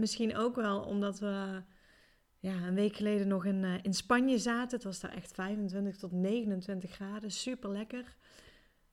Misschien 0.00 0.36
ook 0.36 0.54
wel 0.54 0.80
omdat 0.80 1.18
we 1.18 1.62
ja, 2.38 2.52
een 2.52 2.74
week 2.74 2.96
geleden 2.96 3.28
nog 3.28 3.44
in, 3.44 3.62
uh, 3.62 3.74
in 3.82 3.94
Spanje 3.94 4.38
zaten. 4.38 4.76
Het 4.76 4.84
was 4.84 5.00
daar 5.00 5.14
echt 5.14 5.32
25 5.32 5.96
tot 5.96 6.12
29 6.12 6.90
graden. 6.90 7.30
Super 7.30 7.70
lekker. 7.70 8.16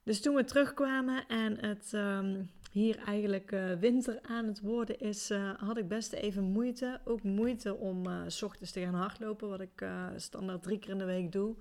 Dus 0.04 0.22
toen 0.22 0.36
we 0.36 0.44
terugkwamen 0.44 1.28
en 1.28 1.66
het 1.66 1.92
um, 1.94 2.50
hier 2.72 2.98
eigenlijk 2.98 3.52
uh, 3.52 3.74
winter 3.74 4.20
aan 4.22 4.46
het 4.46 4.62
worden 4.62 5.00
is, 5.00 5.32
uh, 5.32 5.54
had 5.58 5.78
ik 5.78 5.88
best 5.88 6.14
even 6.14 6.44
moeite. 6.44 7.00
Ook 7.06 7.24
moeite 7.24 7.76
om 7.76 8.06
s 8.28 8.42
ochtends 8.44 8.72
te 8.72 8.82
gaan 8.82 8.94
hardlopen, 8.94 9.50
wat 9.50 9.62
ik 9.62 9.86
standaard 10.16 10.64
drie 10.64 10.80
keer 10.80 10.90
in 10.90 10.98
de 10.98 11.06
week 11.06 11.32
doe. 11.32 11.56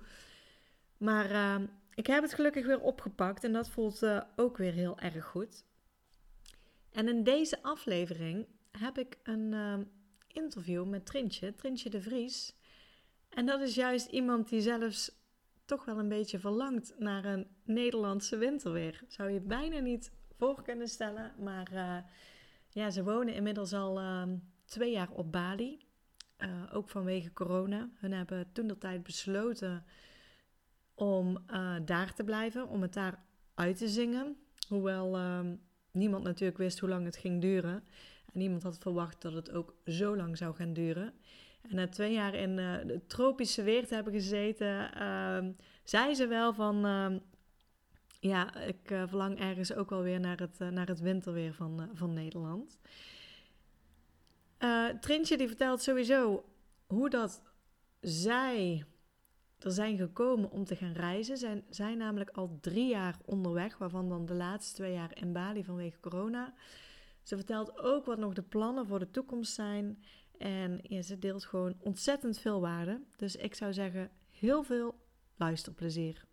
Maar 0.97 1.31
ehm, 1.31 1.65
ik 1.93 2.07
heb 2.07 2.21
het 2.21 2.33
gelukkig 2.33 2.65
weer 2.65 2.81
opgepakt 2.81 3.43
en 3.43 3.53
dat 3.53 3.69
voelt 3.69 4.03
ook 4.35 4.57
weer 4.57 4.73
heel 4.73 4.99
erg 4.99 5.25
goed. 5.25 5.65
En 6.91 7.07
in 7.07 7.23
deze 7.23 7.63
aflevering 7.63 8.47
heb 8.79 8.97
ik 8.97 9.17
een 9.23 9.51
uh, 9.51 9.77
interview 10.27 10.85
met 10.85 11.05
Trintje, 11.05 11.55
Trintje 11.55 11.89
de 11.89 12.01
Vries. 12.01 12.55
En 13.29 13.45
dat 13.45 13.61
is 13.61 13.75
juist 13.75 14.07
iemand 14.07 14.49
die 14.49 14.61
zelfs 14.61 15.11
toch 15.65 15.85
wel 15.85 15.99
een 15.99 16.09
beetje 16.09 16.39
verlangt 16.39 16.95
naar 16.99 17.25
een 17.25 17.47
Nederlandse 17.63 18.37
winterweer. 18.37 19.03
Zou 19.07 19.29
je 19.29 19.39
bijna 19.41 19.79
niet 19.79 20.11
voor 20.37 20.61
kunnen 20.61 20.87
stellen. 20.87 21.33
Maar 21.39 21.73
uh, 21.73 21.97
ja, 22.69 22.89
ze 22.89 23.03
wonen 23.03 23.33
inmiddels 23.33 23.73
al 23.73 24.01
uh, 24.01 24.23
twee 24.65 24.91
jaar 24.91 25.11
op 25.11 25.31
Bali. 25.31 25.85
Uh, 26.37 26.63
ook 26.73 26.89
vanwege 26.89 27.33
corona. 27.33 27.89
Hun 27.93 28.11
hebben 28.11 28.51
toen 28.51 28.67
de 28.67 28.77
tijd 28.77 29.03
besloten 29.03 29.85
om 30.93 31.37
uh, 31.51 31.75
daar 31.85 32.13
te 32.13 32.23
blijven, 32.23 32.67
om 32.67 32.81
het 32.81 32.93
daar 32.93 33.23
uit 33.53 33.77
te 33.77 33.87
zingen. 33.87 34.37
Hoewel 34.67 35.15
ehm, 35.15 35.55
niemand 35.91 36.23
natuurlijk 36.23 36.57
wist 36.57 36.79
hoe 36.79 36.89
lang 36.89 37.05
het 37.05 37.17
ging 37.17 37.41
duren. 37.41 37.83
Niemand 38.37 38.63
had 38.63 38.77
verwacht 38.77 39.21
dat 39.21 39.33
het 39.33 39.51
ook 39.51 39.73
zo 39.85 40.15
lang 40.15 40.37
zou 40.37 40.55
gaan 40.55 40.73
duren. 40.73 41.13
En 41.61 41.75
na 41.75 41.87
twee 41.87 42.13
jaar 42.13 42.33
in 42.33 42.57
uh, 42.57 42.75
de 42.85 43.01
tropische 43.07 43.63
weer 43.63 43.87
te 43.87 43.93
hebben 43.93 44.13
gezeten, 44.13 44.91
uh, 44.97 45.45
zei 45.83 46.13
ze 46.13 46.27
wel 46.27 46.53
van... 46.53 46.85
Uh, 46.85 47.15
ja, 48.19 48.55
ik 48.55 48.91
uh, 48.91 49.03
verlang 49.07 49.39
ergens 49.39 49.73
ook 49.73 49.89
wel 49.89 50.01
weer 50.01 50.19
naar 50.19 50.37
het, 50.37 50.59
naar 50.59 50.87
het 50.87 50.99
winterweer 50.99 51.53
van, 51.53 51.89
van 51.93 52.13
Nederland. 52.13 52.79
Trintje 54.99 55.37
die 55.37 55.47
vertelt 55.47 55.81
sowieso 55.81 56.45
hoe 56.87 57.09
dat 57.09 57.41
zij 58.01 58.85
er 59.59 59.71
zijn 59.71 59.97
gekomen 59.97 60.51
om 60.51 60.65
te 60.65 60.75
gaan 60.75 60.93
reizen. 60.93 61.37
Zijn, 61.37 61.63
zijn 61.69 61.97
namelijk 61.97 62.29
al 62.29 62.57
drie 62.61 62.89
jaar 62.89 63.17
onderweg, 63.25 63.77
waarvan 63.77 64.09
dan 64.09 64.25
de 64.25 64.33
laatste 64.33 64.75
twee 64.75 64.93
jaar 64.93 65.11
in 65.13 65.33
Bali 65.33 65.63
vanwege 65.63 65.99
corona. 65.99 66.53
Ze 67.27 67.35
vertelt 67.35 67.79
ook 67.79 68.05
wat 68.05 68.17
nog 68.17 68.33
de 68.33 68.41
plannen 68.41 68.87
voor 68.87 68.99
de 68.99 69.11
toekomst 69.11 69.53
zijn. 69.53 70.03
En 70.37 71.03
ze 71.03 71.19
deelt 71.19 71.45
gewoon 71.45 71.75
ontzettend 71.79 72.39
veel 72.39 72.61
waarde. 72.61 73.01
Dus 73.15 73.35
ik 73.35 73.55
zou 73.55 73.73
zeggen, 73.73 74.09
heel 74.31 74.63
veel 74.63 74.95
luisterplezier. 75.35 76.25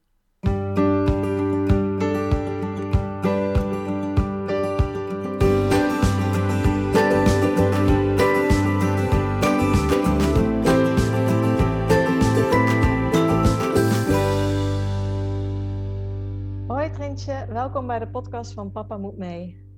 Hoi 16.66 16.90
Trintje, 16.90 17.46
welkom 17.48 17.86
bij 17.86 17.98
de 17.98 18.08
podcast 18.08 18.52
van 18.52 18.72
Papa 18.72 18.96
Moet 18.96 19.16
Mee. 19.16 19.73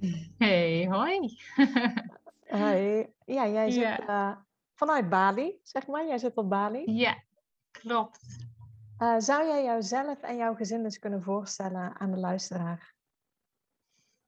Hey, 0.38 0.86
hoi. 0.86 1.36
Hoi. 2.58 3.06
Ja, 3.24 3.48
jij 3.48 3.70
zit 3.70 3.82
ja. 3.82 4.08
Uh, 4.08 4.36
vanuit 4.74 5.08
Bali, 5.08 5.58
zeg 5.62 5.86
maar. 5.86 6.06
Jij 6.06 6.18
zit 6.18 6.36
op 6.36 6.48
Bali. 6.48 6.92
Ja, 6.92 7.22
klopt. 7.70 8.46
Uh, 8.98 9.18
zou 9.18 9.46
jij 9.46 9.64
jouzelf 9.64 10.20
en 10.20 10.36
jouw 10.36 10.54
gezin 10.54 10.84
eens 10.84 10.98
kunnen 10.98 11.22
voorstellen 11.22 11.98
aan 11.98 12.10
de 12.10 12.16
luisteraar? 12.16 12.94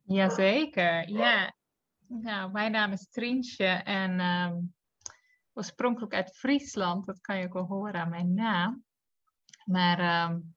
Jazeker, 0.02 1.08
ja. 1.08 1.54
Nou, 2.06 2.50
mijn 2.52 2.72
naam 2.72 2.92
is 2.92 3.08
Trientje 3.10 3.66
en 3.66 4.20
um, 4.20 4.74
oorspronkelijk 5.52 6.14
uit 6.14 6.36
Friesland. 6.36 7.06
Dat 7.06 7.20
kan 7.20 7.38
je 7.38 7.46
ook 7.46 7.52
wel 7.52 7.66
horen 7.66 8.00
aan 8.00 8.08
mijn 8.08 8.34
naam. 8.34 8.84
Maar 9.64 10.30
um, 10.30 10.54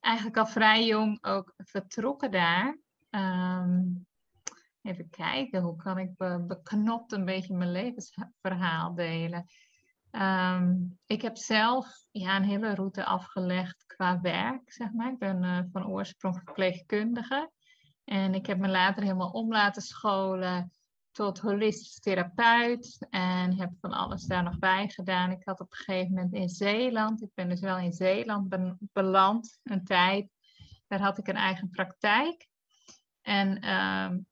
eigenlijk 0.00 0.36
al 0.36 0.46
vrij 0.46 0.84
jong 0.84 1.24
ook 1.24 1.54
vertrokken 1.56 2.30
daar. 2.30 2.78
Um, 3.14 4.06
even 4.82 5.10
kijken, 5.10 5.62
hoe 5.62 5.76
kan 5.76 5.98
ik 5.98 6.16
be 6.16 6.44
beknopt 6.46 7.12
een 7.12 7.24
beetje 7.24 7.56
mijn 7.56 7.72
levensverhaal 7.72 8.94
delen? 8.94 9.46
Um, 10.10 10.98
ik 11.06 11.22
heb 11.22 11.36
zelf 11.36 11.86
ja, 12.10 12.36
een 12.36 12.44
hele 12.44 12.74
route 12.74 13.04
afgelegd 13.04 13.84
qua 13.86 14.20
werk, 14.20 14.72
zeg 14.72 14.92
maar. 14.92 15.12
Ik 15.12 15.18
ben 15.18 15.42
uh, 15.42 15.58
van 15.72 15.86
oorsprong 15.86 16.36
verpleegkundige. 16.36 17.50
En 18.04 18.34
ik 18.34 18.46
heb 18.46 18.58
me 18.58 18.68
later 18.68 19.02
helemaal 19.02 19.30
om 19.30 19.52
laten 19.52 19.82
scholen 19.82 20.72
tot 21.10 21.38
holistisch 21.38 22.00
therapeut. 22.00 23.06
En 23.10 23.58
heb 23.58 23.70
van 23.80 23.92
alles 23.92 24.24
daar 24.24 24.42
nog 24.42 24.58
bij 24.58 24.88
gedaan. 24.88 25.30
Ik 25.30 25.44
had 25.44 25.60
op 25.60 25.70
een 25.70 25.76
gegeven 25.76 26.14
moment 26.14 26.32
in 26.32 26.48
Zeeland, 26.48 27.22
ik 27.22 27.30
ben 27.34 27.48
dus 27.48 27.60
wel 27.60 27.78
in 27.78 27.92
Zeeland 27.92 28.48
be 28.48 28.76
beland 28.92 29.58
een 29.62 29.84
tijd. 29.84 30.30
Daar 30.86 31.00
had 31.00 31.18
ik 31.18 31.28
een 31.28 31.36
eigen 31.36 31.70
praktijk. 31.70 32.46
En 33.24 33.48
um, 33.48 34.26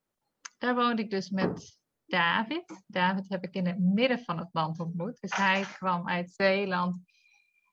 daar 0.59 0.75
woonde 0.75 1.03
ik 1.03 1.11
dus 1.11 1.31
met 1.31 1.81
David. 2.07 2.83
David 2.87 3.29
heb 3.29 3.45
ik 3.45 3.55
in 3.55 3.67
het 3.67 3.79
midden 3.79 4.19
van 4.19 4.39
het 4.39 4.49
land 4.53 4.81
ontmoet. 4.81 5.21
Dus 5.21 5.37
hij 5.37 5.63
kwam 5.63 6.09
uit 6.09 6.31
Zeeland. 6.31 6.97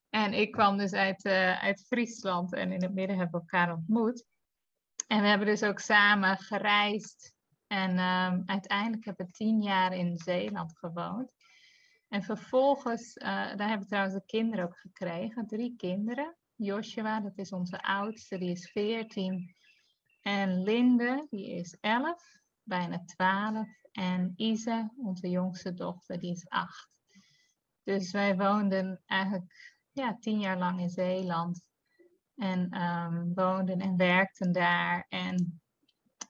En 0.09 0.34
ik 0.34 0.52
kwam 0.52 0.78
dus 0.78 0.94
uit, 0.94 1.25
uh, 1.25 1.63
uit 1.63 1.85
Friesland. 1.88 2.53
En 2.53 2.72
in 2.72 2.81
het 2.81 2.94
midden 2.94 3.18
hebben 3.18 3.41
we 3.41 3.47
elkaar 3.52 3.75
ontmoet. 3.75 4.25
En 5.07 5.22
we 5.22 5.28
hebben 5.28 5.47
dus 5.47 5.63
ook 5.63 5.80
samen 5.80 6.38
gereisd. 6.38 7.36
En 7.68 7.90
um, 7.90 8.44
uiteindelijk 8.46 9.06
heb 9.06 9.19
ik 9.19 9.31
tien 9.31 9.62
jaar 9.62 9.94
in 9.94 10.18
Zeeland 10.18 10.78
gewoond. 10.78 11.31
En 12.07 12.24
vervolgens, 12.24 13.16
uh, 13.16 13.25
daar 13.28 13.68
hebben 13.68 13.80
we 13.80 13.86
trouwens 13.86 14.16
de 14.16 14.25
kinderen 14.25 14.66
ook 14.66 14.78
gekregen. 14.78 15.47
Drie 15.47 15.75
kinderen. 15.75 16.38
Joshua, 16.56 17.19
dat 17.19 17.38
is 17.38 17.51
onze 17.51 17.81
oudste, 17.81 18.38
die 18.38 18.51
is 18.51 18.72
veertien. 18.72 19.56
En 20.22 20.63
Linde, 20.63 21.28
die 21.30 21.50
is 21.50 21.78
11, 21.80 22.24
bijna 22.63 23.03
12. 23.06 23.68
En 23.91 24.34
Isa, 24.35 24.91
onze 24.97 25.30
jongste 25.30 25.74
dochter, 25.74 26.19
die 26.19 26.31
is 26.31 26.47
8. 26.47 26.90
Dus 27.84 28.12
wij 28.12 28.38
woonden 28.38 29.02
eigenlijk 29.06 29.78
ja, 29.91 30.18
tien 30.19 30.40
jaar 30.40 30.57
lang 30.57 30.80
in 30.80 30.90
Zeeland. 30.90 31.68
En 32.36 32.81
um, 32.81 33.33
woonden 33.33 33.80
en 33.80 33.98
werkten 33.98 34.51
daar. 34.51 35.06
En 35.10 35.62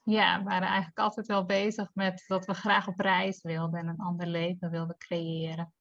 ja, 0.03 0.43
waren 0.43 0.67
eigenlijk 0.67 0.99
altijd 0.99 1.27
wel 1.27 1.45
bezig 1.45 1.89
met 1.93 2.23
dat 2.27 2.45
we 2.45 2.53
graag 2.53 2.87
op 2.87 2.99
reis 2.99 3.41
wilden 3.41 3.79
en 3.79 3.87
een 3.87 3.99
ander 3.99 4.27
leven 4.27 4.69
wilden 4.69 4.97
creëren. 4.97 5.73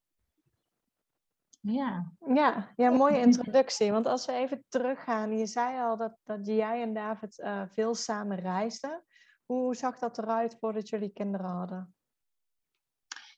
Ja. 1.59 2.11
Ja, 2.33 2.73
ja, 2.75 2.89
mooie 2.89 3.19
introductie. 3.27 3.91
Want 3.91 4.05
als 4.05 4.25
we 4.25 4.33
even 4.33 4.65
teruggaan, 4.67 5.37
je 5.37 5.45
zei 5.45 5.79
al 5.79 5.97
dat, 5.97 6.17
dat 6.23 6.45
jij 6.45 6.81
en 6.81 6.93
David 6.93 7.39
uh, 7.39 7.63
veel 7.67 7.95
samen 7.95 8.37
reisden. 8.37 9.03
Hoe 9.45 9.75
zag 9.75 9.99
dat 9.99 10.17
eruit 10.17 10.57
voordat 10.59 10.89
jullie 10.89 11.13
kinderen 11.13 11.49
hadden? 11.49 11.95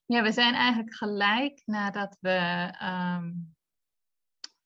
Ja, 0.05 0.21
we 0.21 0.31
zijn 0.31 0.53
eigenlijk 0.53 0.95
gelijk 0.95 1.61
nadat 1.65 2.17
we 2.19 2.69
um, 2.83 3.55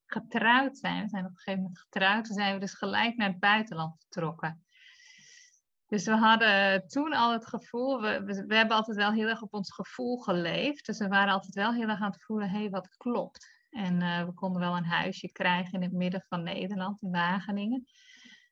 getrouwd 0.06 0.78
zijn. 0.78 1.04
We 1.04 1.10
zijn 1.10 1.26
op 1.26 1.30
een 1.30 1.38
gegeven 1.38 1.62
moment 1.62 1.80
getrouwd. 1.80 2.26
Toen 2.26 2.36
zijn 2.36 2.54
we 2.54 2.60
dus 2.60 2.74
gelijk 2.74 3.16
naar 3.16 3.30
het 3.30 3.40
buitenland 3.40 3.96
vertrokken. 4.00 4.65
Dus 5.88 6.06
we 6.06 6.16
hadden 6.16 6.88
toen 6.88 7.14
al 7.14 7.32
het 7.32 7.48
gevoel, 7.48 8.02
we, 8.02 8.24
we, 8.48 8.56
hebben 8.56 8.76
altijd 8.76 8.98
wel 8.98 9.12
heel 9.12 9.28
erg 9.28 9.42
op 9.42 9.54
ons 9.54 9.74
gevoel 9.74 10.18
geleefd. 10.18 10.86
Dus 10.86 10.98
we 10.98 11.08
waren 11.08 11.34
altijd 11.34 11.56
wel 11.56 11.74
heel 11.74 11.88
erg 11.88 12.02
aan 12.02 12.12
het 12.12 12.24
voelen, 12.24 12.50
hé, 12.50 12.60
hey, 12.60 12.70
wat 12.70 12.98
klopt. 12.98 13.54
En 13.70 14.02
uh, 14.02 14.26
we 14.26 14.34
konden 14.34 14.62
wel 14.62 14.78
een 14.78 14.86
huisje 14.86 15.32
krijgen 15.32 15.74
in 15.74 15.82
het 15.82 15.92
midden 15.92 16.26
van 16.28 16.44
Nederland, 16.44 17.02
in 17.02 17.12
Wageningen. 17.12 17.86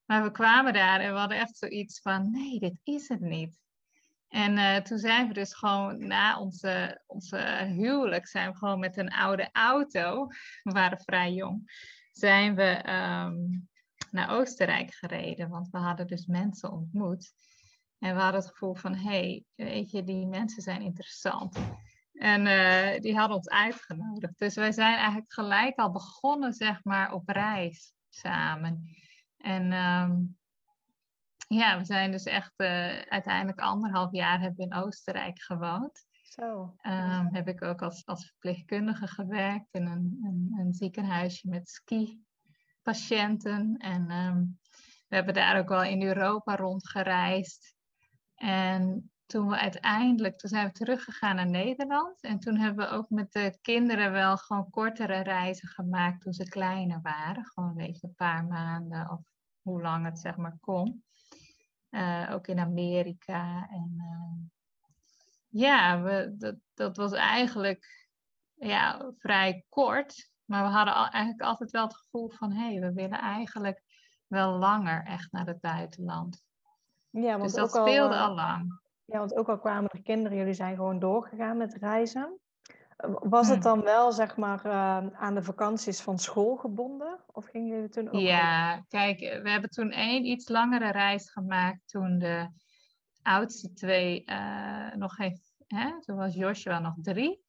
Maar 0.05 0.23
we 0.23 0.31
kwamen 0.31 0.73
daar 0.73 0.99
en 0.99 1.13
we 1.13 1.19
hadden 1.19 1.37
echt 1.37 1.57
zoiets 1.57 2.01
van, 2.01 2.31
nee, 2.31 2.59
dit 2.59 2.79
is 2.83 3.07
het 3.07 3.19
niet. 3.19 3.61
En 4.27 4.57
uh, 4.57 4.75
toen 4.75 4.97
zijn 4.97 5.27
we 5.27 5.33
dus 5.33 5.53
gewoon 5.53 6.07
na 6.07 6.39
onze, 6.39 7.01
onze 7.07 7.37
huwelijk, 7.67 8.27
zijn 8.27 8.51
we 8.51 8.57
gewoon 8.57 8.79
met 8.79 8.97
een 8.97 9.13
oude 9.13 9.49
auto, 9.51 10.27
we 10.63 10.71
waren 10.71 10.99
vrij 10.99 11.33
jong, 11.33 11.71
zijn 12.11 12.55
we 12.55 12.89
um, 13.25 13.69
naar 14.13 14.29
Oostenrijk 14.29 14.93
gereden. 14.93 15.49
Want 15.49 15.69
we 15.69 15.77
hadden 15.77 16.07
dus 16.07 16.25
mensen 16.25 16.71
ontmoet. 16.71 17.33
En 17.99 18.15
we 18.15 18.21
hadden 18.21 18.41
het 18.41 18.49
gevoel 18.49 18.75
van, 18.75 18.95
hé, 18.95 19.09
hey, 19.09 19.43
weet 19.55 19.91
je, 19.91 20.03
die 20.03 20.27
mensen 20.27 20.61
zijn 20.61 20.81
interessant. 20.81 21.57
En 22.13 22.45
uh, 22.45 22.99
die 22.99 23.17
hadden 23.17 23.37
ons 23.37 23.49
uitgenodigd. 23.49 24.39
Dus 24.39 24.55
wij 24.55 24.71
zijn 24.71 24.95
eigenlijk 24.95 25.33
gelijk 25.33 25.79
al 25.79 25.91
begonnen, 25.91 26.53
zeg 26.53 26.83
maar, 26.83 27.13
op 27.13 27.29
reis 27.29 27.93
samen. 28.09 28.89
En 29.37 29.71
um, 29.71 30.37
ja, 31.47 31.77
we 31.77 31.85
zijn 31.85 32.11
dus 32.11 32.23
echt 32.23 32.53
uh, 32.57 32.99
uiteindelijk 33.01 33.59
anderhalf 33.59 34.11
jaar 34.11 34.39
hebben 34.39 34.65
in 34.65 34.73
Oostenrijk 34.73 35.41
gewoond. 35.41 36.05
Zo. 36.23 36.75
Um, 36.81 37.33
heb 37.33 37.47
ik 37.47 37.63
ook 37.63 37.81
als, 37.81 38.05
als 38.05 38.25
verpleegkundige 38.25 39.07
gewerkt 39.07 39.67
in 39.71 39.85
een, 39.85 40.19
een, 40.23 40.55
een 40.59 40.73
ziekenhuisje 40.73 41.49
met 41.49 41.69
ski-patiënten. 42.83 43.77
En 43.77 44.11
um, 44.11 44.59
we 45.07 45.15
hebben 45.15 45.33
daar 45.33 45.59
ook 45.59 45.69
wel 45.69 45.83
in 45.83 46.01
Europa 46.01 46.55
rondgereisd. 46.55 47.75
En 48.35 49.11
toen 49.25 49.47
we 49.47 49.57
uiteindelijk, 49.57 50.37
toen 50.37 50.49
zijn 50.49 50.67
we 50.67 50.71
teruggegaan 50.71 51.35
naar 51.35 51.49
Nederland. 51.49 52.21
En 52.21 52.39
toen 52.39 52.57
hebben 52.57 52.85
we 52.85 52.91
ook 52.91 53.09
met 53.09 53.31
de 53.31 53.57
kinderen 53.61 54.11
wel 54.11 54.37
gewoon 54.37 54.69
kortere 54.69 55.21
reizen 55.21 55.67
gemaakt 55.67 56.21
toen 56.21 56.33
ze 56.33 56.43
kleiner 56.43 57.01
waren. 57.01 57.45
Gewoon 57.45 57.69
een 57.69 57.75
beetje 57.75 58.07
een 58.07 58.15
paar 58.15 58.45
maanden 58.45 59.09
of 59.11 59.19
hoe 59.61 59.81
lang 59.81 60.05
het 60.05 60.19
zeg 60.19 60.37
maar 60.37 60.57
kon. 60.59 61.03
Uh, 61.89 62.29
ook 62.31 62.47
in 62.47 62.59
Amerika. 62.59 63.67
En 63.69 63.93
uh, 63.97 64.49
ja, 65.49 66.01
we, 66.01 66.35
dat, 66.37 66.55
dat 66.73 66.97
was 66.97 67.11
eigenlijk 67.11 68.09
ja, 68.53 69.11
vrij 69.17 69.65
kort. 69.69 70.32
Maar 70.45 70.63
we 70.63 70.69
hadden 70.69 70.93
al, 70.93 71.07
eigenlijk 71.07 71.41
altijd 71.41 71.71
wel 71.71 71.83
het 71.83 71.95
gevoel 71.95 72.29
van... 72.29 72.51
hé, 72.51 72.71
hey, 72.71 72.79
we 72.79 72.93
willen 72.93 73.19
eigenlijk 73.19 73.83
wel 74.27 74.57
langer 74.57 75.03
echt 75.05 75.31
naar 75.31 75.45
het 75.45 75.59
buitenland. 75.59 76.43
Ja, 77.09 77.31
want 77.31 77.43
dus 77.43 77.53
dat 77.53 77.77
ook 77.77 77.87
speelde 77.87 78.15
al, 78.15 78.27
al 78.27 78.35
lang. 78.35 78.81
Ja, 79.05 79.19
want 79.19 79.35
ook 79.35 79.49
al 79.49 79.59
kwamen 79.59 79.89
er 79.89 80.01
kinderen, 80.01 80.37
jullie 80.37 80.53
zijn 80.53 80.75
gewoon 80.75 80.99
doorgegaan 80.99 81.57
met 81.57 81.73
reizen. 81.73 82.37
Was 83.05 83.47
het 83.47 83.63
Hmm. 83.63 83.73
dan 83.73 83.81
wel, 83.81 84.11
zeg 84.11 84.37
maar, 84.37 84.65
uh, 84.65 84.97
aan 85.13 85.35
de 85.35 85.43
vakanties 85.43 86.01
van 86.01 86.19
school 86.19 86.55
gebonden? 86.55 87.23
Of 87.31 87.45
gingen 87.45 87.67
jullie 87.67 87.89
toen 87.89 88.07
ook... 88.07 88.21
Ja, 88.21 88.83
kijk, 88.87 89.19
we 89.19 89.49
hebben 89.49 89.69
toen 89.69 89.91
één 89.91 90.25
iets 90.25 90.49
langere 90.49 90.91
reis 90.91 91.31
gemaakt 91.31 91.81
toen 91.85 92.17
de 92.17 92.49
oudste 93.21 93.73
twee 93.73 94.23
uh, 94.25 94.93
nog 94.93 95.13
geen... 95.13 95.41
Hè, 95.67 96.01
toen 96.01 96.15
was 96.15 96.33
Joshua 96.33 96.79
nog 96.79 96.95
drie 97.01 97.43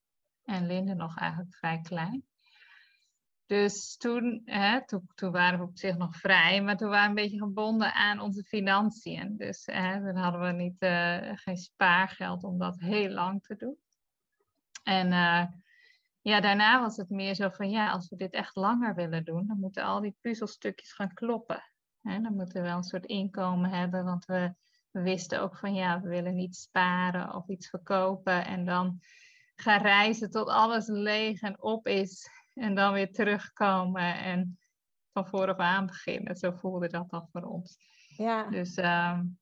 en 0.44 0.67
Linde 0.67 0.94
nog 0.94 1.19
eigenlijk 1.19 1.55
vrij 1.55 1.81
klein. 1.81 2.25
Dus 3.46 3.96
toen, 3.96 4.43
hè, 4.44 4.87
toen, 4.87 5.31
waren 5.31 5.58
we 5.58 5.64
op 5.64 5.79
zich 5.79 5.96
nog 5.96 6.17
vrij, 6.17 6.62
maar 6.62 6.76
toen 6.76 6.88
waren 6.88 7.14
we 7.14 7.20
een 7.20 7.29
beetje 7.29 7.44
gebonden 7.46 7.93
aan 7.93 8.20
onze 8.20 8.43
financiën. 8.43 9.37
Dus 9.37 9.67
hè, 9.67 10.12
hadden 10.12 10.41
we 10.41 10.52
niet, 10.52 10.82
uh, 10.82 11.31
geen 11.35 11.56
spaargeld 11.56 12.44
om 12.44 12.58
dat 12.58 12.79
heel 12.79 13.08
lang 13.08 13.43
te 13.43 13.56
doen. 13.56 13.76
En 14.82 15.06
uh, 15.06 15.44
ja, 16.20 16.41
daarna 16.41 16.81
was 16.81 16.96
het 16.96 17.11
meer 17.11 17.35
zo 17.35 17.49
van, 17.49 17.70
ja, 17.70 17.91
als 17.91 18.08
we 18.08 18.17
dit 18.17 18.32
echt 18.32 18.56
langer 18.56 18.94
willen 18.94 19.25
doen, 19.25 19.46
dan 19.46 19.61
moeten 19.61 19.85
al 19.85 20.00
die 20.00 20.17
puzzelstukjes 20.20 20.93
gaan 20.93 21.14
kloppen. 21.14 21.62
Hè, 22.02 22.20
dan 22.20 22.35
moeten 22.35 22.62
we 22.62 22.69
wel 22.69 22.76
een 22.76 22.82
soort 22.82 23.06
inkomen 23.06 23.70
hebben, 23.70 24.05
want 24.05 24.25
we 24.25 24.55
wisten 24.91 25.41
ook 25.41 25.58
van, 25.58 25.75
ja, 25.75 26.00
we 26.00 26.08
willen 26.08 26.35
niet 26.35 26.56
sparen 26.56 27.35
of 27.35 27.49
iets 27.49 27.69
verkopen 27.69 28.44
en 28.44 28.64
dan 28.64 29.00
gaan 29.56 29.82
reizen 29.82 30.31
tot 30.31 30.49
alles 30.49 30.87
leeg 30.87 31.41
en 31.41 31.62
op 31.62 31.87
is 31.87 32.29
en 32.55 32.75
dan 32.75 32.93
weer 32.93 33.12
terugkomen 33.12 34.15
en 34.19 34.59
van 35.12 35.27
vooraf 35.27 35.56
aan 35.56 35.87
beginnen. 35.87 36.37
Zo 36.37 36.51
voelde 36.51 36.89
dat 36.89 37.11
dan 37.11 37.29
voor 37.33 37.43
ons. 37.43 37.77
Ja. 38.17 38.43
Dus 38.51 38.77
um, 38.77 39.39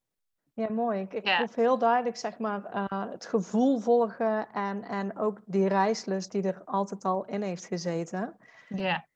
ja, 0.54 0.70
mooi. 0.70 1.00
Ik, 1.00 1.12
ik 1.12 1.26
Ja. 1.26 1.36
proef 1.36 1.54
heel 1.54 1.78
duidelijk 1.78 2.16
zeg 2.16 2.38
maar, 2.38 2.64
eh, 2.64 3.10
het 3.10 3.26
gevoel 3.26 3.78
volgen 3.78 4.48
en, 4.52 4.82
en 4.82 5.16
ook 5.18 5.40
die 5.46 5.68
reislust 5.68 6.32
die 6.32 6.42
er 6.42 6.64
altijd 6.64 7.04
al 7.04 7.24
in 7.24 7.42
heeft 7.42 7.64
gezeten. 7.64 8.36
ja. 8.68 9.10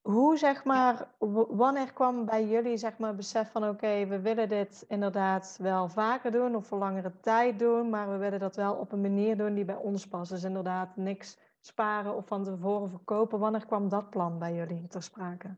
Hoe 0.00 0.36
zeg 0.38 0.64
maar, 0.64 1.14
wanneer 1.48 1.92
kwam 1.92 2.24
bij 2.24 2.46
jullie 2.46 2.76
zeg 2.76 2.98
maar 2.98 3.14
besef 3.14 3.50
van 3.50 3.68
oké, 3.68 4.06
we 4.06 4.20
willen 4.20 4.48
dit 4.48 4.84
inderdaad 4.88 5.56
wel 5.60 5.88
vaker 5.88 6.30
doen 6.30 6.54
of 6.56 6.66
voor 6.66 6.78
langere 6.78 7.20
tijd 7.20 7.58
doen, 7.58 7.90
maar 7.90 8.10
we 8.10 8.16
willen 8.16 8.38
dat 8.38 8.56
wel 8.56 8.74
op 8.74 8.92
een 8.92 9.00
manier 9.00 9.36
doen 9.36 9.54
die 9.54 9.64
bij 9.64 9.76
ons 9.76 10.06
past. 10.06 10.30
Dus 10.30 10.42
inderdaad 10.44 10.96
niks 10.96 11.38
sparen 11.66 12.16
of 12.16 12.26
van 12.26 12.44
tevoren 12.44 12.90
verkopen. 12.90 13.38
Wanneer 13.38 13.66
kwam 13.66 13.88
dat 13.88 14.10
plan 14.10 14.38
bij 14.38 14.54
jullie 14.54 14.86
ter 14.86 15.02
sprake? 15.02 15.56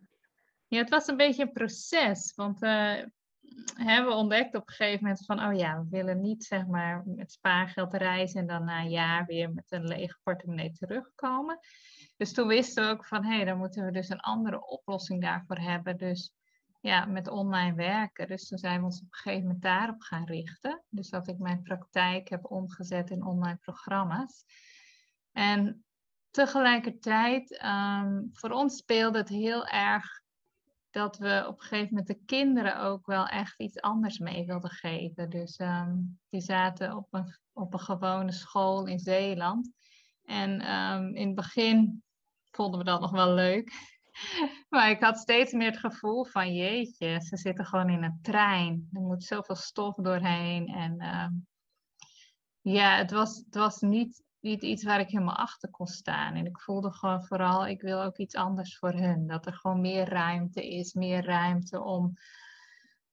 Ja, 0.67 0.79
het 0.79 0.91
was 0.91 1.07
een 1.07 1.17
beetje 1.17 1.43
een 1.43 1.53
proces. 1.53 2.33
Want 2.35 2.63
uh, 2.63 3.03
hebben 3.75 4.11
we 4.11 4.17
ontdekt 4.17 4.55
op 4.55 4.69
een 4.69 4.75
gegeven 4.75 5.03
moment 5.03 5.25
van, 5.25 5.45
oh 5.45 5.57
ja, 5.57 5.79
we 5.79 5.87
willen 5.89 6.21
niet 6.21 6.45
zeg 6.45 6.67
maar 6.67 7.03
met 7.07 7.33
spaargeld 7.33 7.95
reizen 7.95 8.41
en 8.41 8.47
dan 8.47 8.65
na 8.65 8.81
een 8.81 8.91
jaar 8.91 9.27
weer 9.27 9.53
met 9.53 9.73
een 9.73 9.85
lege 9.85 10.19
portemonnee 10.23 10.73
terugkomen. 10.73 11.59
Dus 12.17 12.33
toen 12.33 12.47
wisten 12.47 12.85
we 12.85 12.91
ook 12.91 13.07
van, 13.07 13.25
hé, 13.25 13.37
hey, 13.37 13.45
dan 13.45 13.59
moeten 13.59 13.85
we 13.85 13.91
dus 13.91 14.09
een 14.09 14.21
andere 14.21 14.67
oplossing 14.67 15.23
daarvoor 15.23 15.59
hebben. 15.59 15.97
Dus 15.97 16.35
ja, 16.81 17.05
met 17.05 17.29
online 17.29 17.75
werken. 17.75 18.29
Dus 18.29 18.49
toen 18.49 18.59
zijn 18.59 18.79
we 18.79 18.85
ons 18.85 19.01
op 19.01 19.07
een 19.07 19.19
gegeven 19.19 19.43
moment 19.43 19.63
daarop 19.63 20.01
gaan 20.03 20.27
richten. 20.27 20.83
Dus 20.89 21.11
dat 21.11 21.29
ik 21.29 21.39
mijn 21.39 21.63
praktijk 21.63 22.29
heb 22.29 22.51
omgezet 22.51 23.11
in 23.11 23.25
online 23.25 23.57
programma's. 23.57 24.45
En 25.33 25.86
tegelijkertijd, 26.37 27.63
um, 27.65 28.31
voor 28.33 28.51
ons 28.51 28.77
speelde 28.77 29.19
het 29.19 29.29
heel 29.29 29.67
erg 29.67 30.21
dat 30.91 31.19
we 31.19 31.45
op 31.47 31.55
een 31.55 31.67
gegeven 31.67 31.89
moment 31.89 32.07
de 32.07 32.25
kinderen 32.25 32.81
ook 32.81 33.07
wel 33.07 33.27
echt 33.27 33.61
iets 33.61 33.81
anders 33.81 34.19
mee 34.19 34.47
wilden 34.47 34.71
geven. 34.71 35.31
Dus 35.31 35.59
um, 35.59 36.19
die 36.29 36.41
zaten 36.41 36.97
op 36.97 37.07
een, 37.11 37.39
op 37.53 37.73
een 37.73 37.81
gewone 37.81 38.33
school 38.33 38.87
in 38.87 38.99
Zeeland. 38.99 39.71
En 40.25 40.75
um, 40.75 41.15
in 41.15 41.27
het 41.27 41.35
begin 41.37 42.03
vonden 42.51 42.79
we 42.79 42.85
dat 42.85 43.01
nog 43.01 43.11
wel 43.11 43.35
leuk. 43.35 43.73
maar 44.71 44.91
ik 44.91 45.01
had 45.01 45.19
steeds 45.19 45.53
meer 45.53 45.71
het 45.71 45.79
gevoel 45.79 46.25
van 46.25 46.55
jeetje, 46.55 47.21
ze 47.21 47.37
zitten 47.37 47.67
gewoon 47.67 47.91
in 47.91 48.03
een 48.03 48.19
trein. 48.23 48.89
Er 48.93 49.01
moet 49.01 49.25
zoveel 49.25 49.57
stof 49.57 49.95
doorheen. 49.95 50.67
En 50.67 50.97
ja, 52.61 52.97
het 52.97 53.11
was, 53.11 53.37
het 53.37 53.55
was 53.55 53.81
niet 53.81 54.25
iets 54.47 54.85
waar 54.85 55.01
ik 55.01 55.09
helemaal 55.09 55.37
achter 55.37 55.71
kon 55.71 55.87
staan. 55.87 56.35
En 56.35 56.47
ik 56.47 56.61
voelde 56.61 56.93
gewoon 56.93 57.25
vooral, 57.25 57.67
ik 57.67 57.81
wil 57.81 58.03
ook 58.03 58.17
iets 58.17 58.35
anders 58.35 58.79
voor 58.79 58.93
hun. 58.93 59.27
Dat 59.27 59.47
er 59.47 59.53
gewoon 59.53 59.81
meer 59.81 60.09
ruimte 60.09 60.69
is, 60.69 60.93
meer 60.93 61.25
ruimte 61.25 61.83
om 61.83 62.13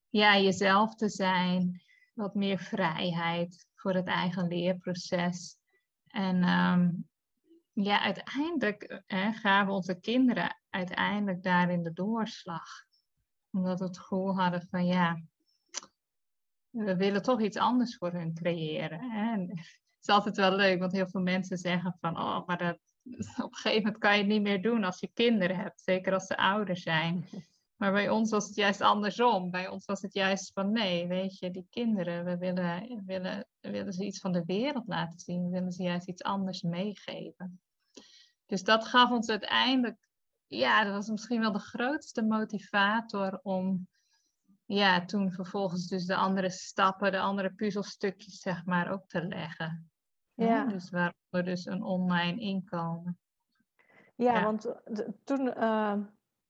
ja, 0.10 0.38
jezelf 0.38 0.96
te 0.96 1.10
zijn. 1.10 1.82
Wat 2.14 2.36
meer 2.36 2.58
vrijheid 2.58 3.68
voor 3.76 3.94
het 3.94 4.08
eigen 4.08 4.48
leerproces. 4.48 5.58
En 6.08 6.50
um, 6.50 7.08
ja, 7.74 8.02
uiteindelijk 8.02 9.02
hè, 9.06 9.32
gaven 9.32 9.74
onze 9.74 10.00
kinderen 10.00 10.58
uiteindelijk 10.70 11.44
daarin 11.44 11.84
de 11.84 11.94
doorslag. 11.94 12.68
Omdat 13.52 13.80
we 13.80 13.86
het 13.86 14.00
gevoel 14.00 14.40
hadden 14.40 14.68
van 14.70 14.86
ja, 14.86 15.22
we 16.70 16.96
willen 16.96 17.22
toch 17.22 17.42
iets 17.42 17.58
anders 17.58 17.98
voor 17.98 18.12
hun 18.12 18.34
creëren. 18.34 19.12
Hè? 19.12 19.46
Is 20.08 20.14
altijd 20.14 20.38
wel 20.38 20.56
leuk, 20.56 20.80
want 20.80 20.92
heel 20.92 21.08
veel 21.08 21.22
mensen 21.22 21.58
zeggen 21.58 21.98
van, 22.00 22.18
oh, 22.18 22.48
maar 22.48 22.58
dat, 22.58 22.80
op 23.46 23.52
een 23.52 23.56
gegeven 23.56 23.84
moment 23.84 23.98
kan 23.98 24.12
je 24.12 24.18
het 24.18 24.28
niet 24.28 24.42
meer 24.42 24.62
doen 24.62 24.84
als 24.84 25.00
je 25.00 25.12
kinderen 25.14 25.56
hebt, 25.56 25.82
zeker 25.82 26.14
als 26.14 26.26
ze 26.26 26.38
ouder 26.38 26.78
zijn. 26.78 27.26
Maar 27.74 27.92
bij 27.92 28.10
ons 28.10 28.30
was 28.30 28.46
het 28.46 28.56
juist 28.56 28.82
andersom. 28.82 29.52
Bij 29.52 29.68
ons 29.68 29.86
was 29.86 30.02
het 30.02 30.14
juist 30.14 30.52
van, 30.54 30.72
nee, 30.72 31.08
weet 31.08 31.40
je, 31.40 31.52
die 31.52 31.68
kinderen, 31.70 32.26
we 32.26 32.38
willen, 32.38 33.02
willen, 33.06 33.48
willen 33.60 33.94
ze 33.94 34.06
iets 34.06 34.20
van 34.20 34.32
de 34.32 34.44
wereld 34.46 34.88
laten 34.88 35.20
zien, 35.20 35.44
we 35.44 35.50
willen 35.50 35.72
ze 35.72 35.84
juist 35.84 36.08
iets 36.08 36.24
anders 36.24 36.62
meegeven. 36.62 37.62
Dus 38.46 38.64
dat 38.64 38.86
gaf 38.86 39.12
ons 39.12 39.30
uiteindelijk, 39.30 40.08
ja, 40.48 40.84
dat 40.84 40.94
was 40.94 41.08
misschien 41.08 41.40
wel 41.40 41.52
de 41.52 41.60
grootste 41.60 42.24
motivator 42.24 43.40
om 43.42 43.88
ja, 44.66 45.06
toen 45.06 45.32
vervolgens 45.32 45.88
dus 45.88 46.06
de 46.06 46.16
andere 46.16 46.50
stappen, 46.50 47.12
de 47.12 47.20
andere 47.20 47.54
puzzelstukjes, 47.54 48.40
zeg 48.40 48.66
maar, 48.66 48.92
ook 48.92 49.08
te 49.08 49.28
leggen. 49.28 49.93
Ja. 50.36 50.66
Dus 50.66 50.90
waaronder 50.90 51.44
dus 51.52 51.66
een 51.66 51.84
online 51.84 52.40
inkomen. 52.40 53.18
Ja, 54.16 54.34
Ja. 54.34 54.44
want 54.44 54.62
de- 54.62 55.14
toen, 55.24 55.48
uh, 55.48 55.96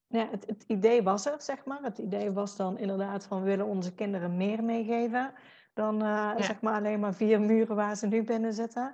ja, 0.07 0.27
het, 0.29 0.45
het 0.45 0.63
idee 0.67 1.03
was 1.03 1.25
er, 1.25 1.41
zeg 1.41 1.65
maar. 1.65 1.81
Het 1.83 1.97
idee 1.97 2.31
was 2.31 2.55
dan 2.55 2.77
inderdaad 2.77 3.25
van 3.25 3.39
we 3.39 3.45
willen 3.45 3.65
onze 3.65 3.93
kinderen 3.93 4.37
meer 4.37 4.63
meegeven 4.63 5.33
dan 5.73 5.95
uh, 5.95 6.01
Ja. 6.07 6.41
zeg 6.41 6.61
maar 6.61 6.75
alleen 6.75 6.99
maar 6.99 7.13
vier 7.13 7.41
muren 7.41 7.75
waar 7.75 7.95
ze 7.95 8.07
nu 8.07 8.23
binnen 8.23 8.53
zitten. 8.53 8.93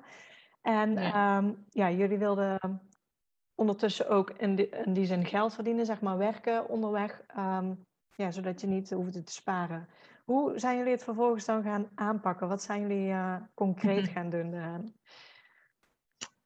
En 0.61 0.93
Ja. 0.93 1.01
ja, 1.01 1.53
ja 1.69 1.91
jullie 1.91 2.17
wilden 2.17 2.81
ondertussen 3.55 4.09
ook 4.09 4.29
in 4.29 4.55
die, 4.55 4.69
in 4.69 4.93
die 4.93 5.05
zin 5.05 5.25
geld 5.25 5.53
verdienen, 5.53 5.85
zeg 5.85 6.01
maar 6.01 6.17
werken 6.17 6.69
onderweg, 6.69 7.23
um, 7.37 7.85
ja, 8.15 8.31
zodat 8.31 8.61
je 8.61 8.67
niet 8.67 8.89
hoefde 8.91 9.23
te 9.23 9.31
sparen. 9.31 9.87
Hoe 10.29 10.59
zijn 10.59 10.77
jullie 10.77 10.91
het 10.91 11.03
vervolgens 11.03 11.45
dan 11.45 11.63
gaan 11.63 11.89
aanpakken? 11.95 12.47
Wat 12.47 12.63
zijn 12.63 12.81
jullie 12.81 13.07
uh, 13.07 13.35
concreet 13.53 14.07
gaan 14.07 14.29
doen 14.29 14.51
daaraan? 14.51 14.93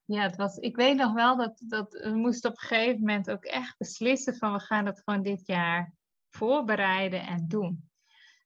Ja, 0.05 0.21
het 0.21 0.35
was, 0.35 0.57
ik 0.57 0.75
weet 0.75 0.97
nog 0.97 1.13
wel 1.13 1.37
dat, 1.37 1.61
dat 1.67 1.93
we 1.93 2.15
moesten 2.15 2.49
op 2.49 2.55
een 2.55 2.67
gegeven 2.67 2.99
moment 2.99 3.31
ook 3.31 3.43
echt 3.43 3.77
beslissen 3.77 4.35
van 4.35 4.53
we 4.53 4.59
gaan 4.59 4.85
dat 4.85 5.01
gewoon 5.03 5.23
dit 5.23 5.47
jaar 5.47 5.93
voorbereiden 6.29 7.21
en 7.21 7.47
doen. 7.47 7.89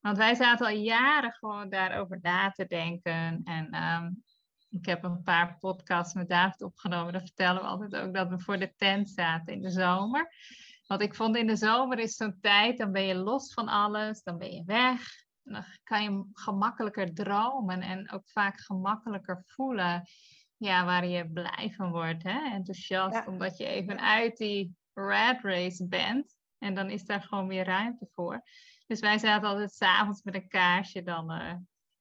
Want 0.01 0.17
wij 0.17 0.36
zaten 0.36 0.65
al 0.65 0.74
jaren 0.74 1.34
gewoon 1.34 1.70
daarover 1.70 2.20
na 2.22 2.51
te 2.51 2.65
denken. 2.65 3.41
En 3.44 3.70
ehm, 3.70 4.12
ik 4.70 4.86
heb 4.86 5.03
een 5.03 5.22
paar 5.22 5.58
podcasts 5.60 6.13
met 6.13 6.29
David 6.29 6.62
opgenomen. 6.62 7.13
Daar 7.13 7.22
vertellen 7.22 7.62
we 7.62 7.67
altijd 7.67 7.96
ook 7.96 8.13
dat 8.13 8.29
we 8.29 8.39
voor 8.39 8.58
de 8.58 8.74
tent 8.75 9.10
zaten 9.10 9.53
in 9.53 9.62
de 9.62 9.72
zomer. 9.72 10.34
Want 10.88 11.01
ik 11.01 11.15
vond 11.15 11.36
in 11.36 11.48
de 11.48 11.56
zomer 11.56 12.00
is 12.00 12.15
zo'n 12.15 12.38
tijd, 12.41 12.77
dan 12.77 12.91
ben 12.91 13.03
je 13.03 13.15
los 13.15 13.53
van 13.53 13.67
alles, 13.67 14.24
dan 14.24 14.38
ben 14.38 14.53
je 14.53 14.63
weg. 14.65 15.25
Dan 15.51 15.63
kan 15.84 16.04
je 16.04 16.25
gemakkelijker 16.34 17.13
dromen 17.13 17.82
en 17.82 18.12
ook 18.12 18.30
vaak 18.30 18.60
gemakkelijker 18.60 19.44
voelen 19.46 20.08
ja, 20.58 20.86
waar 20.86 21.06
je 21.06 21.32
blij 21.32 21.74
van 21.75 21.92
wordt. 21.92 22.24
Hè? 22.24 22.51
Enthousiast, 22.54 23.27
omdat 23.27 23.58
je 23.58 23.66
even 23.66 24.00
uit 24.00 24.38
die 24.38 24.75
rat 24.94 25.42
race 25.42 25.88
bent. 25.88 26.36
En 26.58 26.74
dan 26.74 26.89
is 26.89 27.06
daar 27.06 27.22
gewoon 27.22 27.48
weer 27.48 27.66
ruimte 27.66 28.08
voor. 28.13 28.42
Dus 28.88 29.00
wij 29.00 29.18
zaten 29.18 29.50
altijd 29.50 29.74
s'avonds 29.74 30.24
met 30.24 30.36
een 30.36 30.48
kaarsje 30.48 31.04
dan 31.04 31.32
uh, 31.32 31.54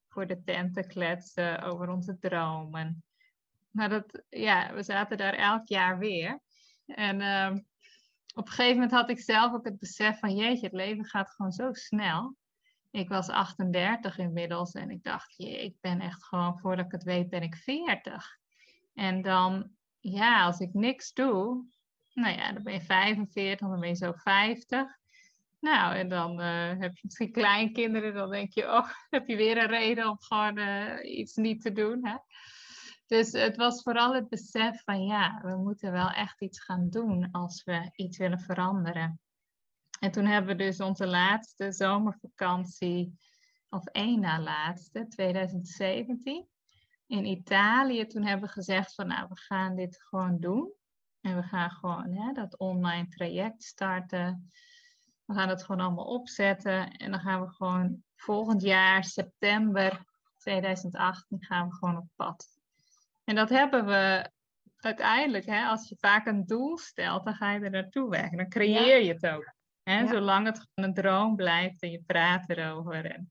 voor 0.08 0.26
de 0.26 0.42
tent 0.42 0.74
te 0.74 0.86
kletsen 0.86 1.62
over 1.62 1.88
onze 1.88 2.18
dromen. 2.18 3.04
Maar 3.70 3.88
dat, 3.88 4.22
ja, 4.28 4.74
we 4.74 4.82
zaten 4.82 5.16
daar 5.16 5.34
elk 5.34 5.68
jaar 5.68 5.98
weer. 5.98 6.40
En 6.86 7.20
uh, 7.20 7.60
op 8.34 8.46
een 8.46 8.52
gegeven 8.52 8.74
moment 8.74 8.92
had 8.92 9.10
ik 9.10 9.20
zelf 9.20 9.52
ook 9.52 9.64
het 9.64 9.78
besef 9.78 10.18
van, 10.18 10.36
jeetje, 10.36 10.66
het 10.66 10.74
leven 10.74 11.04
gaat 11.04 11.30
gewoon 11.30 11.52
zo 11.52 11.72
snel. 11.72 12.36
Ik 12.96 13.08
was 13.08 13.28
38 13.28 14.18
inmiddels 14.18 14.72
en 14.72 14.90
ik 14.90 15.02
dacht, 15.02 15.34
je, 15.36 15.62
ik 15.62 15.76
ben 15.80 16.00
echt 16.00 16.24
gewoon, 16.24 16.58
voordat 16.58 16.84
ik 16.84 16.92
het 16.92 17.02
weet, 17.02 17.30
ben 17.30 17.42
ik 17.42 17.56
40. 17.56 18.38
En 18.94 19.22
dan, 19.22 19.70
ja, 20.00 20.44
als 20.44 20.58
ik 20.58 20.74
niks 20.74 21.12
doe, 21.12 21.64
nou 22.12 22.36
ja, 22.36 22.52
dan 22.52 22.62
ben 22.62 22.72
je 22.72 22.80
45, 22.80 23.68
dan 23.68 23.80
ben 23.80 23.88
je 23.88 23.94
zo 23.94 24.12
50. 24.12 24.98
Nou, 25.60 25.94
en 25.94 26.08
dan 26.08 26.40
uh, 26.40 26.68
heb 26.78 26.96
je 26.96 27.00
misschien 27.02 27.32
kleinkinderen, 27.42 28.14
dan 28.14 28.30
denk 28.30 28.52
je, 28.52 28.64
oh, 28.64 28.88
heb 29.10 29.26
je 29.26 29.36
weer 29.36 29.58
een 29.58 29.68
reden 29.68 30.08
om 30.08 30.20
gewoon 30.20 30.58
uh, 30.58 31.18
iets 31.18 31.34
niet 31.34 31.62
te 31.62 31.72
doen. 31.72 32.06
Hè? 32.06 32.16
Dus 33.06 33.32
het 33.32 33.56
was 33.56 33.82
vooral 33.82 34.14
het 34.14 34.28
besef 34.28 34.82
van, 34.84 35.04
ja, 35.04 35.40
we 35.42 35.56
moeten 35.56 35.92
wel 35.92 36.10
echt 36.10 36.42
iets 36.42 36.60
gaan 36.60 36.90
doen 36.90 37.30
als 37.30 37.64
we 37.64 37.90
iets 37.94 38.18
willen 38.18 38.40
veranderen. 38.40 39.20
En 40.00 40.10
toen 40.10 40.26
hebben 40.26 40.56
we 40.56 40.64
dus 40.64 40.80
onze 40.80 41.06
laatste 41.06 41.72
zomervakantie, 41.72 43.18
of 43.68 43.86
één 43.86 44.20
na 44.20 44.40
laatste, 44.40 45.06
2017, 45.08 46.48
in 47.06 47.24
Italië. 47.24 48.06
Toen 48.06 48.24
hebben 48.24 48.46
we 48.46 48.52
gezegd 48.52 48.94
van, 48.94 49.06
nou, 49.06 49.26
we 49.28 49.36
gaan 49.36 49.76
dit 49.76 50.02
gewoon 50.02 50.40
doen. 50.40 50.72
En 51.20 51.36
we 51.36 51.42
gaan 51.42 51.70
gewoon 51.70 52.12
hè, 52.12 52.32
dat 52.32 52.58
online 52.58 53.08
traject 53.08 53.62
starten. 53.62 54.50
We 55.24 55.34
gaan 55.34 55.48
het 55.48 55.64
gewoon 55.64 55.80
allemaal 55.80 56.04
opzetten. 56.04 56.90
En 56.90 57.10
dan 57.10 57.20
gaan 57.20 57.40
we 57.40 57.48
gewoon 57.48 58.02
volgend 58.14 58.62
jaar, 58.62 59.04
september 59.04 60.04
2018, 60.38 61.44
gaan 61.44 61.68
we 61.68 61.74
gewoon 61.74 61.96
op 61.96 62.08
pad. 62.14 62.46
En 63.24 63.34
dat 63.34 63.48
hebben 63.48 63.86
we 63.86 64.30
uiteindelijk, 64.76 65.46
hè, 65.46 65.64
als 65.64 65.88
je 65.88 65.96
vaak 65.98 66.26
een 66.26 66.46
doel 66.46 66.78
stelt, 66.78 67.24
dan 67.24 67.34
ga 67.34 67.52
je 67.52 67.60
er 67.60 67.70
naartoe 67.70 68.10
werken. 68.10 68.36
Dan 68.36 68.48
creëer 68.48 69.02
je 69.02 69.12
het 69.12 69.26
ook. 69.26 69.54
Hè, 69.90 70.06
Zolang 70.06 70.46
het 70.46 70.58
gewoon 70.58 70.88
een 70.88 70.94
droom 70.94 71.36
blijft 71.36 71.82
en 71.82 71.90
je 71.90 72.02
praat 72.06 72.50
erover. 72.50 73.04
En, 73.04 73.30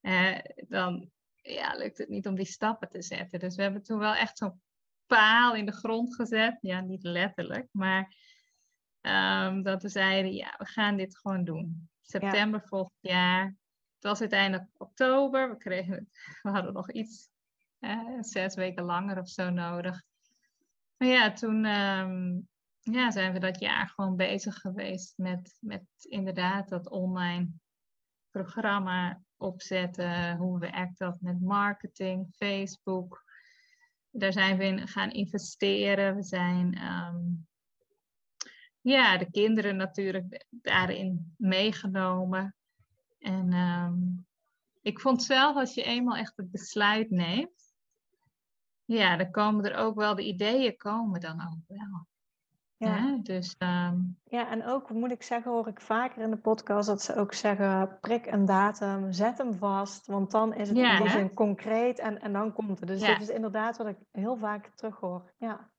eh, 0.00 0.38
dan 0.68 1.10
ja, 1.42 1.76
lukt 1.76 1.98
het 1.98 2.08
niet 2.08 2.26
om 2.26 2.34
die 2.34 2.44
stappen 2.44 2.88
te 2.88 3.02
zetten. 3.02 3.38
Dus 3.38 3.56
we 3.56 3.62
hebben 3.62 3.82
toen 3.82 3.98
wel 3.98 4.14
echt 4.14 4.38
zo'n 4.38 4.60
paal 5.06 5.54
in 5.54 5.66
de 5.66 5.72
grond 5.72 6.14
gezet. 6.14 6.58
Ja, 6.60 6.80
niet 6.80 7.02
letterlijk, 7.02 7.68
maar 7.72 8.16
um, 9.00 9.62
dat 9.62 9.82
we 9.82 9.88
zeiden, 9.88 10.32
ja, 10.32 10.54
we 10.58 10.64
gaan 10.64 10.96
dit 10.96 11.18
gewoon 11.18 11.44
doen. 11.44 11.88
September 12.02 12.62
volgend 12.64 12.98
jaar. 13.00 13.44
Het 13.94 14.04
was 14.04 14.20
uiteindelijk 14.20 14.68
oktober. 14.76 15.50
We, 15.50 15.56
kregen, 15.56 16.10
we 16.42 16.50
hadden 16.50 16.72
nog 16.72 16.90
iets, 16.92 17.28
zes 18.20 18.54
weken 18.54 18.84
langer 18.84 19.18
of 19.18 19.28
zo 19.28 19.50
nodig. 19.50 20.02
Maar 20.96 21.08
ja, 21.08 21.32
toen 21.32 21.64
um, 21.64 22.48
ja, 22.80 23.10
zijn 23.10 23.32
we 23.32 23.38
dat 23.38 23.60
jaar 23.60 23.88
gewoon 23.88 24.16
bezig 24.16 24.54
geweest 24.54 25.12
met, 25.16 25.56
met 25.60 25.84
inderdaad 25.98 26.68
dat 26.68 26.90
online 26.90 27.48
programma 28.30 29.20
opzetten. 29.36 30.36
Hoe 30.36 30.58
werkt 30.58 30.98
dat 30.98 31.20
met 31.20 31.40
marketing, 31.40 32.26
Facebook, 32.36 33.24
daar 34.10 34.32
zijn 34.32 34.56
we 34.56 34.64
in 34.64 34.88
gaan 34.88 35.10
investeren. 35.10 36.16
We 36.16 36.22
zijn 36.22 36.82
um, 36.84 37.46
ja, 38.80 39.16
de 39.16 39.30
kinderen 39.30 39.76
natuurlijk 39.76 40.46
daarin 40.50 41.34
meegenomen. 41.36 42.54
En 43.18 43.52
um, 43.52 44.26
ik 44.82 45.00
vond 45.00 45.22
zelf, 45.22 45.56
als 45.56 45.74
je 45.74 45.82
eenmaal 45.82 46.16
echt 46.16 46.36
het 46.36 46.50
besluit 46.50 47.10
neemt, 47.10 47.74
ja, 48.84 49.16
dan 49.16 49.30
komen 49.30 49.64
er 49.64 49.76
ook 49.76 49.94
wel 49.94 50.14
de 50.14 50.24
ideeën 50.24 50.76
komen 50.76 51.20
dan 51.20 51.40
ook 51.40 51.76
wel. 51.78 52.06
Ja. 52.78 53.18
dus, 53.22 53.56
um... 53.58 54.18
ja, 54.24 54.50
en 54.50 54.64
ook 54.64 54.90
moet 54.90 55.10
ik 55.10 55.22
zeggen, 55.22 55.50
hoor 55.50 55.68
ik 55.68 55.80
vaker 55.80 56.22
in 56.22 56.30
de 56.30 56.36
podcast 56.36 56.88
dat 56.88 57.02
ze 57.02 57.14
ook 57.14 57.34
zeggen: 57.34 57.98
prik 58.00 58.26
een 58.26 58.44
datum, 58.44 59.12
zet 59.12 59.38
hem 59.38 59.54
vast, 59.54 60.06
want 60.06 60.30
dan 60.30 60.54
is 60.54 60.68
het 60.68 60.76
ja, 60.76 61.00
in 61.00 61.10
zin 61.10 61.34
concreet 61.34 61.98
en, 61.98 62.20
en 62.20 62.32
dan 62.32 62.52
komt 62.52 62.78
het. 62.80 62.88
Dus 62.88 63.00
ja. 63.00 63.06
dat 63.06 63.20
is 63.20 63.28
inderdaad 63.28 63.76
wat 63.76 63.86
ik 63.86 63.96
heel 64.12 64.36
vaak 64.36 64.70
terughoor. 64.74 65.32
Ja, 65.38 65.70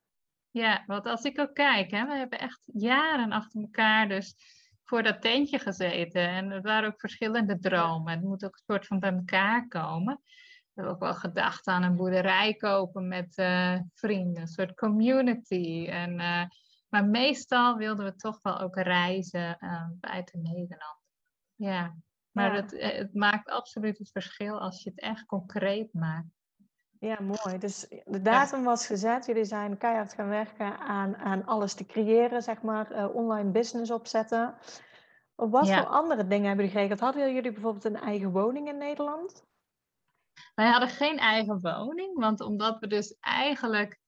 ja 0.52 0.84
want 0.86 1.06
als 1.06 1.24
ik 1.24 1.40
ook 1.40 1.54
kijk, 1.54 1.92
hè, 1.92 2.06
we 2.06 2.14
hebben 2.14 2.40
echt 2.40 2.62
jaren 2.66 3.32
achter 3.32 3.62
elkaar 3.62 4.08
dus 4.08 4.36
voor 4.84 5.04
dat 5.04 5.22
tentje 5.22 5.60
gezeten. 5.60 6.30
En 6.30 6.52
er 6.52 6.62
waren 6.62 6.90
ook 6.90 7.00
verschillende 7.00 7.60
dromen. 7.60 8.14
Het 8.14 8.24
moet 8.24 8.46
ook 8.46 8.54
een 8.54 8.74
soort 8.74 8.88
van 8.88 9.00
bij 9.00 9.14
elkaar 9.14 9.68
komen. 9.68 10.22
We 10.24 10.72
hebben 10.74 10.94
ook 10.94 11.00
wel 11.00 11.14
gedacht 11.14 11.68
aan 11.68 11.84
een 11.84 11.96
boerderij 11.96 12.54
kopen 12.54 13.08
met 13.08 13.38
uh, 13.38 13.80
vrienden, 13.94 14.42
een 14.42 14.48
soort 14.48 14.74
community. 14.74 15.88
En. 15.90 16.20
Uh, 16.20 16.44
maar 16.90 17.06
meestal 17.06 17.76
wilden 17.78 18.06
we 18.06 18.16
toch 18.16 18.40
wel 18.42 18.60
ook 18.60 18.76
reizen 18.76 19.58
uh, 19.60 19.88
buiten 20.00 20.42
Nederland. 20.42 20.98
Ja, 21.56 21.96
maar 22.32 22.54
Het, 22.54 22.74
eh, 22.74 22.98
het 22.98 23.14
maakt 23.14 23.50
absoluut 23.50 23.98
het 23.98 24.12
verschil 24.12 24.60
als 24.60 24.84
je 24.84 24.90
het 24.90 25.00
echt 25.00 25.26
concreet 25.26 25.94
maakt. 25.94 26.28
Ja, 27.00 27.22
mooi. 27.22 27.58
Dus 27.60 27.88
de 28.06 28.22
datum 28.22 28.64
was 28.64 28.86
gezet. 28.86 29.26
Jullie 29.26 29.46
zijn 29.46 29.78
keihard 29.78 30.14
gaan 30.14 30.28
werken 30.28 30.80
aan, 30.80 31.18
aan 31.18 31.46
alles 31.46 31.74
te 31.74 31.86
creëren, 31.86 32.42
zeg 32.42 32.62
maar, 32.62 32.92
uh, 32.92 33.16
online 33.16 33.52
business 33.52 33.92
opzetten. 33.92 34.56
Wat 35.36 35.70
voor 35.70 35.86
andere 35.86 36.28
dingen 36.28 36.48
hebben 36.48 36.66
jullie 36.66 36.72
geregeld? 36.72 37.00
Hadden 37.00 37.34
jullie 37.34 37.52
bijvoorbeeld 37.52 37.84
een 37.84 38.00
eigen 38.02 38.32
woning 38.32 38.68
in 38.68 38.78
Nederland? 38.78 39.44
Wij 40.56 40.70
hadden 40.70 40.90
geen 40.90 41.18
eigen 41.18 41.60
woning, 41.60 42.20
want 42.20 42.42
omdat 42.42 42.80
we 42.80 42.88
dus 42.88 43.18
eigenlijk 43.20 44.00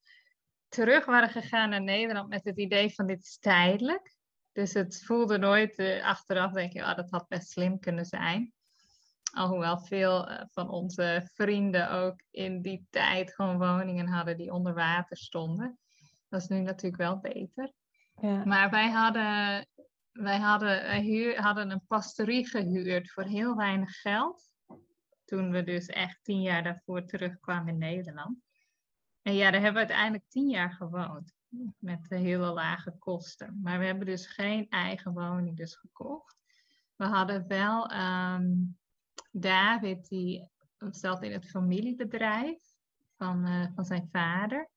terug 0.71 1.05
waren 1.05 1.29
gegaan 1.29 1.69
naar 1.69 1.81
Nederland 1.81 2.29
met 2.29 2.43
het 2.43 2.57
idee 2.57 2.93
van 2.93 3.07
dit 3.07 3.23
is 3.23 3.37
tijdelijk. 3.37 4.15
Dus 4.51 4.73
het 4.73 5.03
voelde 5.05 5.37
nooit 5.37 5.79
uh, 5.79 6.05
achteraf, 6.05 6.51
denk 6.51 6.73
je, 6.73 6.81
oh, 6.81 6.95
dat 6.95 7.09
had 7.09 7.27
best 7.27 7.49
slim 7.49 7.79
kunnen 7.79 8.05
zijn. 8.05 8.53
Alhoewel 9.33 9.79
veel 9.79 10.29
uh, 10.29 10.41
van 10.51 10.69
onze 10.69 11.29
vrienden 11.33 11.91
ook 11.91 12.21
in 12.31 12.61
die 12.61 12.87
tijd 12.89 13.33
gewoon 13.33 13.57
woningen 13.57 14.07
hadden 14.07 14.37
die 14.37 14.51
onder 14.51 14.73
water 14.73 15.17
stonden. 15.17 15.79
Dat 16.29 16.41
is 16.41 16.47
nu 16.47 16.59
natuurlijk 16.59 17.01
wel 17.01 17.19
beter. 17.19 17.71
Ja. 18.21 18.45
Maar 18.45 18.69
wij 18.69 18.89
hadden, 18.89 19.67
wij 20.11 20.37
hadden, 20.37 20.67
wij 20.67 21.01
huur, 21.01 21.41
hadden 21.41 21.71
een 21.71 21.85
pastorie 21.87 22.47
gehuurd 22.47 23.11
voor 23.11 23.23
heel 23.23 23.55
weinig 23.55 23.91
geld. 24.01 24.49
Toen 25.25 25.51
we 25.51 25.63
dus 25.63 25.85
echt 25.85 26.19
tien 26.23 26.41
jaar 26.41 26.63
daarvoor 26.63 27.05
terugkwamen 27.05 27.67
in 27.67 27.77
Nederland. 27.77 28.37
En 29.21 29.33
ja, 29.33 29.51
daar 29.51 29.61
hebben 29.61 29.81
we 29.81 29.87
uiteindelijk 29.87 30.29
tien 30.29 30.49
jaar 30.49 30.71
gewoond. 30.71 31.33
Met 31.77 32.09
hele 32.09 32.51
lage 32.51 32.95
kosten. 32.99 33.59
Maar 33.63 33.79
we 33.79 33.85
hebben 33.85 34.05
dus 34.05 34.27
geen 34.27 34.69
eigen 34.69 35.13
woning 35.13 35.57
dus 35.57 35.75
gekocht. 35.75 36.37
We 36.95 37.05
hadden 37.05 37.47
wel 37.47 37.91
um, 37.93 38.79
David, 39.31 40.07
die 40.07 40.49
zat 40.77 41.23
in 41.23 41.31
het 41.31 41.49
familiebedrijf 41.49 42.59
van, 43.17 43.47
uh, 43.47 43.65
van 43.75 43.85
zijn 43.85 44.09
vader. 44.11 44.69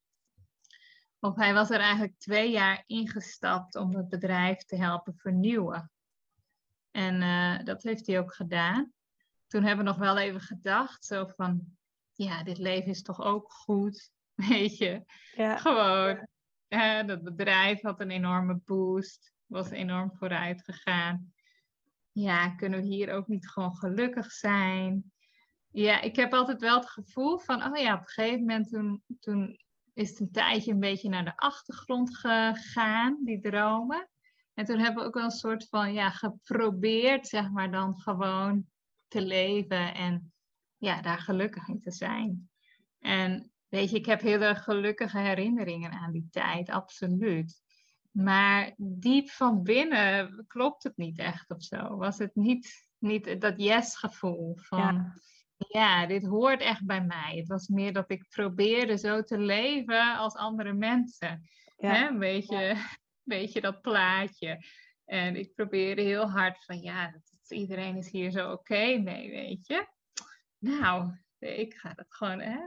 Of 1.18 1.36
hij 1.36 1.54
was 1.54 1.70
er 1.70 1.80
eigenlijk 1.80 2.18
twee 2.18 2.50
jaar 2.50 2.82
ingestapt 2.86 3.76
om 3.76 3.96
het 3.96 4.08
bedrijf 4.08 4.64
te 4.64 4.76
helpen 4.76 5.16
vernieuwen. 5.16 5.90
En 6.90 7.64
dat 7.64 7.82
heeft 7.82 8.06
hij 8.06 8.18
ook 8.18 8.34
gedaan. 8.34 8.92
Toen 9.46 9.62
hebben 9.62 9.84
we 9.84 9.90
nog 9.90 10.00
wel 10.00 10.18
even 10.18 10.40
gedacht, 10.40 11.04
zo 11.04 11.26
van, 11.26 11.76
ja, 12.12 12.42
dit 12.42 12.58
leven 12.58 12.90
is 12.90 13.02
toch 13.02 13.20
ook 13.20 13.52
goed. 13.52 14.12
Weet 14.48 14.78
je, 14.78 15.04
ja. 15.34 15.56
gewoon. 15.56 16.28
dat 17.06 17.22
bedrijf 17.22 17.80
had 17.80 18.00
een 18.00 18.10
enorme 18.10 18.60
boost, 18.64 19.32
was 19.46 19.70
enorm 19.70 20.12
vooruit 20.14 20.62
gegaan. 20.64 21.32
ja, 22.12 22.48
kunnen 22.48 22.80
we 22.80 22.86
hier 22.86 23.12
ook 23.12 23.26
niet 23.26 23.48
gewoon 23.48 23.76
gelukkig 23.76 24.32
zijn? 24.32 25.12
Ja, 25.70 26.00
ik 26.00 26.16
heb 26.16 26.32
altijd 26.32 26.60
wel 26.60 26.76
het 26.76 26.90
gevoel 26.90 27.38
van, 27.38 27.64
oh 27.64 27.76
ja, 27.76 27.94
op 27.94 28.00
een 28.00 28.06
gegeven 28.06 28.40
moment 28.40 28.68
toen, 28.68 29.02
toen 29.20 29.58
is 29.92 30.10
het 30.10 30.20
een 30.20 30.30
tijdje 30.30 30.72
een 30.72 30.80
beetje 30.80 31.08
naar 31.08 31.24
de 31.24 31.36
achtergrond 31.36 32.16
gegaan, 32.16 33.18
die 33.24 33.40
dromen. 33.40 34.08
En 34.54 34.64
toen 34.64 34.78
hebben 34.78 35.02
we 35.02 35.08
ook 35.08 35.14
wel 35.14 35.24
een 35.24 35.30
soort 35.30 35.68
van, 35.68 35.92
ja, 35.92 36.10
geprobeerd, 36.10 37.26
zeg 37.26 37.50
maar, 37.50 37.70
dan 37.70 38.00
gewoon 38.00 38.66
te 39.08 39.22
leven 39.22 39.94
en 39.94 40.32
ja, 40.76 41.02
daar 41.02 41.18
gelukkig 41.18 41.68
in 41.68 41.80
te 41.80 41.92
zijn. 41.92 42.50
En 42.98 43.52
weet 43.74 43.90
je, 43.90 43.96
ik 43.96 44.06
heb 44.06 44.20
hele 44.20 44.54
gelukkige 44.54 45.18
herinneringen 45.18 45.90
aan 45.90 46.12
die 46.12 46.28
tijd, 46.30 46.70
absoluut. 46.70 47.62
Maar 48.10 48.74
diep 48.76 49.30
van 49.30 49.62
binnen 49.62 50.44
klopt 50.46 50.82
het 50.82 50.96
niet 50.96 51.18
echt 51.18 51.50
of 51.50 51.62
zo. 51.62 51.96
Was 51.96 52.18
het 52.18 52.34
niet, 52.34 52.88
niet 52.98 53.40
dat 53.40 53.60
yes-gevoel 53.60 54.56
van, 54.56 55.12
ja. 55.56 56.06
dit 56.06 56.24
hoort 56.24 56.60
echt 56.60 56.86
bij 56.86 57.04
mij. 57.04 57.36
Het 57.36 57.48
was 57.48 57.68
meer 57.68 57.92
dat 57.92 58.10
ik 58.10 58.28
probeerde 58.28 58.98
zo 58.98 59.22
te 59.22 59.38
leven 59.38 60.16
als 60.16 60.34
andere 60.34 60.72
mensen. 60.72 61.48
Hè? 61.76 62.08
Een 62.08 62.18
beetje, 62.18 62.76
beetje 63.22 63.60
dat 63.60 63.80
plaatje. 63.80 64.64
En 65.04 65.36
ik 65.36 65.54
probeerde 65.54 66.02
heel 66.02 66.30
hard 66.30 66.64
van, 66.64 66.80
ja, 66.80 67.20
iedereen 67.48 67.96
is 67.96 68.10
hier 68.10 68.30
zo 68.30 68.52
oké 68.52 68.98
mee, 68.98 69.30
weet 69.30 69.66
je. 69.66 69.86
Nou, 70.58 71.12
ik 71.38 71.74
ga 71.74 71.92
het 71.96 72.14
gewoon, 72.14 72.40
hè. 72.40 72.58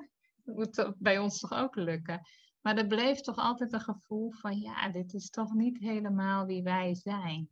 Moet 0.55 0.93
bij 0.97 1.19
ons 1.19 1.39
toch 1.39 1.51
ook 1.51 1.75
lukken. 1.75 2.21
Maar 2.61 2.77
er 2.77 2.87
bleef 2.87 3.19
toch 3.19 3.37
altijd 3.37 3.73
een 3.73 3.81
gevoel 3.81 4.31
van, 4.31 4.59
ja, 4.59 4.89
dit 4.89 5.13
is 5.13 5.29
toch 5.29 5.53
niet 5.53 5.79
helemaal 5.79 6.45
wie 6.45 6.63
wij 6.63 6.95
zijn. 6.95 7.49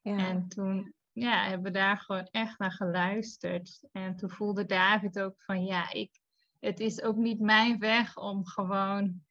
Ja. 0.00 0.16
En 0.16 0.48
toen 0.48 0.94
ja, 1.12 1.44
hebben 1.44 1.72
we 1.72 1.78
daar 1.78 1.98
gewoon 1.98 2.28
echt 2.30 2.58
naar 2.58 2.72
geluisterd. 2.72 3.88
En 3.92 4.16
toen 4.16 4.30
voelde 4.30 4.66
David 4.66 5.20
ook 5.20 5.42
van, 5.42 5.64
ja, 5.64 5.92
ik, 5.92 6.20
het 6.58 6.80
is 6.80 7.02
ook 7.02 7.16
niet 7.16 7.40
mijn 7.40 7.78
weg 7.78 8.16
om 8.16 8.46
gewoon 8.46 9.24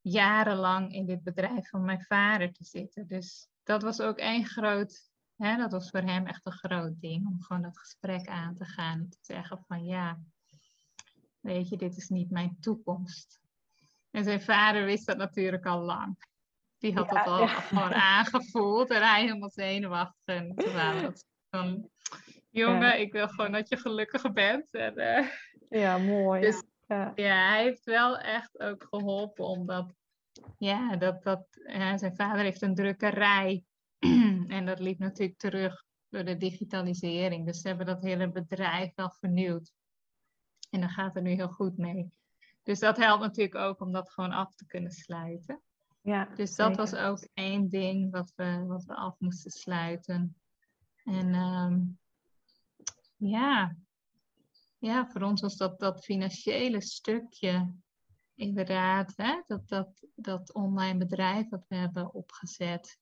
jarenlang 0.00 0.92
in 0.92 1.06
dit 1.06 1.22
bedrijf 1.22 1.68
van 1.68 1.84
mijn 1.84 2.02
vader 2.02 2.52
te 2.52 2.64
zitten. 2.64 3.06
Dus 3.06 3.48
dat 3.62 3.82
was 3.82 4.00
ook 4.00 4.18
één 4.18 4.46
groot, 4.46 5.10
hè, 5.36 5.56
dat 5.56 5.72
was 5.72 5.90
voor 5.90 6.00
hem 6.00 6.26
echt 6.26 6.46
een 6.46 6.52
groot 6.52 7.00
ding, 7.00 7.26
om 7.26 7.42
gewoon 7.42 7.62
dat 7.62 7.78
gesprek 7.78 8.28
aan 8.28 8.54
te 8.54 8.64
gaan 8.64 8.98
en 8.98 9.08
te 9.08 9.18
zeggen 9.20 9.64
van, 9.66 9.84
ja, 9.84 10.18
weet 11.42 11.68
je, 11.68 11.76
dit 11.76 11.96
is 11.96 12.08
niet 12.08 12.30
mijn 12.30 12.56
toekomst. 12.60 13.40
En 14.10 14.24
zijn 14.24 14.42
vader 14.42 14.84
wist 14.84 15.06
dat 15.06 15.16
natuurlijk 15.16 15.66
al 15.66 15.80
lang. 15.80 16.16
Die 16.78 16.94
had 16.94 17.10
het 17.10 17.26
al 17.26 17.48
gewoon 17.48 17.92
aangevoeld 17.92 18.90
en 18.90 19.02
hij 19.02 19.20
helemaal 19.20 19.50
zenuwachtig. 19.50 20.34
En 20.34 20.54
toen 20.54 20.72
waren 20.72 21.02
dat 21.02 21.24
van, 21.50 21.90
jongen, 22.50 23.00
ik 23.00 23.12
wil 23.12 23.28
gewoon 23.28 23.52
dat 23.52 23.68
je 23.68 23.76
gelukkig 23.76 24.32
bent. 24.32 24.74
En, 24.74 25.00
uh, 25.00 25.28
ja, 25.80 25.98
mooi. 25.98 26.40
Dus 26.40 26.62
ja. 26.86 27.12
ja. 27.14 27.48
hij 27.48 27.62
heeft 27.62 27.84
wel 27.84 28.18
echt 28.18 28.60
ook 28.60 28.86
geholpen 28.90 29.44
omdat, 29.44 29.94
ja, 30.58 30.96
dat, 30.96 31.22
dat, 31.22 31.46
zijn 31.96 32.14
vader 32.16 32.42
heeft 32.42 32.62
een 32.62 32.74
drukkerij. 32.74 33.64
en 34.48 34.66
dat 34.66 34.80
liep 34.80 34.98
natuurlijk 34.98 35.38
terug 35.38 35.84
door 36.08 36.24
de 36.24 36.36
digitalisering. 36.36 37.46
Dus 37.46 37.60
ze 37.60 37.68
hebben 37.68 37.86
dat 37.86 38.02
hele 38.02 38.30
bedrijf 38.30 38.94
wel 38.94 39.10
vernieuwd. 39.10 39.72
En 40.72 40.80
daar 40.80 40.90
gaat 40.90 41.16
er 41.16 41.22
nu 41.22 41.30
heel 41.30 41.48
goed 41.48 41.78
mee. 41.78 42.12
Dus 42.62 42.78
dat 42.78 42.96
helpt 42.96 43.22
natuurlijk 43.22 43.54
ook 43.54 43.80
om 43.80 43.92
dat 43.92 44.10
gewoon 44.10 44.32
af 44.32 44.54
te 44.54 44.66
kunnen 44.66 44.90
sluiten. 44.90 45.60
Ja, 46.00 46.28
dus 46.34 46.56
dat 46.56 46.76
was 46.76 46.94
ook 46.94 47.28
één 47.34 47.68
ding 47.68 48.10
wat 48.10 48.32
we, 48.36 48.64
wat 48.66 48.84
we 48.84 48.94
af 48.94 49.14
moesten 49.18 49.50
sluiten. 49.50 50.36
En 51.04 51.34
um, 51.34 51.98
ja. 53.16 53.76
ja, 54.78 55.06
voor 55.06 55.22
ons 55.22 55.40
was 55.40 55.56
dat 55.56 55.78
dat 55.78 56.04
financiële 56.04 56.80
stukje 56.80 57.72
inderdaad, 58.34 59.12
hè, 59.16 59.42
dat, 59.46 59.68
dat, 59.68 60.06
dat 60.14 60.52
online 60.52 60.98
bedrijf 60.98 61.48
dat 61.48 61.64
we 61.68 61.74
hebben 61.74 62.14
opgezet. 62.14 62.98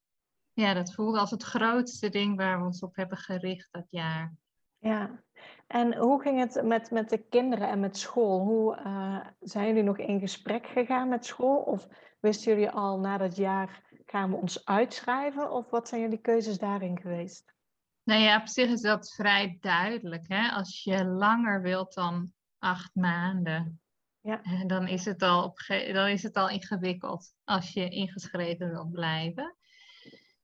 Ja, 0.53 0.75
dat 0.75 0.95
voelde 0.95 1.19
als 1.19 1.31
het 1.31 1.43
grootste 1.43 2.09
ding 2.09 2.37
waar 2.37 2.59
we 2.59 2.65
ons 2.65 2.83
op 2.83 2.97
hebben 2.97 3.19
gericht 3.19 3.69
dat 3.73 3.87
jaar. 3.91 4.35
Ja, 4.79 5.23
en 5.67 5.97
hoe 5.97 6.23
ging 6.23 6.39
het 6.39 6.63
met, 6.65 6.91
met 6.91 7.09
de 7.09 7.19
kinderen 7.19 7.69
en 7.69 7.81
met 7.81 7.97
school? 7.97 8.41
Hoe 8.41 8.77
uh, 8.77 9.27
zijn 9.41 9.67
jullie 9.67 9.83
nog 9.83 9.99
in 9.99 10.21
gesprek 10.21 10.67
gegaan 10.67 11.09
met 11.09 11.27
school? 11.27 11.57
Of 11.57 11.89
wisten 12.21 12.53
jullie 12.53 12.71
al 12.71 12.99
na 12.99 13.19
dat 13.19 13.37
jaar 13.37 13.83
gaan 14.07 14.31
we 14.31 14.37
ons 14.37 14.65
uitschrijven? 14.65 15.53
Of 15.53 15.71
wat 15.71 15.89
zijn 15.89 16.01
jullie 16.01 16.21
keuzes 16.21 16.59
daarin 16.59 17.01
geweest? 17.01 17.55
Nou 18.03 18.21
ja, 18.21 18.41
op 18.41 18.47
zich 18.47 18.71
is 18.71 18.81
dat 18.81 19.13
vrij 19.15 19.59
duidelijk. 19.61 20.25
Hè? 20.29 20.49
Als 20.49 20.85
je 20.85 21.05
langer 21.05 21.63
wilt 21.63 21.95
dan 21.95 22.33
acht 22.59 22.95
maanden, 22.95 23.81
ja. 24.21 24.41
dan, 24.67 24.89
is 24.89 25.05
het 25.05 25.23
al 25.23 25.45
op 25.45 25.59
dan 25.93 26.09
is 26.09 26.23
het 26.23 26.37
al 26.37 26.49
ingewikkeld 26.49 27.35
als 27.45 27.73
je 27.73 27.89
ingeschreven 27.89 28.71
wilt 28.71 28.93
blijven. 28.93 29.57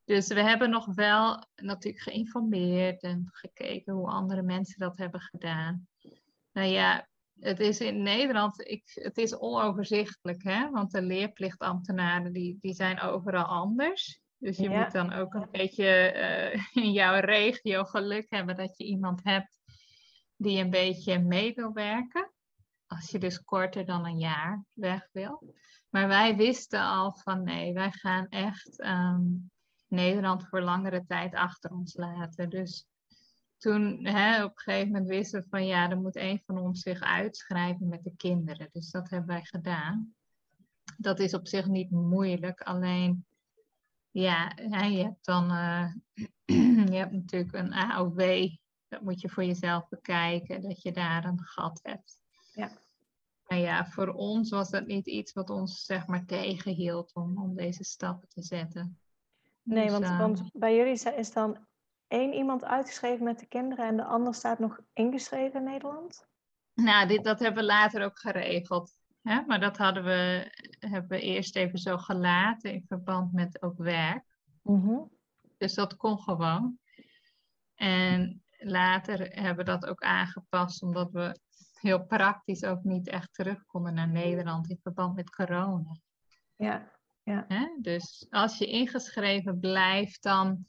Dus 0.07 0.29
we 0.29 0.43
hebben 0.43 0.71
nog 0.71 0.95
wel 0.95 1.47
natuurlijk 1.55 2.03
geïnformeerd 2.03 3.03
en 3.03 3.29
gekeken 3.33 3.93
hoe 3.93 4.09
andere 4.09 4.43
mensen 4.43 4.79
dat 4.79 4.97
hebben 4.97 5.21
gedaan. 5.21 5.89
Nou 6.53 6.69
ja, 6.69 7.09
het 7.41 7.61
is 7.61 7.81
in 7.81 8.03
Nederland, 8.03 8.69
ik, 8.69 8.91
het 8.95 9.19
is 9.19 9.39
onoverzichtelijk, 9.39 10.43
hè? 10.43 10.71
want 10.71 10.91
de 10.91 11.03
leerplichtambtenaren 11.03 12.33
die, 12.33 12.59
die 12.61 12.75
zijn 12.75 13.01
overal 13.01 13.45
anders. 13.45 14.21
Dus 14.39 14.57
je 14.57 14.71
moet 14.71 14.93
dan 14.93 15.13
ook 15.13 15.35
een 15.35 15.49
beetje 15.51 15.87
eh, 15.87 16.65
in 16.85 16.93
jouw 16.93 17.21
regio 17.21 17.85
geluk 17.85 18.27
hebben 18.29 18.57
dat 18.57 18.79
je 18.79 18.85
iemand 18.85 19.21
hebt 19.25 19.59
die 20.37 20.59
een 20.59 20.71
beetje 20.71 21.19
mee 21.19 21.55
wil 21.55 21.73
werken. 21.73 22.33
Als 22.87 23.11
je 23.11 23.19
dus 23.19 23.43
korter 23.43 23.87
dan 23.87 24.07
een 24.07 24.19
jaar 24.19 24.65
weg 24.73 25.09
wil. 25.13 25.55
Maar 25.89 26.09
wij 26.09 26.37
wisten 26.37 26.81
al 26.81 27.13
van 27.13 27.43
nee, 27.43 27.73
wij 27.73 27.91
gaan 27.91 28.29
echt 28.29 28.81
ehm, 28.81 29.23
Nederland 29.97 30.49
voor 30.49 30.61
langere 30.61 31.05
tijd 31.07 31.35
achter 31.35 31.71
ons 31.71 31.97
laten. 31.97 32.51
Dus 32.51 32.87
toen 33.59 34.07
hè, 34.07 34.45
op 34.45 34.51
een 34.51 34.59
gegeven 34.59 34.91
moment 34.91 35.09
wisten 35.09 35.41
we 35.41 35.47
van 35.49 35.67
ja, 35.67 35.91
er 35.91 36.01
moet 36.01 36.17
een 36.17 36.43
van 36.47 36.59
ons 36.59 36.81
zich 36.81 37.01
uitschrijven 37.01 37.89
met 37.89 38.05
de 38.05 38.17
kinderen. 38.17 38.69
Dus 38.73 38.91
dat 38.91 39.11
hebben 39.11 39.29
wij 39.29 39.45
gedaan. 39.45 40.15
Dat 40.97 41.19
is 41.19 41.35
op 41.35 41.47
zich 41.47 41.67
niet 41.67 41.91
moeilijk, 41.91 42.61
alleen 42.61 43.27
ja, 44.11 44.53
je 44.87 45.03
hebt 45.03 45.25
dan 45.25 45.51
uh, 45.51 45.93
je 46.93 46.97
hebt 46.97 47.13
natuurlijk 47.13 47.53
een 47.53 47.73
AOW. 47.73 48.49
Dat 48.89 49.01
moet 49.03 49.21
je 49.21 49.29
voor 49.29 49.45
jezelf 49.45 49.89
bekijken, 49.89 50.63
dat 50.63 50.83
je 50.83 50.93
daar 50.93 51.25
een 51.25 51.43
gat 51.43 51.81
hebt. 51.83 52.19
Ja. 52.55 52.71
Maar 53.47 53.59
ja, 53.59 53.87
voor 53.87 54.09
ons 54.09 54.51
was 54.51 54.71
dat 54.71 54.87
niet 54.87 55.07
iets 55.07 55.33
wat 55.33 55.51
ons 55.51 55.85
zeg 55.85 56.07
maar 56.07 56.25
tegenhield 56.25 57.15
om, 57.15 57.43
om 57.43 57.55
deze 57.55 57.85
stappen 57.85 58.29
te 58.29 58.43
zetten. 58.43 58.99
Nee, 59.67 59.83
dus, 59.83 59.93
want, 59.93 60.05
uh, 60.05 60.19
want 60.19 60.51
bij 60.53 60.77
jullie 60.77 61.17
is 61.17 61.33
dan 61.33 61.67
één 62.09 62.33
iemand 62.33 62.65
uitgeschreven 62.65 63.25
met 63.25 63.39
de 63.39 63.47
kinderen 63.47 63.87
en 63.87 63.97
de 63.97 64.05
ander 64.05 64.35
staat 64.35 64.59
nog 64.59 64.81
ingeschreven 64.93 65.59
in 65.61 65.65
Nederland? 65.65 66.27
Nou, 66.75 67.09
dit, 67.09 67.25
dat 67.25 67.39
hebben 67.39 67.63
we 67.63 67.69
later 67.69 68.05
ook 68.05 68.19
geregeld. 68.19 68.93
Hè? 69.23 69.41
Maar 69.47 69.61
dat 69.61 69.77
hadden 69.77 70.05
we, 70.05 70.51
hebben 70.79 71.09
we 71.09 71.21
eerst 71.21 71.57
even 71.57 71.79
zo 71.79 71.97
gelaten 71.97 72.73
in 72.73 72.85
verband 72.89 73.33
met 73.33 73.63
ook 73.63 73.79
werk. 73.79 74.25
Mm 74.63 75.11
Dus 75.59 75.75
dat 75.75 75.97
kon 75.97 76.19
gewoon. 76.19 76.79
En 77.75 78.43
later 78.59 79.19
hebben 79.19 79.65
we 79.65 79.71
dat 79.71 79.87
ook 79.87 80.03
aangepast, 80.03 80.83
omdat 80.83 81.11
we 81.11 81.39
heel 81.81 82.07
praktisch 82.07 82.65
ook 82.65 82.85
niet 82.85 83.09
echt 83.09 83.35
terug 83.35 83.67
konden 83.67 83.95
naar 83.95 84.09
Nederland 84.09 84.71
in 84.71 84.79
verband 84.83 85.15
met 85.15 85.31
corona. 85.31 85.97
Ja. 86.57 86.96
Ja. 87.27 87.45
Hè? 87.49 87.67
Dus 87.81 88.27
als 88.31 88.59
je 88.59 88.67
ingeschreven 88.67 89.59
blijft, 89.59 90.23
dan, 90.23 90.67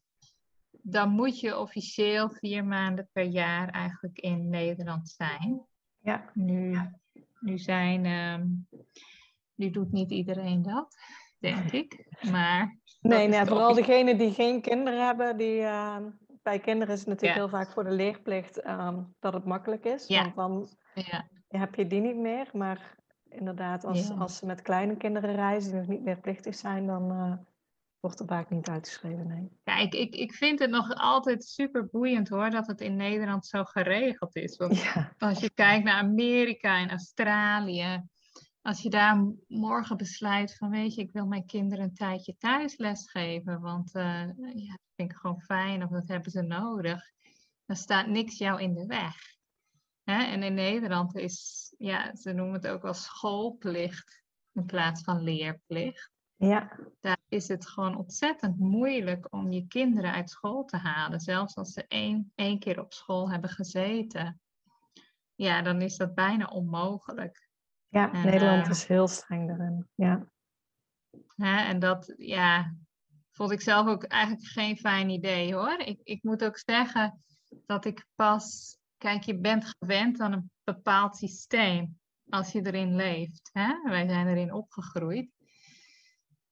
dan 0.82 1.10
moet 1.10 1.40
je 1.40 1.58
officieel 1.58 2.30
vier 2.30 2.66
maanden 2.66 3.10
per 3.12 3.24
jaar 3.24 3.70
eigenlijk 3.70 4.20
in 4.20 4.50
Nederland 4.50 5.10
zijn. 5.10 5.66
Ja. 6.00 6.30
Nu, 6.34 6.78
nu 7.40 7.58
zijn, 7.58 8.06
um, 8.06 8.68
nu 9.56 9.70
doet 9.70 9.92
niet 9.92 10.12
iedereen 10.12 10.62
dat, 10.62 10.98
denk 11.40 11.72
ik. 11.72 12.06
Maar 12.32 12.80
nee, 13.02 13.28
nee 13.28 13.46
vooral 13.46 13.74
degenen 13.74 14.18
die 14.18 14.32
geen 14.32 14.62
kinderen 14.62 15.06
hebben, 15.06 15.38
die, 15.38 15.60
uh, 15.60 15.98
bij 16.44 16.60
kinderen 16.60 16.94
is 16.94 17.00
het 17.00 17.10
natuurlijk 17.10 17.40
heel 17.40 17.50
vaak 17.50 17.72
voor 17.72 17.84
de 17.84 17.92
leerplicht 17.92 18.64
uh, 18.64 18.98
dat 19.20 19.34
het 19.34 19.46
makkelijk 19.46 19.86
is. 19.86 20.08
Ja. 20.08 20.34
Want 20.36 20.78
dan 20.94 21.04
ja. 21.06 21.28
heb 21.48 21.76
je 21.76 21.88
die 21.88 22.02
niet 22.02 22.16
meer. 22.16 22.50
Maar 22.54 22.96
inderdaad, 23.30 23.86
als, 23.86 24.10
als 24.10 24.38
ze 24.38 24.46
met 24.46 24.62
kleine 24.62 24.98
kinderen 24.98 25.36
reizen 25.36 25.72
die 25.72 25.80
nog 25.80 25.90
niet 25.90 26.04
meer 26.04 26.20
plichtig 26.20 26.56
zijn, 26.56 26.86
dan 26.86 27.12
uh, 27.12 27.34
wordt 28.00 28.20
er 28.20 28.28
vaak 28.28 28.50
niet 28.50 28.70
uitgeschreven. 28.70 29.28
Nee. 29.28 29.50
Ja, 29.64 29.78
ik, 29.78 29.94
ik, 29.94 30.16
ik 30.16 30.34
vind 30.34 30.60
het 30.60 30.70
nog 30.70 30.94
altijd 30.94 31.44
super 31.44 31.88
boeiend 31.92 32.30
hoor, 32.30 32.50
dat 32.50 32.68
het 32.68 32.82
in 32.82 32.96
Nederland 32.96 33.46
zo 33.46 33.64
geregeld 33.64 34.36
is. 34.36 34.58
Want 34.58 34.84
als 35.18 35.40
je 35.40 35.50
kijkt 35.50 35.84
naar 35.84 36.02
Amerika 36.02 36.80
en 36.80 36.90
Australië, 36.90 38.04
als 38.62 38.82
je 38.82 38.90
daar 38.90 39.34
morgen 39.48 39.98
besluit 39.98 40.56
van 40.56 40.70
weet 40.70 40.96
je, 40.96 41.02
ik 41.02 41.12
wil 41.12 41.26
mijn 41.26 41.46
kinderen 41.46 41.84
een 41.84 41.94
tijdje 41.94 42.38
thuis 42.38 42.78
lesgeven, 42.78 43.62
want 43.62 43.96
uh, 43.96 44.04
ja, 44.38 44.78
vind 44.96 45.12
ik 45.12 45.18
gewoon 45.18 45.42
fijn 45.42 45.84
of 45.84 45.90
dat 45.90 46.08
hebben 46.08 46.32
ze 46.32 46.42
nodig, 46.42 47.12
dan 47.66 47.76
staat 47.76 48.08
niks 48.08 48.38
jou 48.38 48.62
in 48.62 48.74
de 48.74 48.86
weg. 48.86 49.37
Hè? 50.10 50.24
En 50.24 50.44
in 50.44 50.54
Nederland 50.54 51.16
is, 51.16 51.74
ja, 51.78 52.16
ze 52.16 52.34
noemen 52.34 52.54
het 52.54 52.68
ook 52.68 52.82
wel 52.82 52.94
schoolplicht 52.94 54.24
in 54.54 54.66
plaats 54.66 55.04
van 55.04 55.22
leerplicht. 55.22 56.12
Ja. 56.36 56.80
Daar 57.00 57.18
is 57.30 57.48
het 57.48 57.68
gewoon 57.68 57.98
ontzettend 57.98 58.60
moeilijk 58.60 59.34
om 59.34 59.52
je 59.52 59.68
kinderen 59.68 60.12
uit 60.12 60.30
school 60.30 60.66
te 60.66 60.78
halen. 60.78 61.20
Zelfs 61.20 61.56
als 61.56 61.72
ze 61.72 61.86
één, 61.88 62.32
één 62.36 62.60
keer 62.60 62.80
op 62.80 62.94
school 62.94 63.32
hebben 63.32 63.50
gezeten. 63.50 64.42
Ja, 65.36 65.62
dan 65.62 65.82
is 65.82 65.98
dat 65.98 66.16
bijna 66.16 66.46
onmogelijk. 66.46 67.50
Ja, 67.88 68.12
En, 68.12 68.26
Nederland 68.26 68.66
eh, 68.66 68.72
is 68.72 68.86
heel 68.86 69.08
streng 69.08 69.48
daarin. 69.48 69.90
Ja. 69.96 70.28
Hè? 71.36 71.66
En 71.66 71.80
dat, 71.80 72.14
ja, 72.18 72.76
vond 73.32 73.52
ik 73.52 73.62
zelf 73.62 73.88
ook 73.88 74.04
eigenlijk 74.04 74.46
geen 74.46 74.78
fijn 74.78 75.10
idee 75.10 75.54
hoor. 75.54 75.80
Ik, 75.80 76.00
ik 76.04 76.24
moet 76.24 76.44
ook 76.44 76.58
zeggen 76.58 77.24
dat 77.66 77.86
ik 77.86 78.06
pas, 78.16 78.77
kijk, 78.98 79.24
je 79.24 79.40
bent 79.40 79.76
gewend 79.80 80.20
aan 80.20 80.32
een 80.32 80.52
bepaald 80.64 81.16
systeem 81.16 82.00
als 82.30 82.52
je 82.52 82.66
erin 82.66 82.96
leeft. 82.96 83.50
Hè? 83.54 83.82
Wij 83.84 84.08
zijn 84.08 84.28
erin 84.28 84.54
opgegroeid. 84.54 85.36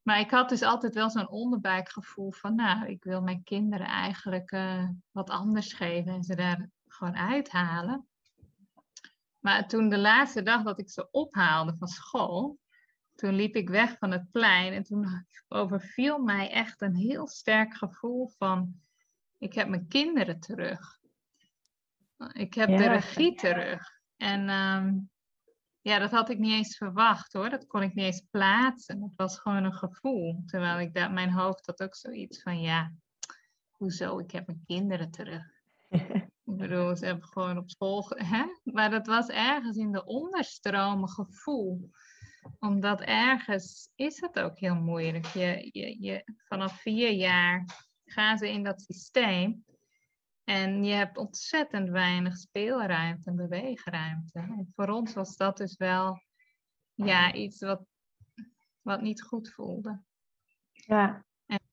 Maar 0.01 0.19
ik 0.19 0.31
had 0.31 0.49
dus 0.49 0.61
altijd 0.61 0.93
wel 0.93 1.09
zo'n 1.09 1.29
onderbuikgevoel 1.29 2.31
van, 2.31 2.55
nou, 2.55 2.87
ik 2.87 3.03
wil 3.03 3.21
mijn 3.21 3.43
kinderen 3.43 3.87
eigenlijk 3.87 4.51
eh, 4.51 4.89
wat 5.11 5.29
anders 5.29 5.73
geven 5.73 6.13
en 6.13 6.23
ze 6.23 6.35
daar 6.35 6.69
gewoon 6.87 7.15
uithalen. 7.15 8.07
Maar 9.39 9.67
toen 9.67 9.89
de 9.89 9.97
laatste 9.97 10.43
dag 10.43 10.63
dat 10.63 10.79
ik 10.79 10.89
ze 10.89 11.11
ophaalde 11.11 11.75
van 11.75 11.87
school, 11.87 12.59
toen 13.15 13.33
liep 13.33 13.55
ik 13.55 13.69
weg 13.69 13.97
van 13.97 14.11
het 14.11 14.31
plein 14.31 14.73
en 14.73 14.83
toen 14.83 15.27
overviel 15.47 16.19
mij 16.19 16.51
echt 16.51 16.81
een 16.81 16.95
heel 16.95 17.27
sterk 17.27 17.73
gevoel 17.73 18.27
van, 18.37 18.81
ik 19.37 19.53
heb 19.53 19.67
mijn 19.67 19.87
kinderen 19.87 20.39
terug. 20.39 20.99
Ik 22.31 22.53
heb 22.53 22.67
de 22.67 22.87
regie 22.87 23.35
terug. 23.35 23.99
En 24.17 24.49
ehm, 24.49 24.93
ja, 25.81 25.99
dat 25.99 26.11
had 26.11 26.29
ik 26.29 26.37
niet 26.37 26.51
eens 26.51 26.77
verwacht 26.77 27.33
hoor. 27.33 27.49
Dat 27.49 27.67
kon 27.67 27.81
ik 27.81 27.93
niet 27.93 28.05
eens 28.05 28.25
plaatsen. 28.31 29.01
Het 29.01 29.13
was 29.15 29.39
gewoon 29.39 29.63
een 29.63 29.73
gevoel. 29.73 30.43
Terwijl 30.45 30.79
ik 30.79 30.93
daar, 30.93 31.11
mijn 31.11 31.31
hoofd 31.31 31.65
had 31.65 31.81
ook 31.81 31.95
zoiets 31.95 32.41
van, 32.41 32.61
ja, 32.61 32.91
hoezo? 33.71 34.19
Ik 34.19 34.31
heb 34.31 34.47
mijn 34.47 34.63
kinderen 34.65 35.11
terug. 35.11 35.43
Ik 36.45 36.57
bedoel, 36.57 36.95
ze 36.95 37.05
hebben 37.05 37.27
gewoon 37.27 37.57
op 37.57 37.69
school. 37.69 38.05
Hè? 38.09 38.43
Maar 38.63 38.89
dat 38.89 39.07
was 39.07 39.27
ergens 39.27 39.77
in 39.77 39.91
de 39.91 40.05
onderstroom 40.05 41.01
een 41.01 41.09
gevoel. 41.09 41.89
Omdat 42.59 43.01
ergens 43.01 43.89
is 43.95 44.21
het 44.21 44.39
ook 44.39 44.59
heel 44.59 44.75
moeilijk. 44.75 45.25
Je, 45.25 45.69
je, 45.71 46.03
je, 46.03 46.23
vanaf 46.37 46.81
vier 46.81 47.11
jaar 47.11 47.65
gaan 48.05 48.37
ze 48.37 48.49
in 48.49 48.63
dat 48.63 48.81
systeem. 48.81 49.65
En 50.45 50.83
je 50.83 50.93
hebt 50.93 51.17
ontzettend 51.17 51.89
weinig 51.89 52.37
speelruimte 52.37 53.29
en 53.29 53.35
beweegruimte. 53.35 54.39
En 54.39 54.71
voor 54.75 54.87
ons 54.87 55.13
was 55.13 55.37
dat 55.37 55.57
dus 55.57 55.77
wel 55.77 56.21
ja, 56.93 57.33
iets 57.33 57.59
wat, 57.59 57.85
wat 58.81 59.01
niet 59.01 59.21
goed 59.21 59.49
voelde. 59.49 60.01
Ja. 60.71 61.25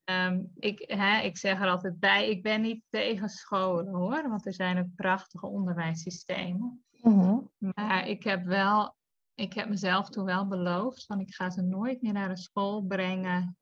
Ehm, 0.04 0.42
ik, 0.54 0.84
hè, 0.86 1.20
ik 1.20 1.38
zeg 1.38 1.60
er 1.60 1.68
altijd 1.68 1.98
bij, 1.98 2.30
ik 2.30 2.42
ben 2.42 2.60
niet 2.60 2.82
tegen 2.88 3.28
scholen 3.28 3.94
hoor, 3.94 4.28
want 4.28 4.46
er 4.46 4.54
zijn 4.54 4.78
ook 4.78 4.94
prachtige 4.94 5.46
onderwijssystemen. 5.46 6.84
Mhm. 7.02 7.38
Maar 7.58 8.08
ik 8.08 8.22
heb 8.22 8.44
wel, 8.44 8.96
ik 9.34 9.52
heb 9.52 9.68
mezelf 9.68 10.08
toen 10.08 10.24
wel 10.24 10.48
beloofd 10.48 11.04
van 11.04 11.20
ik 11.20 11.34
ga 11.34 11.50
ze 11.50 11.62
nooit 11.62 12.02
meer 12.02 12.12
naar 12.12 12.30
een 12.30 12.36
school 12.36 12.82
brengen 12.82 13.56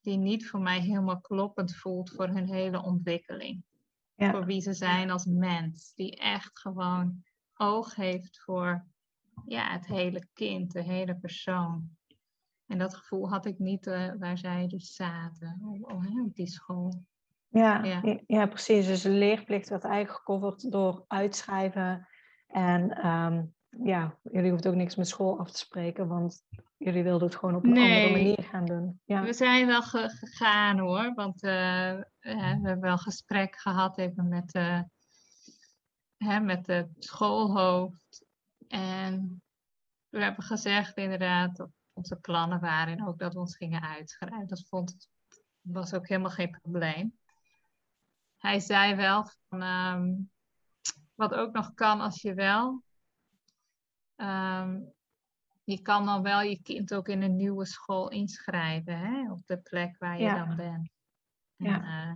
die 0.00 0.16
niet 0.16 0.48
voor 0.48 0.60
mij 0.60 0.80
helemaal 0.80 1.20
kloppend 1.20 1.76
voelt 1.76 2.10
voor 2.10 2.28
hun 2.28 2.48
hele 2.48 2.82
ontwikkeling. 2.82 3.64
Ja. 4.16 4.30
Voor 4.30 4.44
wie 4.44 4.60
ze 4.60 4.72
zijn 4.72 5.10
als 5.10 5.24
mens. 5.24 5.92
Die 5.94 6.16
echt 6.16 6.58
gewoon 6.58 7.22
oog 7.54 7.94
heeft 7.94 8.42
voor 8.42 8.86
ja, 9.46 9.72
het 9.72 9.86
hele 9.86 10.26
kind, 10.32 10.72
de 10.72 10.82
hele 10.82 11.16
persoon. 11.16 11.90
En 12.66 12.78
dat 12.78 12.94
gevoel 12.94 13.28
had 13.28 13.46
ik 13.46 13.58
niet 13.58 13.86
eh, 13.86 14.12
waar 14.18 14.38
zij 14.38 14.66
dus 14.66 14.94
zaten, 14.94 15.78
op, 15.80 16.34
die 16.34 16.46
school. 16.46 17.04
Ja, 17.48 17.84
Ja. 17.84 18.00
ja. 18.02 18.20
ja, 18.26 18.46
precies. 18.46 18.86
Dus 18.86 19.02
de 19.02 19.10
leerplicht 19.10 19.68
werd 19.68 19.84
eigenlijk 19.84 20.16
gecoverd 20.16 20.70
door 20.70 21.04
uitschrijven. 21.06 22.08
En 22.46 22.90
ehm, 22.90 23.44
ja, 23.82 24.18
jullie 24.22 24.50
hoeft 24.50 24.66
ook 24.66 24.74
niks 24.74 24.96
met 24.96 25.08
school 25.08 25.38
af 25.38 25.50
te 25.50 25.58
spreken, 25.58 26.08
want 26.08 26.42
jullie 26.76 27.02
wilden 27.02 27.26
het 27.28 27.36
gewoon 27.36 27.54
op 27.54 27.64
een 27.64 27.76
andere 27.78 28.10
manier 28.10 28.42
gaan 28.42 28.64
doen. 28.64 29.00
Ja, 29.04 29.22
We 29.22 29.32
zijn 29.32 29.66
wel 29.66 29.82
ge- 29.82 30.08
gegaan 30.08 30.78
hoor, 30.78 31.14
want 31.14 31.42
eh, 31.42 31.90
eh, 31.90 32.02
we 32.20 32.28
hebben 32.40 32.80
wel 32.80 32.98
gesprek 32.98 33.56
gehad 33.56 33.98
even 33.98 34.28
met, 34.28 34.52
eh, 34.52 34.80
hè, 36.16 36.40
met 36.40 36.66
het 36.66 36.88
schoolhoofd. 36.98 38.24
En 38.68 39.42
we 40.08 40.22
hebben 40.22 40.44
gezegd 40.44 40.96
inderdaad 40.96 41.56
dat 41.56 41.70
onze 41.92 42.16
plannen 42.16 42.60
waren 42.60 42.98
en 42.98 43.06
ook 43.06 43.18
dat 43.18 43.32
we 43.32 43.38
ons 43.40 43.56
gingen 43.56 43.82
uitschrijven. 43.82 44.46
Dat 44.48 44.64
vond, 44.68 45.08
was 45.60 45.94
ook 45.94 46.08
helemaal 46.08 46.30
geen 46.30 46.58
probleem. 46.62 47.18
Hij 48.38 48.60
zei 48.60 48.94
wel 48.94 49.26
van, 49.48 49.62
ehm, 49.62 50.12
wat 51.14 51.34
ook 51.34 51.52
nog 51.52 51.74
kan 51.74 52.00
als 52.00 52.22
je 52.22 52.34
wel 52.34 52.83
ehm, 54.16 54.80
je 55.64 55.82
kan 55.82 56.06
dan 56.06 56.22
wel 56.22 56.40
je 56.40 56.62
kind 56.62 56.94
ook 56.94 57.08
in 57.08 57.22
een 57.22 57.36
nieuwe 57.36 57.64
school 57.66 58.10
inschrijven, 58.10 58.98
hè? 58.98 59.32
op 59.32 59.46
de 59.46 59.58
plek 59.58 59.98
waar 59.98 60.16
je 60.18 60.24
Ja. 60.24 60.44
dan 60.44 60.56
bent. 60.56 60.90
En, 61.56 61.66
Ja. 61.66 61.82
eh, 62.10 62.14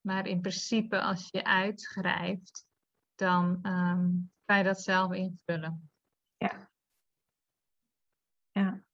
maar 0.00 0.26
in 0.26 0.40
principe, 0.40 1.00
als 1.00 1.28
je 1.30 1.44
uitschrijft, 1.44 2.66
dan 3.14 3.58
ehm, 3.62 4.10
kan 4.44 4.58
je 4.58 4.64
dat 4.64 4.80
zelf 4.82 5.12
invullen. 5.12 5.90
ja. 6.36 6.70
ja. 8.50 8.84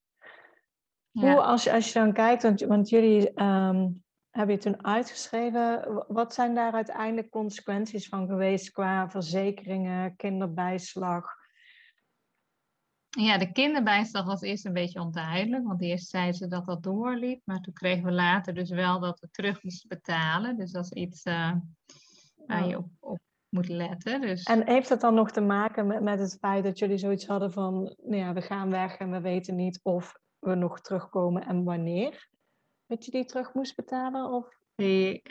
Ja. 1.11 1.33
Hoe, 1.33 1.43
als 1.43 1.65
je, 1.65 1.73
als 1.73 1.93
je 1.93 1.99
dan 1.99 2.13
kijkt, 2.13 2.43
want, 2.43 2.61
want 2.61 2.89
jullie 2.89 3.33
ehm, 3.33 3.91
hebben 4.31 4.55
je 4.55 4.61
toen 4.61 4.85
uitgeschreven, 4.85 5.95
wa- 5.95 6.05
wat 6.09 6.35
zijn 6.35 6.55
daar 6.55 6.73
uiteindelijk 6.73 7.31
consequenties 7.31 8.09
van 8.09 8.27
geweest 8.27 8.71
qua 8.71 9.09
verzekeringen, 9.11 10.17
kinderbijslag? 10.17 11.41
Ja, 13.21 13.39
de 13.39 13.53
kinderbijslag 13.53 14.25
was 14.25 14.41
eerst 14.41 14.65
een 14.65 14.73
beetje 14.73 15.01
onduidelijk, 15.01 15.67
want 15.67 15.83
eerst 15.83 16.09
zeiden 16.09 16.35
ze 16.35 16.47
dat 16.47 16.67
dat 16.67 16.83
doorliep, 16.83 17.41
maar 17.45 17.61
toen 17.61 17.75
kregen 17.75 18.05
we 18.05 18.13
later 18.13 18.55
dus 18.55 18.71
wel 18.71 19.01
dat 19.01 19.21
we 19.21 19.29
terug 19.31 19.63
moesten 19.63 19.89
betalen. 19.89 20.57
Dus 20.57 20.71
dat 20.71 20.85
is 20.85 20.91
iets 20.91 21.23
eh, 21.23 21.53
waar 22.47 22.69
je 22.69 22.79
op, 22.79 22.89
op 23.01 23.19
moet 23.49 23.69
letten. 23.69 24.21
Dus... 24.21 24.43
En 24.43 24.67
heeft 24.67 24.89
dat 24.89 25.01
dan 25.01 25.15
nog 25.15 25.31
te 25.31 25.41
maken 25.41 25.87
met, 25.87 26.01
met 26.01 26.19
het 26.19 26.37
feit 26.41 26.65
dat 26.65 26.79
jullie 26.79 26.99
zoiets 26.99 27.27
hadden 27.27 27.53
van, 27.53 27.95
nou 28.03 28.17
ja, 28.17 28.33
we 28.33 28.43
gaan 28.43 28.71
weg 28.71 28.97
en 28.97 29.11
we 29.11 29.21
weten 29.21 29.55
niet 29.55 29.81
of 29.83 30.19
we 30.39 30.55
nog 30.55 30.81
terugkomen 30.81 31.47
en 31.47 31.65
wanneer? 31.65 32.29
Dat 32.87 33.05
je 33.05 33.11
die 33.11 33.25
terug 33.25 33.55
moest 33.55 33.77
betalen? 33.77 34.31
Of? 34.31 34.59
Die, 34.75 35.23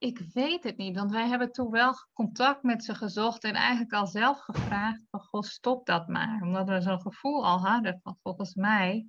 ik 0.00 0.18
weet 0.32 0.64
het 0.64 0.76
niet, 0.76 0.96
want 0.96 1.10
wij 1.10 1.28
hebben 1.28 1.52
toen 1.52 1.70
wel 1.70 1.94
contact 2.12 2.62
met 2.62 2.84
ze 2.84 2.94
gezocht 2.94 3.44
en 3.44 3.54
eigenlijk 3.54 3.92
al 3.92 4.06
zelf 4.06 4.40
gevraagd 4.40 5.06
van, 5.10 5.20
goh, 5.20 5.42
stop 5.42 5.86
dat 5.86 6.08
maar. 6.08 6.42
Omdat 6.42 6.68
we 6.68 6.80
zo'n 6.80 7.00
gevoel 7.00 7.46
al 7.46 7.58
hadden 7.58 8.00
van, 8.02 8.18
volgens 8.22 8.54
mij 8.54 9.06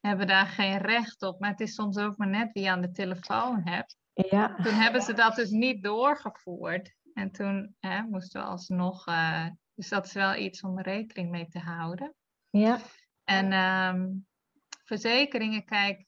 hebben 0.00 0.26
we 0.26 0.32
daar 0.32 0.46
geen 0.46 0.78
recht 0.78 1.22
op. 1.22 1.40
Maar 1.40 1.50
het 1.50 1.60
is 1.60 1.74
soms 1.74 1.98
ook 1.98 2.16
maar 2.16 2.28
net 2.28 2.52
wie 2.52 2.62
je 2.62 2.70
aan 2.70 2.80
de 2.80 2.90
telefoon 2.90 3.60
hebt. 3.64 3.96
Ja, 4.12 4.56
Toen 4.62 4.74
hebben 4.74 5.02
ze 5.02 5.12
dat 5.12 5.34
dus 5.34 5.50
niet 5.50 5.82
doorgevoerd. 5.82 6.94
En 7.14 7.30
toen 7.30 7.76
hè, 7.80 8.02
moesten 8.02 8.40
we 8.40 8.46
alsnog, 8.46 9.06
eh, 9.06 9.46
dus 9.74 9.88
dat 9.88 10.06
is 10.06 10.12
wel 10.12 10.34
iets 10.34 10.62
om 10.62 10.80
rekening 10.80 11.30
mee 11.30 11.48
te 11.48 11.58
houden. 11.58 12.14
ja, 12.50 12.78
En 13.24 13.52
ehm, 13.52 14.08
verzekeringen, 14.84 15.64
kijk, 15.64 16.06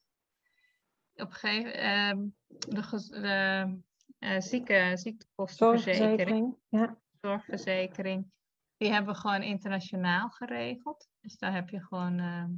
op 1.15 1.29
een 1.29 1.33
gegeven 1.33 1.75
ehm, 1.75 2.19
de, 2.47 2.81
de 3.11 3.83
eh, 4.23 4.41
zieke, 4.41 4.93
ziektekostenverzekering, 4.95 6.09
zorgverzekering. 6.09 6.57
Ja, 6.69 6.99
zorgverzekering, 7.21 8.31
die 8.77 8.93
hebben 8.93 9.15
we 9.15 9.21
gewoon 9.21 9.43
internationaal 9.43 10.29
geregeld. 10.31 11.09
Dus 11.21 11.37
daar 11.37 11.55
heb 11.55 11.69
je 11.69 11.81
gewoon 11.81 12.19
ehm, 12.19 12.51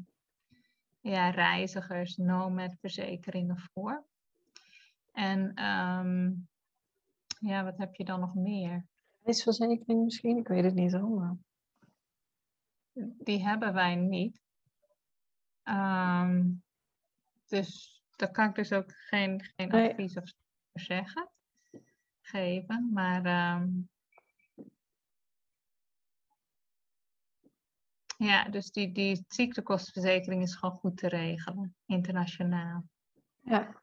ja, 1.01 1.31
reizigers, 1.31 2.17
nomad-verzekeringen 2.17 3.59
voor. 3.59 4.05
En 5.13 5.55
ehm, 5.55 6.33
ja, 7.39 7.65
wat 7.65 7.79
heb 7.79 7.95
je 7.95 8.05
dan 8.05 8.21
nog 8.21 8.35
meer? 8.35 8.87
reisverzekering 9.23 10.05
misschien, 10.05 10.37
ik 10.37 10.49
weet 10.49 10.65
het 10.65 10.75
niet. 10.75 10.93
Maar... 10.93 11.37
Die 13.19 13.45
hebben 13.47 13.75
wij 13.75 13.95
niet. 13.95 14.43
Ehm, 15.63 16.51
dus 17.47 18.03
daar 18.17 18.31
kan 18.31 18.49
ik 18.49 18.55
dus 18.55 18.73
ook 18.73 18.93
geen, 18.93 19.43
geen 19.57 19.69
Nee. 19.69 19.91
advies 19.91 20.17
of 20.17 20.23
over 20.23 20.87
zeggen, 20.87 21.31
geven. 22.27 22.91
Maar 22.93 23.25
ehm, 23.25 23.69
ja, 28.17 28.45
dus 28.45 28.71
die, 28.71 28.93
die 28.93 29.25
ziektekostenverzekering 29.29 30.43
is 30.43 30.55
gewoon 30.55 30.79
goed 30.79 30.97
te 30.97 31.09
regelen, 31.09 31.77
internationaal. 31.87 32.85
Ja. 33.41 33.83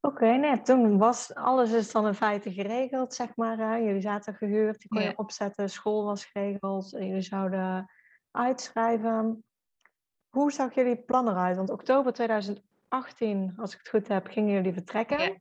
Oké, 0.00 0.36
nee, 0.36 0.60
toen 0.62 0.98
was 0.98 1.34
alles 1.34 1.70
is 1.72 1.92
dan 1.92 2.06
in 2.06 2.14
feite 2.14 2.52
geregeld, 2.52 3.14
zeg 3.14 3.36
maar. 3.36 3.82
Jullie 3.82 4.00
zaten 4.00 4.34
gehuurd, 4.34 4.78
die 4.78 4.88
kon 4.88 5.00
je 5.00 5.06
Ja. 5.06 5.12
opzetten, 5.16 5.70
school 5.70 6.04
was 6.04 6.24
geregeld, 6.24 6.94
en 6.94 7.06
jullie 7.06 7.22
zouden 7.22 7.90
uitschrijven. 8.30 9.44
Hoe 10.28 10.52
zag 10.52 10.74
jullie 10.74 10.96
plan 10.96 11.28
eruit? 11.28 11.56
Want 11.56 11.70
oktober 11.70 12.12
2018, 12.12 13.54
als 13.56 13.72
ik 13.72 13.78
het 13.78 13.88
goed 13.88 14.08
heb, 14.08 14.26
gingen 14.26 14.52
jullie 14.54 14.72
vertrekken. 14.72 15.18
Ja. 15.20 15.36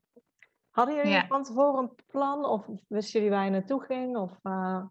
Hadden 0.69 0.95
jullie 0.95 1.11
Ja. 1.11 1.27
van 1.27 1.43
tevoren 1.43 1.83
een 1.83 1.95
plan 2.07 2.45
of 2.45 2.67
wisten 2.87 3.19
jullie 3.19 3.35
waar 3.35 3.45
je 3.45 3.51
naartoe 3.51 3.83
ging? 3.83 4.17
Of, 4.17 4.39
eh, 4.43 4.85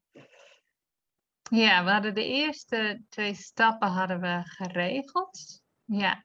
Ja, 1.50 1.84
we 1.84 1.90
hadden 1.90 2.14
de 2.14 2.24
eerste 2.24 3.02
twee 3.08 3.34
stappen 3.34 3.88
hadden 3.88 4.20
we 4.20 4.40
geregeld. 4.44 5.62
Ja, 5.84 6.24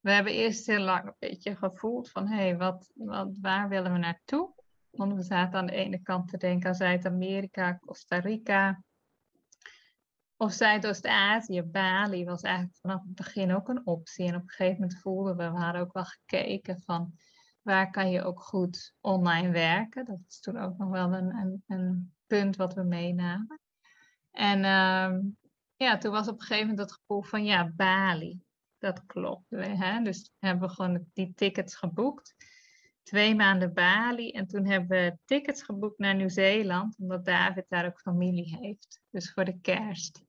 we 0.00 0.10
hebben 0.10 0.32
eerst 0.32 0.66
heel 0.66 0.80
lang 0.80 1.06
een 1.06 1.14
beetje 1.18 1.56
gevoeld 1.56 2.10
van, 2.10 2.26
hé, 2.26 2.36
hey, 2.36 2.56
wat, 2.56 2.90
wat, 2.94 3.38
waar 3.40 3.68
willen 3.68 3.92
we 3.92 3.98
naartoe? 3.98 4.52
Want 4.90 5.14
we 5.14 5.22
zaten 5.22 5.58
aan 5.58 5.66
de 5.66 5.72
ene 5.72 6.02
kant 6.02 6.28
te 6.28 6.36
denken 6.36 6.68
aan 6.68 6.74
Zuid-Amerika, 6.74 7.78
Costa 7.78 8.18
Rica. 8.18 8.82
Of 10.36 10.52
Zuidoost-Azië, 10.52 11.62
Bali 11.62 12.24
was 12.24 12.42
eigenlijk 12.42 12.76
vanaf 12.80 13.02
het 13.02 13.14
begin 13.14 13.54
ook 13.54 13.68
een 13.68 13.86
optie. 13.86 14.26
En 14.26 14.34
op 14.34 14.42
een 14.42 14.48
gegeven 14.48 14.80
moment 14.80 15.00
voelden 15.00 15.36
we, 15.36 15.50
we 15.50 15.58
hadden 15.58 15.80
ook 15.80 15.92
wel 15.92 16.04
gekeken 16.04 16.80
van, 16.80 17.12
waar 17.62 17.90
kan 17.90 18.10
je 18.10 18.22
ook 18.22 18.40
goed 18.40 18.94
online 19.00 19.50
werken? 19.50 20.04
Dat 20.04 20.18
is 20.28 20.40
toen 20.40 20.58
ook 20.58 20.78
nog 20.78 20.90
wel 20.90 21.12
een, 21.12 21.36
een, 21.36 21.62
een 21.66 22.14
punt 22.26 22.56
wat 22.56 22.74
we 22.74 22.82
meenamen. 22.82 23.60
En 24.30 24.64
ehm, 24.64 25.20
ja, 25.76 25.98
toen 25.98 26.12
was 26.12 26.28
op 26.28 26.34
een 26.34 26.46
gegeven 26.46 26.68
moment 26.68 26.90
het 26.90 26.98
gevoel 26.98 27.22
van 27.22 27.44
ja, 27.44 27.72
Bali. 27.76 28.40
Dat 28.78 29.06
klopt. 29.06 29.50
Hè? 29.50 30.02
Dus 30.02 30.32
hebben 30.38 30.68
we 30.68 30.74
gewoon 30.74 31.06
die 31.12 31.32
tickets 31.34 31.76
geboekt. 31.76 32.34
Twee 33.02 33.34
maanden 33.34 33.72
Bali. 33.72 34.30
En 34.30 34.46
toen 34.46 34.66
hebben 34.66 34.88
we 34.88 35.18
tickets 35.24 35.62
geboekt 35.62 35.98
naar 35.98 36.14
Nieuw-Zeeland. 36.14 36.98
Omdat 36.98 37.24
David 37.24 37.64
daar 37.68 37.86
ook 37.86 38.00
familie 38.00 38.56
heeft. 38.60 39.00
Dus 39.10 39.32
voor 39.32 39.44
de 39.44 39.60
kerst. 39.60 40.22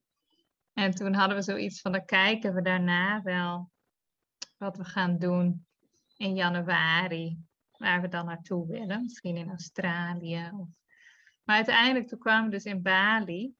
En 0.74 0.92
toen 0.92 1.13
hadden 1.13 1.38
we 1.38 1.44
zoiets 1.44 1.82
van, 1.82 1.92
dan 1.92 2.06
kijken 2.06 2.54
we 2.54 2.62
daarna 2.62 3.22
wel 3.22 3.72
wat 4.58 4.78
we 4.78 4.84
gaan 4.84 5.18
doen 5.18 5.68
in 6.19 6.36
januari. 6.36 7.38
Waar 7.71 8.01
we 8.01 8.08
dan 8.08 8.25
naartoe 8.25 8.67
willen. 8.67 9.01
Misschien 9.01 9.38
in 9.38 9.49
Australië. 9.49 10.51
Of... 10.53 10.67
Maar 11.43 11.55
uiteindelijk 11.55 12.08
toen 12.08 12.19
kwamen 12.19 12.49
we 12.49 12.55
dus 12.55 12.65
in 12.65 12.82
Bali. 12.82 13.53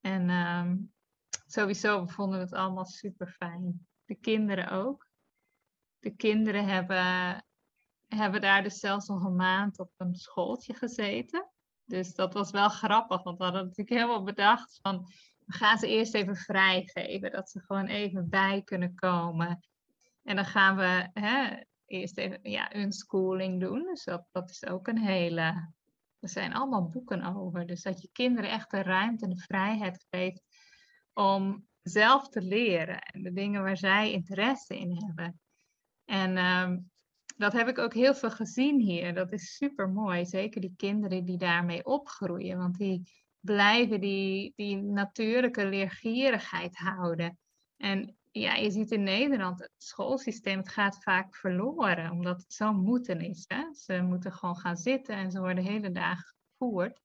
En 0.00 0.30
ehm, 0.30 0.76
sowieso 1.46 2.06
vonden 2.06 2.38
we 2.38 2.44
het 2.44 2.54
allemaal 2.54 2.84
super 2.84 3.28
fijn. 3.28 3.86
De 4.04 4.14
kinderen 4.14 4.70
ook. 4.70 5.08
De 5.98 6.10
kinderen 6.10 6.66
hebben, 6.66 7.44
hebben 8.08 8.40
daar 8.40 8.62
dus 8.62 8.78
zelfs 8.78 9.08
nog 9.08 9.24
een 9.24 9.36
maand 9.36 9.78
op 9.78 9.90
een 9.96 10.14
schooltje 10.14 10.74
gezeten. 10.74 11.48
Dus 11.84 12.14
dat 12.14 12.34
was 12.34 12.50
wel 12.50 12.68
grappig, 12.68 13.22
want 13.22 13.38
we 13.38 13.44
hadden 13.44 13.62
natuurlijk 13.62 13.98
helemaal 13.98 14.22
bedacht 14.22 14.78
van 14.82 15.06
we 15.44 15.52
gaan 15.52 15.78
ze 15.78 15.88
eerst 15.88 16.14
even 16.14 16.36
vrijgeven, 16.36 17.30
dat 17.30 17.50
ze 17.50 17.60
gewoon 17.60 17.86
even 17.86 18.28
bij 18.28 18.62
kunnen 18.62 18.94
komen. 18.94 19.60
En 20.22 20.36
dan 20.36 20.44
gaan 20.44 20.76
we 20.76 21.08
hè, 21.12 21.60
eerst 21.86 22.18
even 22.18 22.38
ja, 22.42 22.76
unschooling 22.76 23.60
doen. 23.60 23.82
Dus 23.82 24.04
dat, 24.04 24.26
dat 24.32 24.50
is 24.50 24.66
ook 24.66 24.88
een 24.88 24.98
hele. 24.98 25.72
Er 26.20 26.28
zijn 26.28 26.54
allemaal 26.54 26.88
boeken 26.88 27.36
over. 27.36 27.66
Dus 27.66 27.82
dat 27.82 28.02
je 28.02 28.08
kinderen 28.12 28.50
echt 28.50 28.70
de 28.70 28.82
ruimte 28.82 29.24
en 29.24 29.30
de 29.30 29.42
vrijheid 29.42 30.06
geeft 30.10 30.42
om 31.12 31.66
zelf 31.82 32.28
te 32.28 32.42
leren. 32.42 32.98
En 32.98 33.22
de 33.22 33.32
dingen 33.32 33.62
waar 33.62 33.76
zij 33.76 34.12
interesse 34.12 34.78
in 34.78 35.04
hebben. 35.04 35.40
En 36.04 36.36
ehm, 36.36 36.78
dat 37.36 37.52
heb 37.52 37.68
ik 37.68 37.78
ook 37.78 37.94
heel 37.94 38.14
veel 38.14 38.30
gezien 38.30 38.80
hier. 38.80 39.14
Dat 39.14 39.32
is 39.32 39.56
super 39.56 39.88
mooi. 39.88 40.26
Zeker 40.26 40.60
die 40.60 40.74
kinderen 40.76 41.24
die 41.24 41.38
daarmee 41.38 41.84
opgroeien. 41.84 42.58
Want 42.58 42.78
die 42.78 43.02
blijven 43.40 44.00
die, 44.00 44.52
die 44.56 44.76
natuurlijke 44.76 45.66
leergierigheid 45.66 46.76
houden. 46.76 47.38
En 47.76 48.16
ja, 48.40 48.54
je 48.54 48.70
ziet 48.70 48.90
in 48.90 49.02
Nederland, 49.02 49.60
het 49.60 49.72
schoolsysteem, 49.76 50.58
het 50.58 50.68
gaat 50.68 51.02
vaak 51.02 51.36
verloren. 51.36 52.10
Omdat 52.10 52.40
het 52.40 52.52
zo 52.52 52.72
moeten 52.72 53.20
is. 53.20 53.44
Hè? 53.46 53.74
Ze 53.74 54.02
moeten 54.02 54.32
gewoon 54.32 54.56
gaan 54.56 54.76
zitten 54.76 55.16
en 55.16 55.30
ze 55.30 55.40
worden 55.40 55.64
hele 55.64 55.92
dagen 55.92 56.34
gevoerd. 56.50 57.00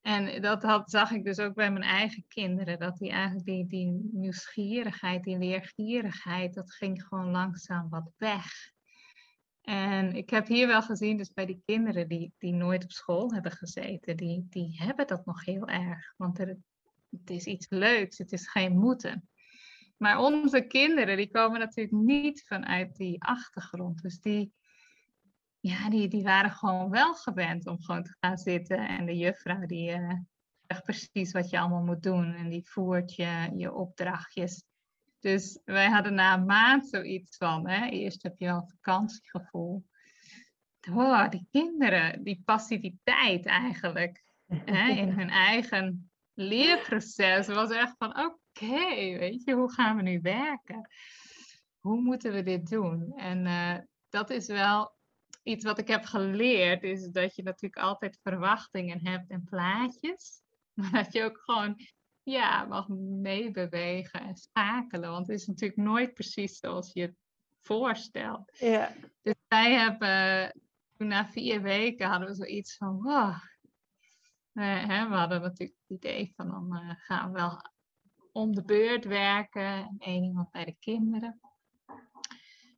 En 0.00 0.42
dat 0.42 0.62
had, 0.62 0.90
zag 0.90 1.10
ik 1.10 1.24
dus 1.24 1.38
ook 1.38 1.54
bij 1.54 1.70
mijn 1.70 1.84
eigen 1.84 2.24
kinderen. 2.28 2.78
Dat 2.78 2.98
die 2.98 3.10
eigenlijk 3.10 3.44
die, 3.44 3.66
die 3.66 4.08
nieuwsgierigheid, 4.12 5.24
die 5.24 5.38
leergierigheid, 5.38 6.54
dat 6.54 6.72
ging 6.72 7.02
gewoon 7.02 7.30
langzaam 7.30 7.88
wat 7.88 8.10
weg. 8.16 8.72
En 9.62 10.14
ik 10.14 10.30
heb 10.30 10.46
hier 10.46 10.66
wel 10.66 10.82
gezien, 10.82 11.16
dus 11.16 11.32
bij 11.32 11.46
die 11.46 11.62
kinderen 11.64 12.08
die, 12.08 12.32
die 12.38 12.52
nooit 12.52 12.84
op 12.84 12.92
school 12.92 13.32
hebben 13.32 13.52
gezeten, 13.52 14.16
die, 14.16 14.46
die 14.50 14.76
hebben 14.82 15.06
dat 15.06 15.24
nog 15.24 15.44
heel 15.44 15.68
erg. 15.68 16.14
Want 16.16 16.38
het 16.38 17.30
is 17.30 17.44
iets 17.44 17.66
leuks, 17.68 18.18
het 18.18 18.32
is 18.32 18.48
geen 18.48 18.78
moeten. 18.78 19.28
Maar 20.00 20.18
onze 20.18 20.60
kinderen, 20.60 21.16
die 21.16 21.30
komen 21.30 21.58
natuurlijk 21.58 22.02
niet 22.02 22.44
vanuit 22.46 22.96
die 22.96 23.22
achtergrond. 23.22 24.02
Dus 24.02 24.20
die, 24.20 24.52
ja, 25.60 25.90
die, 25.90 26.08
die 26.08 26.22
waren 26.22 26.50
gewoon 26.50 26.90
wel 26.90 27.14
gewend 27.14 27.66
om 27.66 27.82
gewoon 27.82 28.02
te 28.02 28.16
gaan 28.20 28.38
zitten. 28.38 28.88
En 28.88 29.06
de 29.06 29.16
juffrouw 29.16 29.66
die 29.66 29.90
uh, 29.90 30.12
zegt 30.66 30.82
precies 30.82 31.32
wat 31.32 31.50
je 31.50 31.58
allemaal 31.58 31.84
moet 31.84 32.02
doen. 32.02 32.34
En 32.34 32.48
die 32.48 32.68
voert 32.68 33.14
je, 33.14 33.50
je 33.56 33.72
opdrachtjes. 33.72 34.64
Dus 35.18 35.60
wij 35.64 35.88
hadden 35.88 36.14
na 36.14 36.34
een 36.34 36.44
maand 36.44 36.88
zoiets 36.88 37.36
van, 37.36 37.68
hè, 37.68 37.88
eerst 37.88 38.22
heb 38.22 38.38
je 38.38 38.46
wel 38.46 38.68
vakantiegevoel. 38.68 39.84
Wow, 40.80 41.30
die 41.30 41.46
kinderen, 41.50 42.24
die 42.24 42.42
passiviteit 42.44 43.46
eigenlijk 43.46 44.22
hè, 44.46 44.88
in 44.88 45.12
hun 45.18 45.30
eigen 45.30 46.10
leerproces 46.34 47.46
was 47.46 47.70
echt 47.70 47.94
van, 47.98 48.18
oké, 48.18 48.38
weet 48.58 49.44
je, 49.44 49.54
hoe 49.54 49.72
gaan 49.72 49.96
we 49.96 50.02
nu 50.02 50.20
werken? 50.20 50.90
Hoe 51.78 52.00
moeten 52.00 52.32
we 52.32 52.42
dit 52.42 52.68
doen? 52.68 53.12
En 53.16 53.46
uh, 53.46 53.76
dat 54.08 54.30
is 54.30 54.46
wel 54.46 54.94
iets 55.42 55.64
wat 55.64 55.78
ik 55.78 55.88
heb 55.88 56.04
geleerd, 56.04 56.82
is 56.82 57.08
dat 57.08 57.36
je 57.36 57.42
natuurlijk 57.42 57.82
altijd 57.82 58.18
verwachtingen 58.22 59.06
hebt 59.06 59.30
en 59.30 59.44
plaatjes. 59.44 60.38
Maar 60.74 60.92
dat 60.92 61.12
je 61.12 61.24
ook 61.24 61.38
gewoon 61.44 61.76
ja, 62.22 62.64
mag 62.64 62.88
meebewegen 63.22 64.20
en 64.20 64.36
schakelen. 64.36 65.10
Want 65.10 65.26
het 65.26 65.40
is 65.40 65.46
natuurlijk 65.46 65.80
nooit 65.80 66.14
precies 66.14 66.58
zoals 66.58 66.92
je 66.92 67.00
het 67.00 67.16
voorstelt. 67.62 68.58
Ja. 68.58 68.94
Dus 69.22 69.34
wij 69.48 69.72
hebben, 69.72 70.52
toen 70.96 71.08
na 71.08 71.26
vier 71.26 71.62
weken 71.62 72.08
hadden 72.08 72.28
we 72.28 72.34
zoiets 72.34 72.76
van, 72.76 73.02
wow. 73.02 73.34
We, 74.52 74.62
hè, 74.62 75.08
we 75.08 75.14
hadden 75.14 75.40
natuurlijk 75.40 75.78
het 75.86 75.98
idee 75.98 76.32
van, 76.36 76.48
dan 76.48 76.76
uh, 76.76 76.90
gaan 76.96 77.32
we 77.32 77.38
wel 77.38 77.69
om 78.32 78.54
de 78.54 78.62
beurt 78.62 79.04
werken. 79.04 79.62
En 79.62 79.96
één 79.98 80.24
iemand 80.24 80.50
bij 80.50 80.64
de 80.64 80.76
kinderen. 80.78 81.40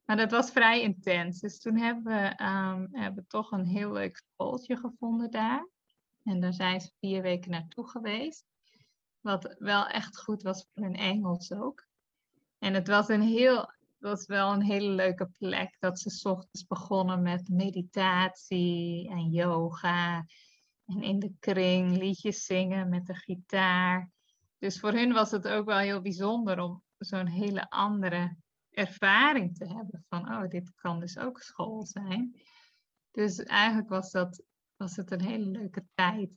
Maar 0.04 0.16
dat 0.16 0.30
was 0.30 0.50
vrij 0.50 0.82
intens. 0.82 1.40
Dus 1.40 1.60
toen 1.60 1.78
hebben 1.78 2.04
we 2.04 2.44
um, 2.44 2.88
hebben 2.92 3.26
toch 3.26 3.50
een 3.52 3.66
heel 3.66 3.92
leuk 3.92 4.16
schooltje 4.16 4.76
gevonden 4.76 5.30
daar. 5.30 5.68
En 6.24 6.40
daar 6.40 6.52
zijn 6.52 6.80
ze 6.80 6.92
vier 7.00 7.22
weken 7.22 7.50
naartoe 7.50 7.88
geweest. 7.88 8.44
Wat 9.20 9.54
wel 9.58 9.86
echt 9.86 10.18
goed 10.18 10.42
was 10.42 10.66
voor 10.72 10.82
hun 10.82 10.94
Engels 10.94 11.52
ook. 11.52 11.86
En 12.58 12.74
het 12.74 12.88
was 12.88 13.08
een 13.08 13.22
heel, 13.22 13.72
was 13.98 14.26
wel 14.26 14.52
een 14.52 14.62
hele 14.62 14.88
leuke 14.88 15.30
plek. 15.38 15.76
Dat 15.78 16.00
ze 16.00 16.28
ochtends 16.28 16.66
begonnen 16.66 17.22
met 17.22 17.48
meditatie 17.48 19.08
en 19.08 19.30
yoga. 19.30 20.26
En 20.86 21.02
in 21.02 21.18
de 21.18 21.32
kring 21.38 21.96
liedjes 21.96 22.44
zingen 22.44 22.88
met 22.88 23.06
de 23.06 23.14
gitaar. 23.14 24.10
Dus 24.62 24.81
voor 24.81 24.92
hun 24.92 25.12
was 25.12 25.31
het 25.31 25.48
ook 25.48 25.66
wel 25.66 25.79
heel 25.79 26.01
bijzonder 26.01 26.59
om 26.59 26.83
zo'n 26.98 27.27
hele 27.27 27.70
andere 27.70 28.37
ervaring 28.70 29.57
te 29.57 29.66
hebben. 29.66 30.05
Van, 30.09 30.29
oh, 30.29 30.48
dit 30.48 30.75
kan 30.75 31.01
dus 31.01 31.18
ook 31.18 31.40
school 31.40 31.87
zijn. 31.87 32.42
Dus 33.11 33.38
eigenlijk 33.38 33.88
was, 33.88 34.11
dat, 34.11 34.42
was 34.77 34.96
het 34.96 35.11
een 35.11 35.20
hele 35.20 35.44
leuke 35.44 35.87
tijd. 35.94 36.31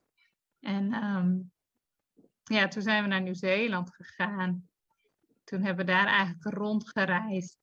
En 0.59 0.93
um, 1.03 1.51
ja, 2.43 2.67
toen 2.67 2.81
zijn 2.81 3.03
we 3.03 3.09
naar 3.09 3.21
Nieuw-Zeeland 3.21 3.95
gegaan. 3.95 4.69
Toen 5.43 5.61
hebben 5.61 5.85
we 5.85 5.91
daar 5.91 6.07
eigenlijk 6.07 6.57
rondgereisd. 6.57 7.59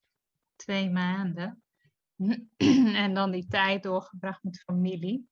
Twee 0.56 0.90
maanden. 0.90 1.62
en 3.04 3.14
dan 3.14 3.30
die 3.30 3.46
tijd 3.46 3.82
doorgebracht 3.82 4.42
met 4.42 4.62
familie. 4.62 5.28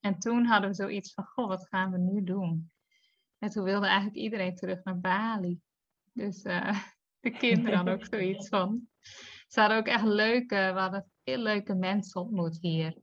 En 0.00 0.18
toen 0.18 0.44
hadden 0.44 0.70
we 0.70 0.76
zoiets 0.76 1.14
van, 1.14 1.24
goh, 1.24 1.48
wat 1.48 1.68
gaan 1.68 1.90
we 1.90 1.98
nu 1.98 2.24
doen? 2.24 2.72
En 3.42 3.50
toen 3.50 3.64
wilde 3.64 3.86
eigenlijk 3.86 4.16
iedereen 4.16 4.54
terug 4.54 4.84
naar 4.84 5.00
Bali. 5.00 5.60
Dus 6.12 6.44
uh, 6.44 6.82
de 7.20 7.30
kinderen 7.30 7.76
hadden 7.76 7.94
ook 7.94 8.04
zoiets 8.04 8.48
van. 8.48 8.88
Ze 9.46 9.60
hadden 9.60 9.78
ook 9.78 9.86
echt 9.86 10.04
leuke, 10.04 10.70
we 10.74 10.80
hadden 10.80 11.10
veel 11.24 11.38
leuke 11.38 11.74
mensen 11.74 12.20
ontmoet 12.20 12.58
hier. 12.60 12.96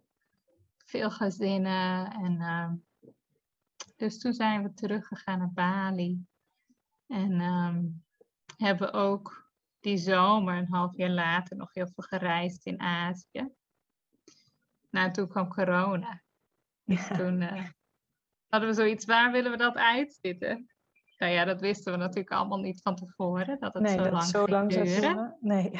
Veel 0.85 1.11
gezinnen. 1.11 2.11
En, 2.11 2.33
uh, 2.33 2.71
dus 3.95 4.19
toen 4.19 4.33
zijn 4.33 4.63
we 4.63 4.73
teruggegaan 4.73 5.39
naar 5.39 5.53
Bali. 5.53 6.25
En 7.07 7.41
um, 7.41 8.05
hebben 8.57 8.93
ook 8.93 9.51
die 9.79 9.97
zomer, 9.97 10.57
een 10.57 10.73
half 10.73 10.97
jaar 10.97 11.09
later, 11.09 11.57
nog 11.57 11.73
heel 11.73 11.87
veel 11.87 12.03
gereisd 12.03 12.65
in 12.65 12.79
Azië. 12.79 13.49
Nou, 14.89 15.11
toen 15.11 15.27
kwam 15.27 15.47
corona. 15.47 16.23
Dus 16.83 17.07
toen 17.07 17.41
uh, 17.41 17.69
hadden 18.49 18.69
we 18.69 18.75
zoiets, 18.75 19.05
waar 19.05 19.31
willen 19.31 19.51
we 19.51 19.57
dat 19.57 19.75
uitzitten? 19.75 20.69
Nou 21.17 21.33
ja, 21.33 21.45
dat 21.45 21.61
wisten 21.61 21.91
we 21.91 21.97
natuurlijk 21.97 22.31
allemaal 22.31 22.59
niet 22.59 22.81
van 22.81 22.95
tevoren, 22.95 23.59
dat 23.59 23.73
het 23.73 23.83
nee, 23.83 23.91
zo 23.91 24.03
dat 24.03 24.11
lang 24.11 24.23
het 24.23 24.31
zo 24.31 24.47
lang 24.47 24.73
zou 24.73 24.85
duren. 24.85 25.37
Nee. 25.39 25.71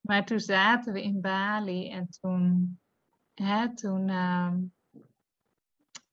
Maar 0.00 0.24
toen 0.24 0.40
zaten 0.40 0.92
we 0.92 1.02
in 1.02 1.20
Bali 1.20 1.90
en 1.90 2.08
toen, 2.20 2.78
hè, 3.34 3.74
toen 3.74 4.08
ehm, 4.08 4.56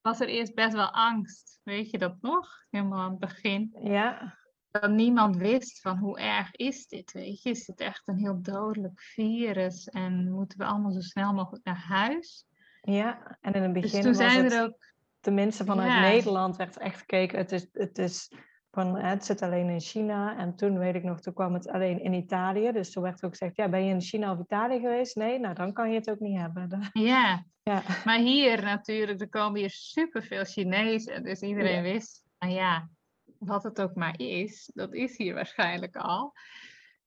was 0.02 0.20
er 0.20 0.28
eerst 0.28 0.56
best 0.56 0.74
wel 0.74 0.92
angst. 0.92 1.60
Weet 1.64 1.90
je 1.90 1.98
dat 1.98 2.22
nog? 2.22 2.66
Helemaal 2.70 3.00
aan 3.00 3.10
het 3.10 3.20
begin. 3.20 3.78
Ja. 3.80 4.38
Dat 4.72 4.92
niemand 4.92 5.38
wist 5.38 5.82
van 5.82 5.98
hoe 5.98 6.20
erg 6.20 6.56
is 6.56 6.88
dit, 6.88 7.12
weet 7.12 7.42
je? 7.42 7.50
Is 7.50 7.66
dit 7.66 7.80
echt 7.80 8.08
een 8.08 8.18
heel 8.18 8.42
dodelijk 8.42 9.02
virus 9.02 9.88
en 9.90 10.32
moeten 10.32 10.58
we 10.58 10.66
allemaal 10.66 10.92
zo 10.92 11.02
snel 11.02 11.34
mogelijk 11.34 11.66
naar 11.66 11.84
huis? 11.88 12.46
Ja, 12.82 13.38
en 13.42 13.54
in 13.54 13.62
het 13.62 13.74
Dus 13.74 13.84
begin 13.84 14.02
toen 14.02 14.14
was 14.14 14.32
zijn 14.32 14.44
het, 14.44 14.54
er 14.54 14.64
ook, 14.64 14.95
tenminste 15.26 15.66
vanuit 15.66 15.92
Ja. 15.92 16.02
Nederland, 16.02 16.56
werd 16.56 16.76
er 16.76 16.82
echt 16.82 17.00
gekeken, 17.00 17.38
het, 17.38 17.52
is, 17.52 17.68
het, 17.72 17.98
is 17.98 18.32
van, 18.72 18.96
het 18.96 19.26
zit 19.26 19.42
alleen 19.42 19.70
in 19.70 19.80
China. 19.80 20.38
En 20.38 20.56
toen 20.56 20.78
weet 20.78 20.96
ik 20.96 21.04
nog, 21.04 21.22
toen 21.22 21.34
kwam 21.34 21.54
het 21.54 21.70
alleen 21.70 22.02
in 22.04 22.14
Italië. 22.14 22.72
Dus 22.72 22.92
toen 22.92 23.04
werd 23.04 23.24
ook 23.24 23.32
gezegd, 23.32 23.56
ja, 23.56 23.70
ben 23.70 23.86
je 23.86 23.94
in 23.94 24.02
China 24.02 24.32
of 24.32 24.40
Italië 24.40 24.80
geweest? 24.80 25.16
Nee, 25.16 25.40
nou 25.40 25.54
dan 25.54 25.74
kan 25.74 25.90
je 25.90 25.96
het 25.96 26.10
ook 26.10 26.20
niet 26.20 26.40
hebben. 26.40 26.90
Ja, 26.94 27.44
Ja, 27.64 27.84
maar 28.06 28.20
hier 28.20 28.62
natuurlijk, 28.64 29.22
er 29.22 29.30
komen 29.30 29.60
hier 29.60 29.70
superveel 29.70 30.44
Chinezen, 30.44 31.24
dus 31.24 31.42
iedereen 31.42 31.76
Ja. 31.76 31.82
wist, 31.82 32.24
nou 32.40 32.54
ja, 32.54 32.90
wat 33.38 33.64
het 33.64 33.82
ook 33.82 33.96
maar 33.96 34.20
is, 34.20 34.72
dat 34.74 34.94
is 34.94 35.18
hier 35.18 35.34
waarschijnlijk 35.34 35.96
al. 35.96 36.34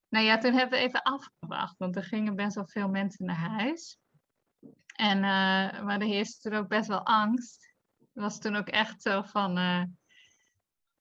Nou 0.09 0.25
ja, 0.25 0.39
toen 0.39 0.53
hebben 0.53 0.79
we 0.79 0.85
even 0.85 1.03
afgewacht, 1.03 1.79
want 1.79 1.97
er 1.97 2.05
gingen 2.05 2.37
best 2.37 2.55
wel 2.55 2.67
veel 2.67 2.89
mensen 2.89 3.27
naar 3.27 3.37
huis. 3.37 3.99
En, 4.95 5.17
eh, 5.17 5.83
maar 5.83 6.01
er 6.01 6.07
heerste 6.07 6.49
toen 6.49 6.59
ook 6.59 6.69
best 6.69 6.89
wel 6.89 7.07
angst. 7.07 7.68
Het 8.19 8.27
was 8.27 8.39
toen 8.39 8.57
ook 8.57 8.69
echt 8.69 9.03
zo 9.03 9.23
van, 9.23 9.59
eh, 9.59 9.83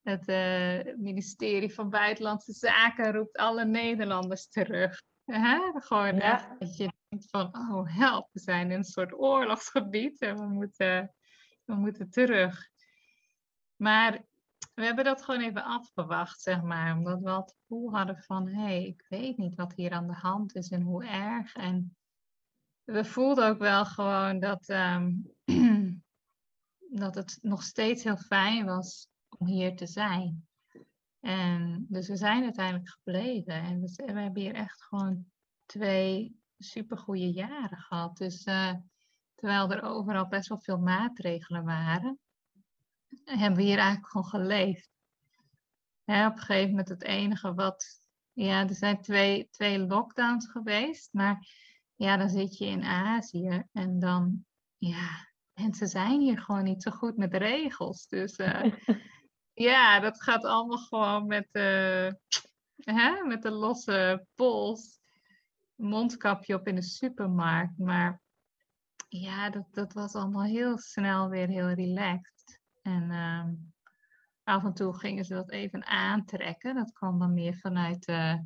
het 0.02 0.28
eh, 0.28 0.94
ministerie 0.96 1.74
van 1.74 1.90
Buitenlandse 1.90 2.52
Zaken 2.52 3.12
roept 3.12 3.36
alle 3.36 3.64
Nederlanders 3.64 4.48
terug. 4.48 5.02
Hè? 5.24 5.58
Gewoon 5.74 6.14
Ja. 6.14 6.32
echt 6.32 6.58
dat 6.58 6.76
je 6.76 6.92
denkt 7.08 7.30
van, 7.30 7.56
oh 7.56 7.96
help, 7.96 8.28
we 8.32 8.40
zijn 8.40 8.70
in 8.70 8.76
een 8.76 8.84
soort 8.84 9.12
oorlogsgebied 9.12 10.20
en 10.20 10.36
we 10.36 10.46
moeten, 10.46 11.14
we 11.64 11.74
moeten 11.74 12.10
terug. 12.10 12.68
Maar 13.76 14.24
we 14.74 14.84
hebben 14.84 15.04
dat 15.04 15.22
gewoon 15.22 15.40
even 15.40 15.64
afgewacht, 15.64 16.40
zeg 16.40 16.62
maar. 16.62 16.96
Omdat 16.96 17.20
we 17.20 17.30
al 17.30 17.40
het 17.40 17.56
gevoel 17.60 17.94
hadden 17.94 18.18
van, 18.18 18.48
hé, 18.48 18.62
hey, 18.62 18.86
ik 18.86 19.04
weet 19.08 19.36
niet 19.36 19.54
wat 19.54 19.74
hier 19.74 19.92
aan 19.92 20.06
de 20.06 20.18
hand 20.20 20.54
is 20.54 20.70
en 20.70 20.82
hoe 20.82 21.04
erg. 21.06 21.54
En 21.54 21.96
we 22.84 23.04
voelden 23.04 23.48
ook 23.48 23.58
wel 23.58 23.84
gewoon 23.84 24.40
dat, 24.40 24.68
ehm, 24.68 25.12
dat 26.90 27.14
het 27.14 27.38
nog 27.42 27.62
steeds 27.62 28.04
heel 28.04 28.16
fijn 28.16 28.64
was 28.64 29.08
om 29.38 29.46
hier 29.46 29.76
te 29.76 29.86
zijn. 29.86 30.46
En 31.20 31.86
dus 31.88 32.08
we 32.08 32.16
zijn 32.16 32.42
uiteindelijk 32.42 32.88
gebleven. 32.90 33.54
En 33.54 33.80
we, 33.80 34.02
hebben 34.04 34.42
hier 34.42 34.54
echt 34.54 34.82
gewoon 34.82 35.26
twee 35.66 36.40
supergoeie 36.58 37.32
jaren 37.32 37.78
gehad. 37.78 38.16
Dus 38.16 38.44
eh, 38.44 38.74
terwijl 39.34 39.70
er 39.70 39.82
overal 39.82 40.28
best 40.28 40.48
wel 40.48 40.58
veel 40.58 40.78
maatregelen 40.78 41.64
waren, 41.64 42.18
hebben 43.24 43.58
we 43.58 43.64
hier 43.64 43.78
eigenlijk 43.78 44.10
gewoon 44.10 44.26
geleefd. 44.26 44.90
Op 46.04 46.14
een 46.14 46.38
gegeven 46.38 46.70
moment 46.70 46.88
het 46.88 47.02
enige 47.02 47.54
wat... 47.54 48.00
Ja, 48.32 48.68
er 48.68 48.74
zijn 48.74 49.00
twee, 49.00 49.48
twee 49.50 49.78
lockdowns 49.78 50.48
geweest, 50.48 51.12
maar 51.12 51.48
ja, 51.94 52.16
dan 52.16 52.28
zit 52.28 52.58
je 52.58 52.66
in 52.66 52.84
Azië 52.84 53.62
en 53.72 53.98
dan, 53.98 54.44
ja, 54.76 55.27
mensen 55.58 55.88
zijn 55.88 56.20
hier 56.20 56.38
gewoon 56.38 56.64
niet 56.64 56.82
zo 56.82 56.90
goed 56.90 57.16
met 57.16 57.34
regels. 57.34 58.08
Dus 58.08 58.36
eh, 58.36 58.72
ja, 59.68 60.00
dat 60.00 60.22
gaat 60.22 60.44
allemaal 60.44 60.78
gewoon 60.78 61.26
met, 61.26 61.48
eh, 61.52 62.12
hè, 62.76 63.24
met 63.24 63.42
de 63.42 63.50
losse 63.50 64.26
pols. 64.34 64.96
Mondkapje 65.74 66.54
op 66.54 66.66
in 66.66 66.74
de 66.74 66.82
supermarkt. 66.82 67.78
Maar 67.78 68.20
ja, 69.08 69.50
dat, 69.50 69.66
dat 69.70 69.92
was 69.92 70.14
allemaal 70.14 70.44
heel 70.44 70.78
snel 70.78 71.28
weer 71.28 71.48
heel 71.48 71.68
relaxed. 71.68 72.60
En 72.82 73.10
ehm, 73.10 73.54
af 74.42 74.64
en 74.64 74.74
toe 74.74 74.98
gingen 74.98 75.24
ze 75.24 75.34
dat 75.34 75.50
even 75.50 75.86
aantrekken. 75.86 76.74
Dat 76.74 76.92
kwam 76.92 77.18
dan 77.18 77.34
meer 77.34 77.54
vanuit 77.54 78.06
eh, 78.06 78.38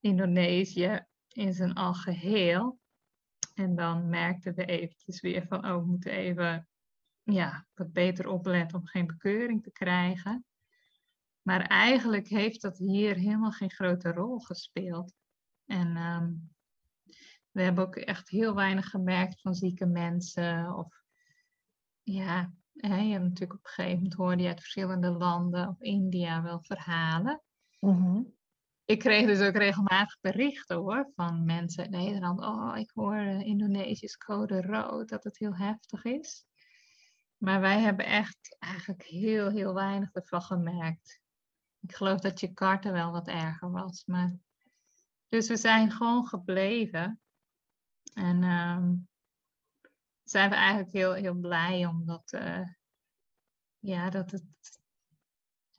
Indonesië 0.00 1.06
in 1.28 1.52
zijn 1.52 1.74
algeheel. 1.74 2.80
En 3.54 3.74
dan 3.74 4.08
merkten 4.08 4.54
we 4.54 4.64
eventjes 4.64 5.20
weer 5.20 5.46
van, 5.46 5.66
oh, 5.66 5.76
we 5.76 5.86
moeten 5.86 6.12
even 6.12 6.68
ja, 7.22 7.66
wat 7.74 7.92
beter 7.92 8.28
opletten 8.28 8.78
om 8.78 8.86
geen 8.86 9.06
bekeuring 9.06 9.62
te 9.62 9.72
krijgen. 9.72 10.44
Maar 11.42 11.60
eigenlijk 11.60 12.28
heeft 12.28 12.62
dat 12.62 12.78
hier 12.78 13.14
helemaal 13.14 13.50
geen 13.50 13.70
grote 13.70 14.12
rol 14.12 14.38
gespeeld. 14.38 15.14
En 15.66 15.96
ehm, 15.96 16.32
we 17.50 17.62
hebben 17.62 17.84
ook 17.84 17.96
echt 17.96 18.28
heel 18.28 18.54
weinig 18.54 18.90
gemerkt 18.90 19.40
van 19.40 19.54
zieke 19.54 19.86
mensen. 19.86 20.76
Of 20.76 21.02
ja, 22.02 22.52
hè, 22.72 22.96
je 22.96 23.12
hebt 23.12 23.24
natuurlijk 23.24 23.58
op 23.58 23.64
een 23.64 23.70
gegeven 23.70 23.96
moment 23.96 24.14
hoorde 24.14 24.42
je 24.42 24.48
uit 24.48 24.60
verschillende 24.60 25.10
landen 25.10 25.68
of 25.68 25.80
India 25.80 26.42
wel 26.42 26.62
verhalen. 26.62 27.42
Mhm. 27.80 28.22
Ik 28.84 28.98
kreeg 28.98 29.26
dus 29.26 29.40
ook 29.40 29.56
regelmatig 29.56 30.20
berichten 30.20 30.76
hoor, 30.76 31.10
van 31.14 31.44
mensen 31.44 31.84
in 31.84 31.90
Nederland. 31.90 32.40
Oh, 32.40 32.72
ik 32.76 32.90
hoor 32.94 33.16
eh, 33.16 33.40
Indonesisch 33.40 34.16
code 34.16 34.60
rood, 34.62 35.08
dat 35.08 35.24
het 35.24 35.38
heel 35.38 35.56
heftig 35.56 36.04
is. 36.04 36.44
Maar 37.36 37.60
wij 37.60 37.80
hebben 37.80 38.06
echt 38.06 38.56
eigenlijk 38.58 39.02
heel, 39.02 39.50
heel 39.50 39.74
weinig 39.74 40.12
ervan 40.12 40.42
gemerkt. 40.42 41.20
Ik 41.80 41.94
geloof 41.94 42.20
dat 42.20 42.40
Jakarta 42.40 42.92
wel 42.92 43.12
wat 43.12 43.28
erger 43.28 43.70
was. 43.70 44.04
Maar... 44.06 44.36
Dus 45.28 45.48
we 45.48 45.56
zijn 45.56 45.90
gewoon 45.90 46.26
gebleven. 46.26 47.20
En 48.14 48.42
ehm, 48.42 48.94
zijn 50.22 50.50
we 50.50 50.56
eigenlijk 50.56 50.92
heel, 50.92 51.12
heel 51.12 51.34
blij 51.34 51.86
omdat, 51.86 52.32
eh, 52.32 52.68
ja, 53.78 54.10
dat 54.10 54.30
het, 54.30 54.81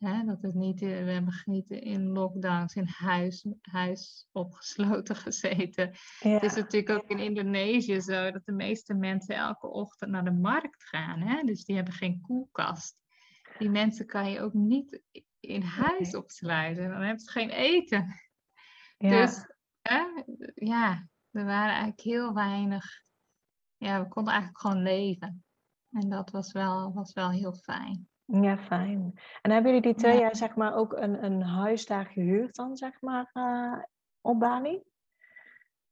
hè, 0.04 0.24
dat 0.26 0.42
het 0.42 0.54
niet, 0.54 0.82
eh, 0.82 0.88
we 0.88 1.12
hebben 1.12 1.42
niet 1.46 1.70
in 1.70 2.08
lockdowns 2.08 2.76
in 2.76 2.88
huis, 2.88 3.46
huis 3.62 4.28
opgesloten 4.32 5.16
gezeten. 5.26 5.92
Ja. 6.20 6.30
Het 6.30 6.44
is 6.44 6.56
natuurlijk 6.56 6.90
ook 6.90 7.10
in 7.10 7.20
Indonesië 7.20 8.02
zo 8.02 8.32
dat 8.32 8.46
de 8.46 8.52
meeste 8.52 8.94
mensen 8.94 9.36
elke 9.36 9.68
ochtend 9.68 10.12
naar 10.12 10.24
de 10.24 10.32
markt 10.32 10.84
gaan. 10.84 11.22
Hè? 11.22 11.44
Dus 11.44 11.66
die 11.66 11.76
hebben 11.76 11.94
geen 11.94 12.22
koelkast. 12.22 12.96
Die 13.58 13.70
mensen 13.70 14.06
kan 14.06 14.32
je 14.32 14.42
ook 14.42 14.54
niet 14.54 15.02
in 15.40 15.62
huis 15.62 16.12
Nee. 16.12 16.22
opsluiten. 16.22 16.90
Dan 16.90 17.02
hebben 17.02 17.20
ze 17.20 17.32
geen 17.32 17.50
eten. 17.50 18.20
Ja. 18.98 19.10
Dus 19.22 19.46
hè, 19.82 20.24
ja, 20.54 21.08
er 21.32 21.46
waren 21.46 21.70
eigenlijk 21.74 22.02
heel 22.02 22.34
weinig. 22.34 23.04
Ja, 23.78 24.02
we 24.02 24.08
konden 24.08 24.34
eigenlijk 24.34 24.62
gewoon 24.62 24.82
leven. 24.84 25.44
En 25.92 26.10
dat 26.10 26.32
was 26.32 26.52
wel, 26.52 26.94
was 26.94 27.14
wel 27.14 27.32
heel 27.32 27.54
fijn. 27.54 28.08
Ja, 28.26 28.58
fijn. 28.58 29.20
En 29.42 29.52
hebben 29.52 29.74
jullie 29.74 29.88
die 29.88 30.02
twee 30.02 30.14
Ja. 30.14 30.20
jaar 30.20 30.36
zeg 30.36 30.56
maar 30.56 30.76
ook 30.76 30.94
een, 30.94 31.24
een 31.24 31.42
huis 31.42 31.86
daar 31.86 32.06
gehuurd 32.06 32.56
dan, 32.56 32.78
zeg 32.78 33.02
maar, 33.02 33.30
eh, 33.34 33.84
op 34.22 34.40
Bali? 34.40 34.82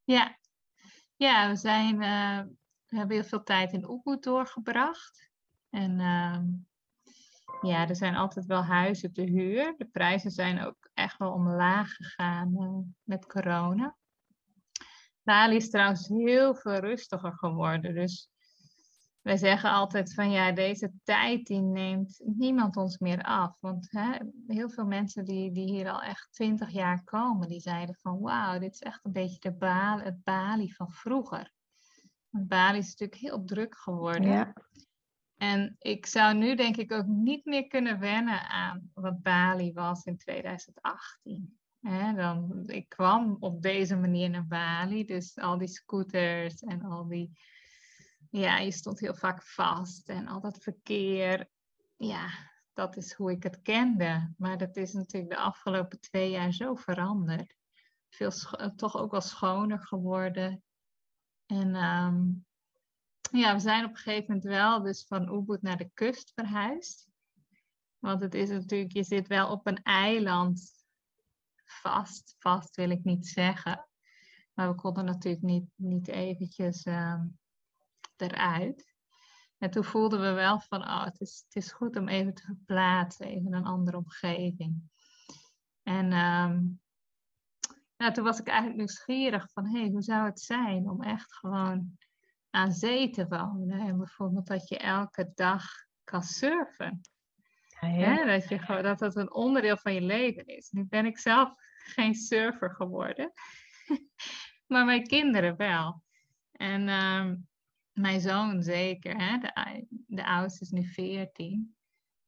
Ja, 0.04 0.38
ja 1.16 1.48
we, 1.48 1.56
zijn, 1.56 2.02
eh, 2.02 2.42
we 2.86 2.96
hebben 2.96 3.16
heel 3.16 3.24
veel 3.24 3.42
tijd 3.42 3.72
in 3.72 3.90
Ubud 3.90 4.22
doorgebracht. 4.22 5.30
En 5.70 6.00
ehm, 6.00 6.44
ja, 7.68 7.88
er 7.88 7.96
zijn 7.96 8.16
altijd 8.16 8.46
wel 8.46 8.64
huizen 8.64 9.12
te 9.12 9.22
huur. 9.22 9.74
De 9.76 9.84
prijzen 9.86 10.30
zijn 10.30 10.64
ook 10.64 10.90
echt 10.94 11.18
wel 11.18 11.32
omlaag 11.32 11.92
gegaan 11.92 12.56
eh, 12.56 12.78
met 13.02 13.26
corona. 13.26 13.96
Bali 15.22 15.56
is 15.56 15.70
trouwens 15.70 16.08
heel 16.08 16.54
veel 16.54 16.76
rustiger 16.78 17.32
geworden. 17.32 17.94
Dus 17.94 18.31
wij 19.22 19.36
zeggen 19.36 19.70
altijd 19.70 20.14
van 20.14 20.30
ja, 20.30 20.52
deze 20.52 20.92
tijd 21.02 21.46
die 21.46 21.60
neemt 21.60 22.20
niemand 22.24 22.76
ons 22.76 22.98
meer 22.98 23.22
af. 23.22 23.60
Want 23.60 23.90
hè, 23.90 24.18
heel 24.46 24.70
veel 24.70 24.86
mensen 24.86 25.24
die, 25.24 25.52
die 25.52 25.70
hier 25.70 25.90
al 25.90 26.02
echt 26.02 26.28
twintig 26.30 26.70
jaar 26.70 27.04
komen, 27.04 27.48
die 27.48 27.60
zeiden 27.60 27.94
van 27.94 28.20
wauw, 28.20 28.58
dit 28.58 28.72
is 28.72 28.80
echt 28.80 29.04
een 29.04 29.12
beetje 29.12 29.38
de 29.38 29.52
Bali, 29.52 30.02
het 30.02 30.24
Bali 30.24 30.72
van 30.72 30.90
vroeger. 30.90 31.52
Want 32.28 32.48
Bali 32.48 32.78
is 32.78 32.88
natuurlijk 32.88 33.20
heel 33.20 33.44
druk 33.44 33.76
geworden. 33.76 34.30
Ja. 34.30 34.52
En 35.36 35.76
ik 35.78 36.06
zou 36.06 36.34
nu 36.34 36.54
denk 36.54 36.76
ik 36.76 36.92
ook 36.92 37.06
niet 37.06 37.44
meer 37.44 37.66
kunnen 37.66 37.98
wennen 37.98 38.48
aan 38.48 38.90
wat 38.94 39.22
Bali 39.22 39.72
was 39.72 40.04
in 40.04 40.16
2018. 40.18 41.58
Hè, 41.80 42.14
dan, 42.14 42.62
ik 42.66 42.88
kwam 42.88 43.36
op 43.40 43.62
deze 43.62 43.96
manier 43.96 44.30
naar 44.30 44.46
Bali, 44.46 45.04
dus 45.04 45.38
al 45.38 45.58
die 45.58 45.68
scooters 45.68 46.62
en 46.62 46.82
al 46.82 47.08
die... 47.08 47.38
Ja, 48.32 48.58
je 48.58 48.70
stond 48.70 49.00
heel 49.00 49.14
vaak 49.14 49.42
vast 49.42 50.08
en 50.08 50.28
al 50.28 50.40
dat 50.40 50.62
verkeer. 50.62 51.48
Ja, 51.96 52.28
dat 52.72 52.96
is 52.96 53.12
hoe 53.12 53.30
ik 53.30 53.42
het 53.42 53.62
kende. 53.62 54.34
Maar 54.36 54.58
dat 54.58 54.76
is 54.76 54.92
natuurlijk 54.92 55.32
de 55.32 55.38
afgelopen 55.38 56.00
twee 56.00 56.30
jaar 56.30 56.52
zo 56.52 56.74
veranderd. 56.74 57.56
veel 58.08 58.30
toch 58.76 58.96
ook 58.96 59.10
wel 59.10 59.20
schoner 59.20 59.78
geworden. 59.78 60.62
En 61.46 61.74
ehm, 61.74 62.30
ja, 63.40 63.54
we 63.54 63.60
zijn 63.60 63.84
op 63.84 63.90
een 63.90 63.96
gegeven 63.96 64.24
moment 64.26 64.44
wel 64.44 64.82
dus 64.82 65.04
van 65.06 65.34
Ubud 65.34 65.62
naar 65.62 65.76
de 65.76 65.90
kust 65.94 66.32
verhuisd. 66.34 67.08
Want 67.98 68.20
het 68.20 68.34
is 68.34 68.48
natuurlijk, 68.48 68.92
je 68.92 69.04
zit 69.04 69.26
wel 69.26 69.50
op 69.50 69.66
een 69.66 69.82
eiland 69.82 70.84
vast. 71.64 72.36
Vast 72.38 72.76
wil 72.76 72.90
ik 72.90 73.04
niet 73.04 73.26
zeggen. 73.26 73.88
Maar 74.54 74.68
we 74.68 74.74
konden 74.74 75.04
natuurlijk 75.04 75.44
niet, 75.44 75.70
niet 75.74 76.08
eventjes 76.08 76.82
ehm, 76.82 77.26
eruit. 78.22 78.94
En 79.58 79.70
toen 79.70 79.84
voelden 79.84 80.20
we 80.20 80.32
wel 80.32 80.60
van, 80.60 80.82
oh, 80.82 81.04
het 81.04 81.20
is, 81.20 81.42
het 81.44 81.64
is 81.64 81.72
goed 81.72 81.96
om 81.96 82.08
even 82.08 82.34
te 82.34 82.42
verplaatsen, 82.42 83.26
even 83.26 83.52
een 83.52 83.64
andere 83.64 83.96
omgeving. 83.96 84.82
En 85.82 86.12
um, 86.12 86.80
nou, 87.96 88.12
toen 88.12 88.24
was 88.24 88.40
ik 88.40 88.46
eigenlijk 88.46 88.78
nieuwsgierig 88.78 89.50
van, 89.52 89.66
hé, 89.66 89.80
hey, 89.80 89.90
hoe 89.90 90.02
zou 90.02 90.26
het 90.26 90.40
zijn 90.40 90.90
om 90.90 91.02
echt 91.02 91.34
gewoon 91.34 91.98
aan 92.50 92.72
zee 92.72 93.10
te 93.10 93.26
wonen? 93.28 93.80
En 93.80 93.96
bijvoorbeeld 93.96 94.46
dat 94.46 94.68
je 94.68 94.78
elke 94.78 95.32
dag 95.34 95.64
kan 96.04 96.22
surfen. 96.22 97.00
Ja, 97.80 98.24
Dat, 98.24 98.48
je 98.48 98.82
dat 98.82 98.98
dat 98.98 99.16
een 99.16 99.32
onderdeel 99.32 99.76
van 99.76 99.94
je 99.94 100.00
leven 100.00 100.46
is. 100.46 100.70
Nu 100.70 100.84
ben 100.84 101.06
ik 101.06 101.18
zelf 101.18 101.54
geen 101.84 102.14
surfer 102.14 102.70
geworden, 102.70 103.32
maar 104.66 104.84
mijn 104.84 105.06
kinderen 105.06 105.56
wel. 105.56 106.02
En 106.52 106.88
ehm, 106.88 107.36
mijn 107.92 108.20
zoon 108.20 108.62
zeker, 108.62 109.16
hè? 109.16 109.38
De, 109.38 109.86
de 110.06 110.26
oudste 110.26 110.64
is 110.64 110.70
nu 110.70 110.84
14 110.84 111.76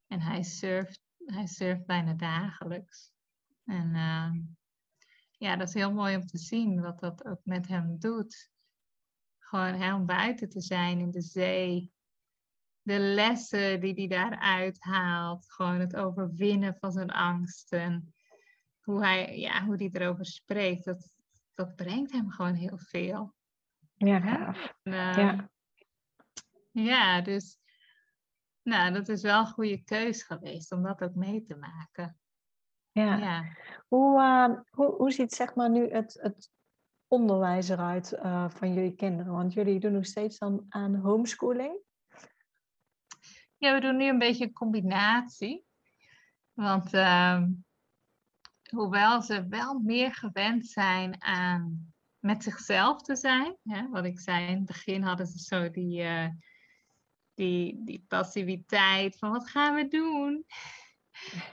en 0.07 0.21
hij 0.21 0.43
surft, 0.43 1.01
hij 1.25 1.47
surft 1.47 1.87
bijna 1.87 2.13
dagelijks. 2.13 3.13
En 3.65 3.95
uh, 3.95 4.31
ja, 5.31 5.57
dat 5.57 5.69
is 5.69 5.75
heel 5.75 5.93
mooi 5.93 6.17
om 6.17 6.27
te 6.27 6.39
zien 6.39 6.81
wat 6.81 7.01
dat 7.01 7.25
ook 7.25 7.41
met 7.45 7.69
hem 7.69 7.99
doet. 7.99 8.51
Gewoon 9.39 9.75
heel 9.75 10.05
buiten 10.05 10.49
te 10.49 10.61
zijn 10.61 10.99
in 10.99 11.11
de 11.11 11.23
zee. 11.23 11.93
De 12.83 12.99
lessen 12.99 13.81
die 13.81 13.95
hij 13.95 14.07
daaruit 14.07 14.77
haalt. 14.81 15.53
Gewoon 15.53 15.81
het 15.81 15.97
overwinnen 15.97 16.77
van 16.81 16.93
zijn 16.93 17.11
angsten. 17.11 18.15
Hoe 18.81 19.05
hij, 19.05 19.39
ja, 19.39 19.65
hoe 19.65 19.77
hij 19.77 19.89
erover 19.93 20.27
spreekt. 20.27 20.85
Dat, 20.85 21.11
dat 21.55 21.77
brengt 21.77 22.13
hem 22.13 22.31
gewoon 22.31 22.55
heel 22.55 22.79
veel. 22.79 23.35
Ja, 23.95 24.21
gaaf. 24.21 24.75
En, 24.83 24.93
uh, 24.93 25.17
ja. 25.17 25.53
Ja, 26.75 27.21
dus 27.21 27.59
nou, 28.63 28.93
dat 28.93 29.09
is 29.09 29.23
wel 29.23 29.41
een 29.41 29.47
goede 29.47 29.85
keus 29.85 30.23
geweest 30.23 30.73
om 30.73 30.83
dat 30.83 31.03
ook 31.03 31.15
mee 31.15 31.43
te 31.43 31.57
maken. 31.57 32.19
Ja. 32.91 33.17
ja. 33.17 33.45
Hoe, 33.89 34.21
uh, 34.21 34.61
hoe, 34.71 34.95
hoe 34.95 35.13
ziet 35.13 35.33
zeg 35.33 35.55
maar 35.55 35.71
nu 35.71 35.91
het, 35.91 36.19
het 36.23 36.51
onderwijs 37.09 37.69
eruit 37.69 38.13
uh, 38.13 38.51
van 38.51 38.75
jullie 38.75 38.95
kinderen? 38.95 39.33
Want 39.33 39.53
jullie 39.53 39.81
doen 39.81 39.93
nog 39.93 40.07
steeds 40.07 40.39
dan 40.39 40.67
aan 40.69 40.95
homeschooling. 40.95 41.79
Ja, 43.57 43.75
we 43.75 43.81
doen 43.81 43.97
nu 43.97 44.09
een 44.09 44.19
beetje 44.19 44.45
een 44.45 44.53
combinatie. 44.53 45.65
Want 46.53 46.95
uh, 46.95 47.43
hoewel 48.71 49.23
ze 49.23 49.49
wel 49.49 49.79
meer 49.79 50.15
gewend 50.15 50.67
zijn 50.67 51.23
aan 51.23 51.93
met 52.19 52.43
zichzelf 52.43 53.03
te 53.03 53.17
zijn. 53.17 53.57
Hè, 53.63 53.89
wat 53.89 54.05
ik 54.05 54.21
zei, 54.21 54.47
in 54.47 54.57
het 54.57 54.67
begin 54.67 55.03
hadden 55.03 55.27
ze 55.27 55.39
zo 55.39 55.71
die, 55.71 56.03
uh, 56.03 56.29
die, 57.35 57.85
die 57.85 58.05
passiviteit 58.09 59.19
van 59.19 59.31
wat 59.31 59.51
gaan 59.51 59.75
we 59.75 59.89
doen? 59.89 60.45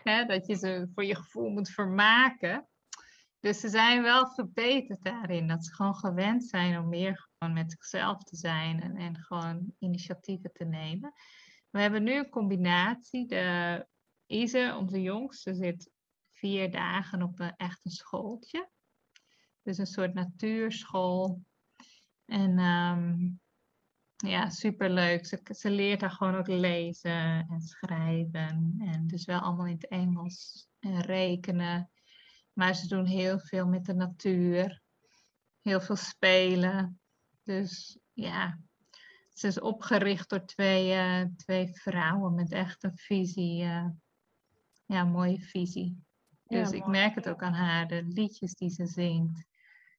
Dat 0.28 0.48
je 0.48 0.56
ze 0.56 0.90
voor 0.94 1.06
je 1.06 1.16
gevoel 1.16 1.50
moet 1.50 1.70
vermaken. 1.70 2.68
Dus 3.40 3.60
ze 3.60 3.70
zijn 3.70 4.02
wel 4.02 4.28
verbeterd 4.28 5.04
daarin. 5.04 5.48
Dat 5.48 5.66
ze 5.66 5.74
gewoon 5.74 5.96
gewend 5.96 6.44
zijn 6.44 6.80
om 6.80 6.90
meer 6.90 7.30
gewoon 7.38 7.54
met 7.54 7.72
zichzelf 7.72 8.24
te 8.24 8.36
zijn 8.36 8.82
en, 8.82 8.96
en 8.96 9.18
gewoon 9.18 9.74
initiatieven 9.80 10.52
te 10.54 10.66
nemen. 10.66 11.14
We 11.70 11.80
hebben 11.80 12.04
nu 12.04 12.16
een 12.18 12.30
combinatie. 12.30 13.28
De 13.28 13.88
Ise, 14.26 14.76
onze 14.80 15.02
jongste, 15.02 15.54
zit 15.54 15.92
vier 16.32 16.72
dagen 16.72 17.22
op 17.22 17.40
een 17.40 17.56
echt 17.56 17.86
een 17.86 17.92
schooltje. 17.92 18.70
Dus 19.62 19.78
een 19.78 19.86
soort 19.86 20.14
natuurschool. 20.14 21.44
En 22.26 22.60
um, 22.60 23.42
ja, 24.22 24.50
superleuk. 24.50 25.26
Ze, 25.26 25.40
ze 25.44 25.70
leert 25.70 26.00
daar 26.00 26.12
gewoon 26.12 26.36
ook 26.36 26.48
lezen 26.48 27.48
en 27.50 27.62
schrijven. 27.62 28.76
En 28.80 29.08
dus 29.08 29.26
wel 29.26 29.40
allemaal 29.40 29.66
in 29.66 29.74
het 29.74 29.88
Engels 29.88 30.68
en 30.80 31.02
rekenen. 31.02 31.92
Maar 32.54 32.76
ze 32.76 32.88
doen 32.88 33.06
heel 33.06 33.40
veel 33.40 33.68
met 33.68 33.86
de 33.86 33.94
natuur. 33.94 34.82
Heel 35.62 35.82
veel 35.82 35.96
spelen. 35.96 37.00
Dus 37.44 38.00
ja, 38.14 38.60
ze 39.34 39.48
is 39.48 39.60
opgericht 39.60 40.30
door 40.30 40.46
twee, 40.46 40.96
uh, 40.96 41.26
twee 41.36 41.68
vrouwen 41.74 42.36
met 42.36 42.52
echt 42.52 42.84
een 42.84 42.98
visie. 42.98 43.64
Uh, 43.64 43.90
ja, 44.86 45.04
mooie 45.04 45.40
visie. 45.40 46.04
Dus 46.44 46.72
ik 46.72 46.86
merk 46.86 47.16
het 47.16 47.30
ook 47.30 47.44
aan 47.44 47.54
haar, 47.54 47.88
de 47.88 48.04
liedjes 48.04 48.54
die 48.54 48.70
ze 48.70 48.86
zingt. 48.86 49.46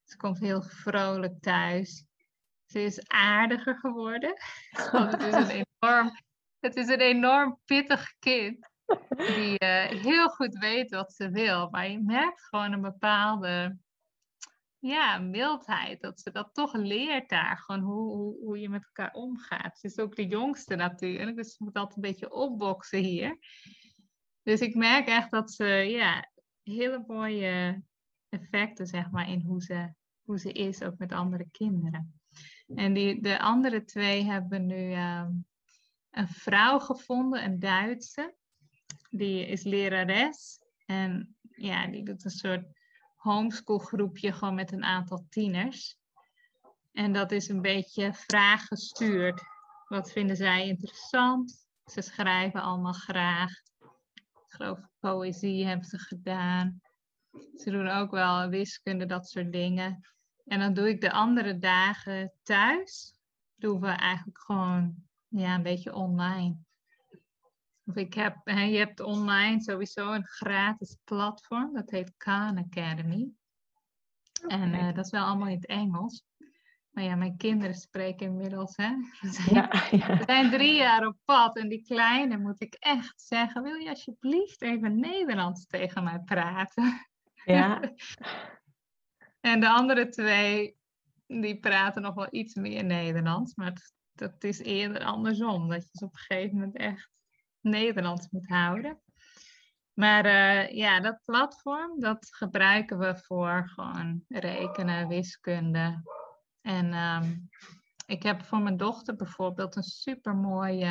Ze 0.05 0.17
komt 0.17 0.39
heel 0.39 0.63
vrolijk 0.63 1.41
thuis. 1.41 2.05
Ze 2.73 2.83
is 2.83 3.09
aardiger 3.09 3.79
geworden. 3.79 4.35
Want 4.93 5.13
het 5.13 5.23
is 5.23 5.35
een 5.35 5.65
enorm, 5.81 6.11
het 6.59 6.77
is 6.77 6.89
een 6.89 7.01
enorm 7.01 7.59
pittig 7.65 8.19
kind. 8.19 8.71
Die 9.17 9.65
uh, 9.65 9.85
heel 9.85 10.29
goed 10.29 10.59
weet 10.59 10.91
wat 10.91 11.13
ze 11.13 11.31
wil. 11.31 11.71
Maar 11.71 11.91
je 11.91 12.03
merkt 12.03 12.43
gewoon 12.43 12.73
een 12.73 12.81
bepaalde 12.81 13.79
ja, 14.79 15.19
mildheid. 15.19 16.01
Dat 16.01 16.21
ze 16.21 16.31
dat 16.31 16.49
toch 16.53 16.75
leert 16.75 17.29
daar. 17.29 17.59
Gewoon 17.59 17.81
hoe, 17.81 18.17
hoe, 18.17 18.39
hoe 18.45 18.61
je 18.61 18.69
met 18.69 18.85
elkaar 18.85 19.13
omgaat. 19.13 19.79
Ze 19.79 19.87
is 19.87 19.99
ook 19.99 20.17
de 20.17 20.27
jongste 20.27 20.75
natuurlijk. 20.75 21.37
Dus 21.37 21.57
ze 21.57 21.65
moet 21.65 21.77
altijd 21.77 21.97
een 21.97 22.11
beetje 22.11 22.33
opboksen 22.33 22.99
hier. 22.99 23.39
Dus 24.43 24.61
ik 24.61 24.75
merk 24.75 25.07
echt 25.07 25.31
dat 25.31 25.51
ze 25.51 25.65
ja, 25.67 26.31
hele 26.63 27.05
mooie 27.07 27.83
effecten 28.29 28.87
zeg 28.87 29.11
maar, 29.11 29.29
in 29.29 29.41
hoe 29.41 29.63
ze, 29.63 29.95
hoe 30.23 30.39
ze 30.39 30.53
is, 30.53 30.83
ook 30.83 30.99
met 30.99 31.13
andere 31.13 31.47
kinderen. 31.51 32.22
En 32.75 32.93
die, 32.93 33.23
de 33.23 33.39
andere 33.39 33.85
twee 33.85 34.25
hebben 34.25 34.67
nu 34.67 34.93
ehm, 34.93 35.31
een 36.11 36.29
vrouw 36.29 36.79
gevonden, 36.79 37.45
een 37.45 37.59
Duitse. 37.59 38.35
Die 39.11 39.47
is 39.47 39.63
lerares. 39.63 40.61
En 40.87 41.37
ja, 41.51 41.87
die 41.87 42.05
doet 42.05 42.25
een 42.25 42.31
soort 42.31 42.67
homeschool 43.17 43.79
groepje 43.79 44.33
gewoon 44.33 44.55
met 44.55 44.73
een 44.73 44.85
aantal 44.85 45.27
tieners. 45.29 45.97
En 46.93 47.13
dat 47.13 47.33
is 47.33 47.49
een 47.49 47.63
beetje 47.63 48.15
vraaggestuurd. 48.15 49.43
Wat 49.89 50.13
vinden 50.13 50.37
zij 50.37 50.67
interessant? 50.67 51.67
Ze 51.85 52.01
schrijven 52.01 52.63
allemaal 52.63 52.93
graag. 52.93 53.51
Ik 54.33 54.59
geloof 54.59 54.79
poëzie 55.01 55.67
hebben 55.67 55.87
ze 55.87 55.99
gedaan. 55.99 56.81
Ze 57.57 57.71
doen 57.71 57.89
ook 57.89 58.11
wel 58.11 58.49
wiskunde, 58.49 59.07
dat 59.07 59.29
soort 59.29 59.53
dingen. 59.53 60.01
En 60.45 60.59
dan 60.59 60.75
doe 60.75 60.89
ik 60.89 61.01
de 61.01 61.13
andere 61.13 61.59
dagen 61.59 62.33
thuis. 62.43 63.15
Doen 63.57 63.81
we 63.81 63.87
eigenlijk 63.87 64.39
gewoon 64.39 64.95
ja, 65.29 65.55
een 65.55 65.63
beetje 65.63 65.95
online. 65.95 66.57
Of 67.85 67.97
ik 67.97 68.15
heb, 68.15 68.37
je 68.45 68.77
hebt 68.77 69.01
online 69.01 69.61
sowieso 69.61 70.13
een 70.13 70.27
gratis 70.27 70.97
platform. 71.05 71.75
Dat 71.75 71.91
heet 71.91 72.15
Khan 72.17 72.59
Academy. 72.59 73.31
En 74.47 74.75
uh, 74.75 74.95
dat 74.95 75.05
is 75.05 75.11
wel 75.11 75.25
allemaal 75.25 75.49
in 75.49 75.55
het 75.55 75.67
Engels. 75.67 76.25
Maar 76.91 77.05
ja, 77.05 77.15
mijn 77.15 77.37
kinderen 77.37 77.75
spreken 77.75 78.27
inmiddels. 78.27 78.77
Hè? 78.77 78.91
We, 79.21 79.29
zijn, 79.29 79.55
ja, 79.55 79.71
ja. 79.91 80.17
we 80.17 80.23
zijn 80.27 80.51
drie 80.51 80.75
jaar 80.75 81.07
op 81.07 81.17
pad. 81.25 81.57
En 81.57 81.69
die 81.69 81.83
kleine 81.83 82.39
moet 82.39 82.61
ik 82.61 82.75
echt 82.75 83.23
zeggen. 83.23 83.63
Wil 83.63 83.75
je 83.75 83.89
alsjeblieft 83.89 84.63
even 84.63 85.01
Nederlands 85.01 85.67
tegen 85.67 86.05
mij 86.05 86.19
praten? 86.19 87.07
Ja. 87.45 87.81
En 89.43 89.61
de 89.61 89.69
andere 89.69 90.09
twee, 90.09 90.77
die 91.27 91.59
praten 91.59 92.03
nog 92.03 92.15
wel 92.15 92.29
iets 92.31 92.55
meer 92.55 92.85
Nederlands. 92.85 93.55
Maar 93.55 93.91
dat 94.13 94.45
is 94.45 94.59
eerder 94.59 95.05
andersom. 95.05 95.69
Dat 95.69 95.83
je 95.83 95.89
ze 95.93 96.05
op 96.05 96.13
een 96.13 96.19
gegeven 96.19 96.59
moment 96.59 96.77
echt 96.77 97.11
Nederlands 97.61 98.29
moet 98.31 98.49
houden. 98.49 99.01
Maar 99.93 100.27
uh, 100.27 100.77
ja, 100.77 101.01
dat 101.01 101.21
platform, 101.25 102.01
dat 102.01 102.29
gebruiken 102.31 102.99
we 102.99 103.17
voor 103.17 103.69
gewoon 103.75 104.25
rekenen, 104.29 105.09
wiskunde. 105.09 106.03
En 106.61 106.95
um, 106.95 107.49
ik 108.07 108.23
heb 108.23 108.43
voor 108.43 108.61
mijn 108.61 108.77
dochter 108.77 109.17
bijvoorbeeld 109.17 109.77
een 109.77 109.83
supermooi 109.83 110.87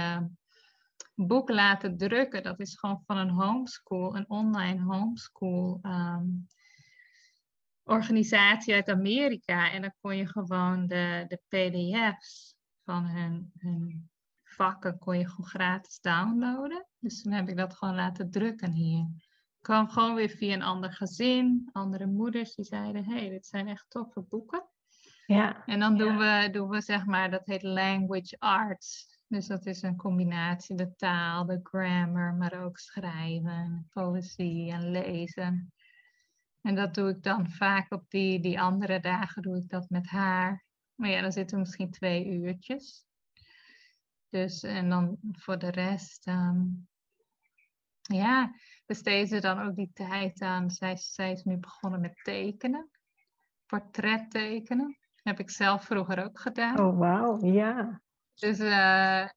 boek 1.15 1.49
laten 1.49 1.97
drukken. 1.97 2.43
Dat 2.43 2.59
is 2.59 2.79
gewoon 2.79 3.03
van 3.05 3.17
een 3.17 3.29
homeschool, 3.29 4.15
een 4.15 4.29
online 4.29 4.83
homeschool 4.83 5.79
um, 5.81 6.47
organisatie 7.83 8.73
uit 8.73 8.89
Amerika. 8.89 9.71
En 9.71 9.81
dan 9.81 9.93
kon 10.01 10.17
je 10.17 10.27
gewoon 10.27 10.87
de, 10.87 11.25
de 11.27 11.39
pdf's 11.47 12.55
van 12.83 13.05
hun, 13.05 13.51
hun 13.57 14.09
vakken 14.43 14.97
kon 14.97 15.17
je 15.17 15.29
gewoon 15.29 15.49
gratis 15.49 15.99
downloaden. 15.99 16.87
Dus 16.99 17.21
toen 17.21 17.31
heb 17.31 17.49
ik 17.49 17.57
dat 17.57 17.75
gewoon 17.75 17.95
laten 17.95 18.31
drukken 18.31 18.71
hier. 18.71 19.07
kwam 19.61 19.89
gewoon 19.89 20.15
weer 20.15 20.29
via 20.29 20.53
een 20.53 20.61
ander 20.61 20.93
gezin, 20.93 21.69
andere 21.71 22.05
moeders 22.05 22.55
die 22.55 22.65
zeiden: 22.65 23.05
hey, 23.05 23.29
dit 23.29 23.45
zijn 23.45 23.67
echt 23.67 23.85
toffe 23.89 24.21
boeken. 24.21 24.69
Ja. 25.25 25.65
En 25.65 25.79
dan 25.79 25.97
doen, 25.97 26.17
we, 26.17 26.49
doen 26.51 26.69
we 26.69 26.81
zeg 26.81 27.05
maar, 27.05 27.31
dat 27.31 27.45
heet 27.45 27.63
language 27.63 28.35
arts. 28.39 29.19
Dus 29.27 29.47
dat 29.47 29.65
is 29.65 29.81
een 29.81 29.95
combinatie, 29.95 30.75
de 30.75 30.95
taal, 30.95 31.45
de 31.45 31.59
grammar, 31.63 32.33
maar 32.33 32.63
ook 32.63 32.77
schrijven, 32.77 33.87
poëzie 33.93 34.71
en 34.71 34.91
lezen. 34.91 35.73
En 36.61 36.75
dat 36.75 36.93
doe 36.93 37.09
ik 37.09 37.23
dan 37.23 37.49
vaak 37.49 37.93
op 37.93 38.09
die, 38.09 38.39
die 38.39 38.61
andere 38.61 38.99
dagen 38.99 39.41
doe 39.41 39.57
ik 39.57 39.69
dat 39.69 39.89
met 39.89 40.07
haar. 40.07 40.65
Maar 40.95 41.09
ja, 41.09 41.21
dan 41.21 41.31
zitten 41.31 41.55
we 41.55 41.61
misschien 41.61 41.91
twee 41.91 42.25
uurtjes. 42.25 43.05
Dus 44.29 44.63
en 44.63 44.89
dan 44.89 45.17
voor 45.31 45.59
de 45.59 45.71
rest, 45.71 46.27
ehm, 46.27 46.61
ja, 48.01 48.53
besteed 48.85 49.29
ze 49.29 49.39
dan 49.39 49.61
ook 49.61 49.75
die 49.75 49.91
tijd 49.93 50.41
aan. 50.41 50.69
Zij, 50.69 50.97
zij 50.97 51.31
is 51.31 51.43
nu 51.43 51.57
begonnen 51.57 52.01
met 52.01 52.19
tekenen, 52.23 52.89
portret 53.65 54.31
tekenen. 54.31 54.97
heb 55.15 55.39
ik 55.39 55.49
zelf 55.49 55.83
vroeger 55.85 56.23
ook 56.23 56.39
gedaan. 56.39 56.79
Oh, 56.79 56.97
wauw, 56.97 57.45
ja. 57.45 58.01
Dus 58.33 58.59
uh, 58.59 59.27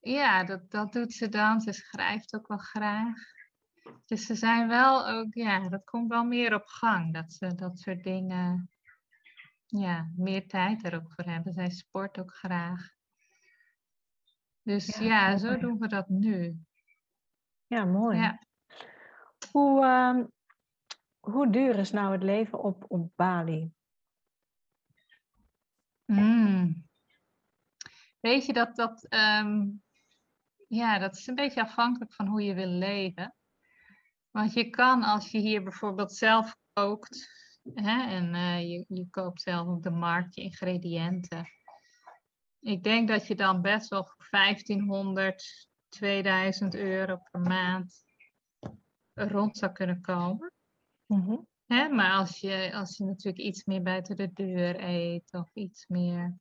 ja, 0.00 0.44
dat, 0.44 0.70
dat 0.70 0.92
doet 0.92 1.12
ze 1.12 1.28
dan. 1.28 1.60
Ze 1.60 1.72
schrijft 1.72 2.34
ook 2.34 2.48
wel 2.48 2.58
graag. 2.58 3.33
Dus 4.04 4.26
ze 4.26 4.34
zijn 4.34 4.68
wel 4.68 5.08
ook, 5.08 5.34
ja, 5.34 5.68
dat 5.68 5.84
komt 5.84 6.08
wel 6.08 6.24
meer 6.24 6.54
op 6.54 6.66
gang. 6.66 7.14
Dat 7.14 7.32
ze 7.32 7.54
dat 7.54 7.78
soort 7.78 8.04
dingen, 8.04 8.70
ja, 9.66 10.10
meer 10.16 10.48
tijd 10.48 10.84
er 10.84 10.94
ook 10.94 11.12
voor 11.12 11.24
hebben. 11.24 11.52
Zij 11.52 11.70
sport 11.70 12.18
ook 12.18 12.34
graag. 12.34 12.92
Dus 14.62 14.98
ja, 14.98 15.30
ja 15.30 15.36
zo 15.36 15.58
doen 15.58 15.78
we 15.78 15.88
dat 15.88 16.08
nu. 16.08 16.58
Ja, 17.66 17.84
mooi. 17.84 18.18
Ja. 18.18 18.38
Hoe, 19.50 19.84
uh, 19.84 20.24
hoe 21.20 21.50
duur 21.50 21.78
is 21.78 21.90
nou 21.90 22.12
het 22.12 22.22
leven 22.22 22.62
op, 22.62 22.84
op 22.88 23.12
Bali? 23.14 23.72
Mm. 26.04 26.86
Weet 28.20 28.46
je 28.46 28.52
dat 28.52 28.76
dat, 28.76 29.06
um, 29.12 29.82
ja, 30.68 30.98
dat 30.98 31.16
is 31.16 31.26
een 31.26 31.34
beetje 31.34 31.62
afhankelijk 31.62 32.14
van 32.14 32.26
hoe 32.26 32.42
je 32.42 32.54
wil 32.54 32.66
leven. 32.68 33.34
Want 34.34 34.52
je 34.52 34.70
kan 34.70 35.02
als 35.02 35.30
je 35.30 35.38
hier 35.38 35.62
bijvoorbeeld 35.62 36.12
zelf 36.12 36.56
kookt 36.72 37.28
hè, 37.74 38.06
en 38.06 38.34
uh, 38.34 38.60
je, 38.60 38.84
je 38.88 39.06
koopt 39.10 39.42
zelf 39.42 39.68
op 39.68 39.82
de 39.82 39.90
markt 39.90 40.34
je 40.34 40.42
ingrediënten. 40.42 41.46
Ik 42.60 42.82
denk 42.82 43.08
dat 43.08 43.26
je 43.26 43.34
dan 43.34 43.62
best 43.62 43.88
wel 43.88 44.04
voor 44.04 44.26
1500, 44.30 45.68
2000 45.88 46.74
euro 46.74 47.18
per 47.30 47.40
maand 47.40 48.04
rond 49.14 49.58
zou 49.58 49.72
kunnen 49.72 50.00
komen. 50.00 50.52
Mm 51.06 51.46
Hè, 51.64 51.88
maar 51.88 52.12
als 52.12 52.40
je, 52.40 52.72
als 52.74 52.96
je 52.96 53.04
natuurlijk 53.04 53.44
iets 53.44 53.64
meer 53.64 53.82
buiten 53.82 54.16
de 54.16 54.32
deur 54.32 54.84
eet 54.84 55.32
of 55.32 55.50
iets 55.54 55.86
meer 55.86 56.38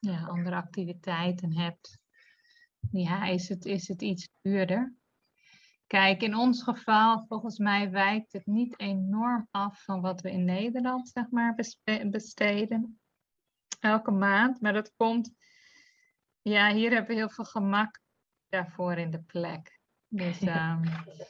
ja, 0.00 0.26
andere 0.26 0.56
activiteiten 0.56 1.56
hebt, 1.56 1.98
ja, 2.90 3.24
is 3.24 3.48
het, 3.48 3.64
is 3.64 3.88
het 3.88 4.02
iets 4.02 4.28
duurder. 4.42 4.94
Kijk, 5.86 6.22
in 6.22 6.36
ons 6.36 6.62
geval, 6.62 7.24
volgens 7.28 7.58
mij 7.58 7.90
wijkt 7.90 8.32
het 8.32 8.46
niet 8.46 8.80
enorm 8.80 9.48
af 9.50 9.84
van 9.84 10.00
wat 10.00 10.20
we 10.20 10.30
in 10.30 10.44
Nederland, 10.44 11.08
zeg 11.08 11.30
maar, 11.30 11.54
besteden. 12.10 13.00
Elke 13.80 14.10
maand. 14.10 14.60
Maar 14.60 14.72
dat 14.72 14.92
komt, 14.96 15.34
ja, 16.42 16.72
hier 16.72 16.90
hebben 16.90 17.10
we 17.10 17.16
heel 17.16 17.28
veel 17.28 17.44
gemak 17.44 18.00
daarvoor 18.48 18.96
in 18.96 19.10
de 19.10 19.22
plek. 19.22 19.80
Dus 20.08 20.40
um, 20.40 20.82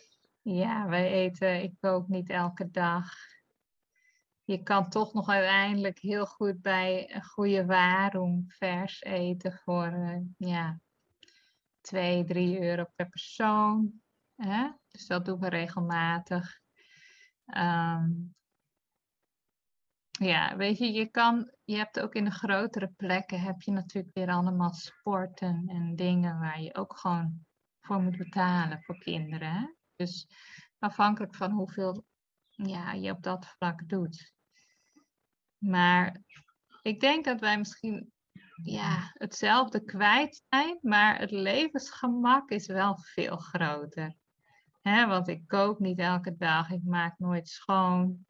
ja, 0.61 0.88
wij 0.88 1.11
eten, 1.11 1.62
ik 1.62 1.74
kook 1.80 2.09
niet 2.09 2.30
elke 2.30 2.70
dag. 2.70 3.12
Je 4.44 4.62
kan 4.62 4.90
toch 4.90 5.12
nog 5.12 5.28
uiteindelijk 5.28 5.98
heel 5.98 6.26
goed 6.26 6.62
bij 6.62 7.14
een 7.14 7.24
goede 7.24 7.66
waarom 7.66 8.44
vers 8.48 9.02
eten 9.02 9.52
voor 9.52 9.92
uh, 9.92 10.18
ja, 10.36 10.80
2, 11.80 12.24
3 12.24 12.62
euro 12.62 12.84
per 12.94 13.09
persoon. 13.09 14.04
Dus 14.89 15.07
dat 15.07 15.24
doen 15.24 15.41
we 15.41 15.49
regelmatig. 15.49 16.61
Um, 17.57 18.34
ja, 20.11 20.57
weet 20.57 20.78
je, 20.78 20.93
je 20.93 21.07
kan, 21.07 21.53
je 21.64 21.76
hebt 21.76 22.01
ook 22.01 22.14
in 22.14 22.24
de 22.24 22.30
grotere 22.30 22.93
plekken 22.97 23.41
heb 23.41 23.61
je 23.62 23.70
natuurlijk 23.70 24.14
weer 24.14 24.30
allemaal 24.30 24.72
sporten 24.72 25.64
en 25.66 25.97
dingen 25.97 26.39
waar 26.39 26.61
je 26.61 26.74
ook 26.74 26.97
gewoon 26.97 27.47
voor 27.80 28.03
moet 28.03 28.16
betalen 28.16 28.82
voor 28.82 28.99
kinderen. 28.99 29.76
Dus 29.97 30.26
afhankelijk 30.78 31.34
van 31.34 31.51
hoeveel 31.51 32.05
ja, 32.51 32.93
je 32.93 33.11
op 33.11 33.22
dat 33.22 33.47
vlak 33.47 33.89
doet. 33.89 34.32
Maar 35.59 36.22
ik 36.82 37.01
denk 37.01 37.24
dat 37.24 37.41
wij 37.41 37.59
misschien 37.59 38.12
ja, 38.62 39.11
hetzelfde 39.12 39.84
kwijt 39.84 40.43
zijn, 40.49 40.78
maar 40.80 41.18
het 41.18 41.30
levensgemak 41.30 42.51
is 42.51 42.66
wel 42.66 42.99
veel 42.99 43.37
groter. 43.37 44.14
Want 44.87 45.28
ik 45.28 45.47
kook 45.47 45.78
niet 45.78 45.99
elke 45.99 46.37
dag, 46.37 46.70
ik 46.70 46.84
maak 46.84 47.18
nooit 47.18 47.49
schoon. 47.49 48.26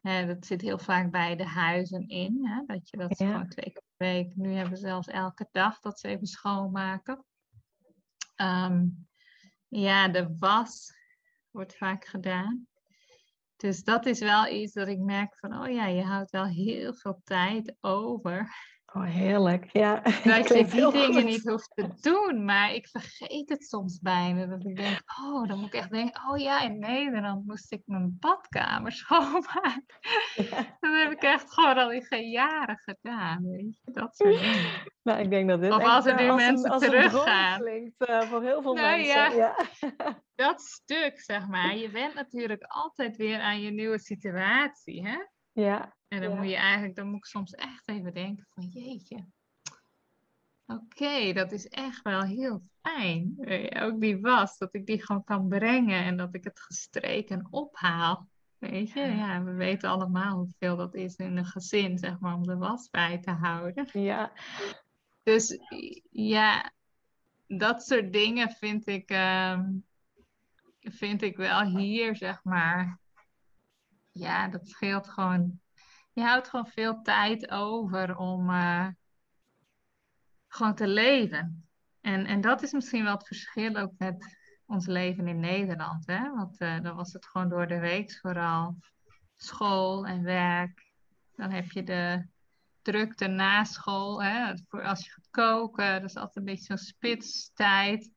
Dat 0.00 0.46
zit 0.46 0.60
heel 0.60 0.78
vaak 0.78 1.10
bij 1.10 1.36
de 1.36 1.46
huizen 1.46 2.08
in, 2.08 2.64
dat 2.66 2.90
je 2.90 2.96
dat 2.96 3.16
gewoon 3.16 3.48
twee 3.48 3.72
keer 3.72 3.82
per 3.96 4.06
week. 4.08 4.36
Nu 4.36 4.52
hebben 4.52 4.72
we 4.72 4.78
zelfs 4.78 5.06
elke 5.06 5.48
dag 5.50 5.80
dat 5.80 6.00
ze 6.00 6.08
even 6.08 6.26
schoonmaken. 6.26 7.24
Um, 8.36 9.08
ja, 9.68 10.08
de 10.08 10.36
was 10.38 10.94
wordt 11.50 11.76
vaak 11.76 12.04
gedaan. 12.04 12.66
Dus 13.56 13.84
dat 13.84 14.06
is 14.06 14.20
wel 14.20 14.48
iets 14.48 14.72
dat 14.72 14.88
ik 14.88 14.98
merk 14.98 15.38
van, 15.38 15.62
oh 15.62 15.72
ja, 15.72 15.86
je 15.86 16.02
houdt 16.02 16.30
wel 16.30 16.46
heel 16.46 16.94
veel 16.94 17.20
tijd 17.24 17.76
over 17.80 18.48
Oh, 18.94 19.04
heerlijk. 19.04 19.68
Ja, 19.72 20.02
dat 20.24 20.48
je 20.48 20.66
die 20.66 20.90
dingen 20.92 21.24
niet 21.24 21.48
hoeft 21.48 21.70
te 21.74 21.88
doen. 22.00 22.44
Maar 22.44 22.74
ik 22.74 22.88
vergeet 22.88 23.48
het 23.48 23.64
soms 23.64 23.98
bijna. 23.98 24.46
Dat 24.46 24.64
ik 24.64 24.76
denk, 24.76 25.02
oh, 25.20 25.48
dan 25.48 25.58
moet 25.58 25.66
ik 25.66 25.80
echt 25.80 25.90
denken, 25.90 26.28
oh 26.28 26.38
ja, 26.38 26.62
in 26.62 26.78
Nederland 26.78 27.46
moest 27.46 27.72
ik 27.72 27.82
mijn 27.84 28.16
badkamer 28.20 28.92
schoonmaken. 29.02 29.84
Dat 30.80 30.94
heb 31.02 31.10
ik 31.10 31.22
echt 31.22 31.52
gewoon 31.52 31.78
al 31.78 31.92
in 31.92 32.30
jaren 32.30 32.78
gedaan. 32.78 33.50
Weet 33.50 33.78
je, 33.84 33.92
dat 33.92 34.16
soort 34.16 34.40
dingen. 34.40 34.94
Nou, 35.02 35.20
ik 35.20 35.30
denk 35.30 35.48
dat 35.48 35.60
dit 35.60 35.72
of 35.72 35.84
als 35.84 36.06
er 36.06 36.22
nu 36.22 36.32
mensen 36.32 36.72
een, 36.72 36.78
teruggaan. 36.78 37.60
klinkt 37.60 38.08
uh, 38.08 38.20
voor 38.20 38.42
heel 38.42 38.62
veel 38.62 38.74
nou, 38.74 38.96
mensen. 38.96 39.36
Ja, 39.36 39.54
ja. 39.80 40.20
dat 40.44 40.60
stuk, 40.60 41.20
zeg 41.20 41.46
maar. 41.46 41.76
Je 41.76 41.90
bent 41.90 42.14
natuurlijk 42.14 42.62
altijd 42.66 43.16
weer 43.16 43.40
aan 43.40 43.60
je 43.60 43.70
nieuwe 43.70 43.98
situatie, 43.98 45.08
hè? 45.08 45.16
Ja. 45.52 45.95
En 46.08 46.20
dan 46.20 46.36
moet 46.36 46.48
je 46.48 46.56
eigenlijk, 46.56 46.96
dan 46.96 47.06
moet 47.06 47.16
ik 47.16 47.24
soms 47.24 47.52
echt 47.52 47.88
even 47.88 48.14
denken 48.14 48.46
van 48.54 48.64
jeetje. 48.64 49.26
Oké, 50.66 51.32
dat 51.32 51.52
is 51.52 51.68
echt 51.68 52.02
wel 52.02 52.22
heel 52.22 52.62
fijn. 52.82 53.34
Eh, 53.38 53.84
ook 53.84 54.00
die 54.00 54.20
was, 54.20 54.58
dat 54.58 54.74
ik 54.74 54.86
die 54.86 55.04
gewoon 55.04 55.24
kan 55.24 55.48
brengen 55.48 56.04
en 56.04 56.16
dat 56.16 56.34
ik 56.34 56.44
het 56.44 56.60
gestreken 56.60 57.46
ophaal. 57.50 58.28
Weet 58.58 58.90
je, 58.90 59.00
ja, 59.00 59.42
we 59.42 59.52
weten 59.52 59.90
allemaal 59.90 60.36
hoeveel 60.36 60.76
dat 60.76 60.94
is 60.94 61.16
in 61.16 61.36
een 61.36 61.44
gezin, 61.44 61.98
zeg 61.98 62.18
maar, 62.18 62.34
om 62.34 62.46
de 62.46 62.56
was 62.56 62.90
bij 62.90 63.18
te 63.18 63.30
houden. 63.30 63.88
Ja. 63.92 64.32
Dus 65.22 65.58
ja, 66.10 66.72
dat 67.46 67.82
soort 67.82 68.12
dingen 68.12 68.50
vind 68.50 68.86
ik, 68.86 69.10
uh, 69.10 69.60
vind 70.80 71.22
ik 71.22 71.36
wel 71.36 71.64
hier, 71.64 72.16
zeg 72.16 72.44
maar, 72.44 72.98
ja, 74.10 74.48
dat 74.48 74.68
scheelt 74.68 75.08
gewoon. 75.08 75.60
Je 76.16 76.22
houdt 76.22 76.48
gewoon 76.48 76.66
veel 76.66 77.02
tijd 77.02 77.50
over 77.50 78.16
om 78.16 78.50
uh, 78.50 78.88
gewoon 80.48 80.74
te 80.74 80.86
leven. 80.86 81.68
En, 82.00 82.26
en 82.26 82.40
dat 82.40 82.62
is 82.62 82.72
misschien 82.72 83.04
wel 83.04 83.12
het 83.12 83.26
verschil 83.26 83.76
ook 83.76 83.92
met 83.98 84.36
ons 84.66 84.86
leven 84.86 85.28
in 85.28 85.40
Nederland. 85.40 86.06
Hè? 86.06 86.30
Want 86.34 86.60
uh, 86.60 86.80
dan 86.80 86.96
was 86.96 87.12
het 87.12 87.26
gewoon 87.26 87.48
door 87.48 87.66
de 87.66 87.78
week 87.78 88.18
vooral 88.20 88.76
school 89.36 90.06
en 90.06 90.22
werk. 90.22 90.92
Dan 91.34 91.50
heb 91.50 91.70
je 91.70 91.82
de 91.82 92.26
drukte 92.82 93.26
na 93.26 93.64
school. 93.64 94.22
Hè? 94.22 94.54
Als 94.68 95.04
je 95.04 95.10
gaat 95.10 95.28
koken, 95.30 96.00
dat 96.00 96.10
is 96.10 96.16
altijd 96.16 96.36
een 96.36 96.44
beetje 96.44 96.64
zo'n 96.64 96.86
spitstijd. 96.86 98.10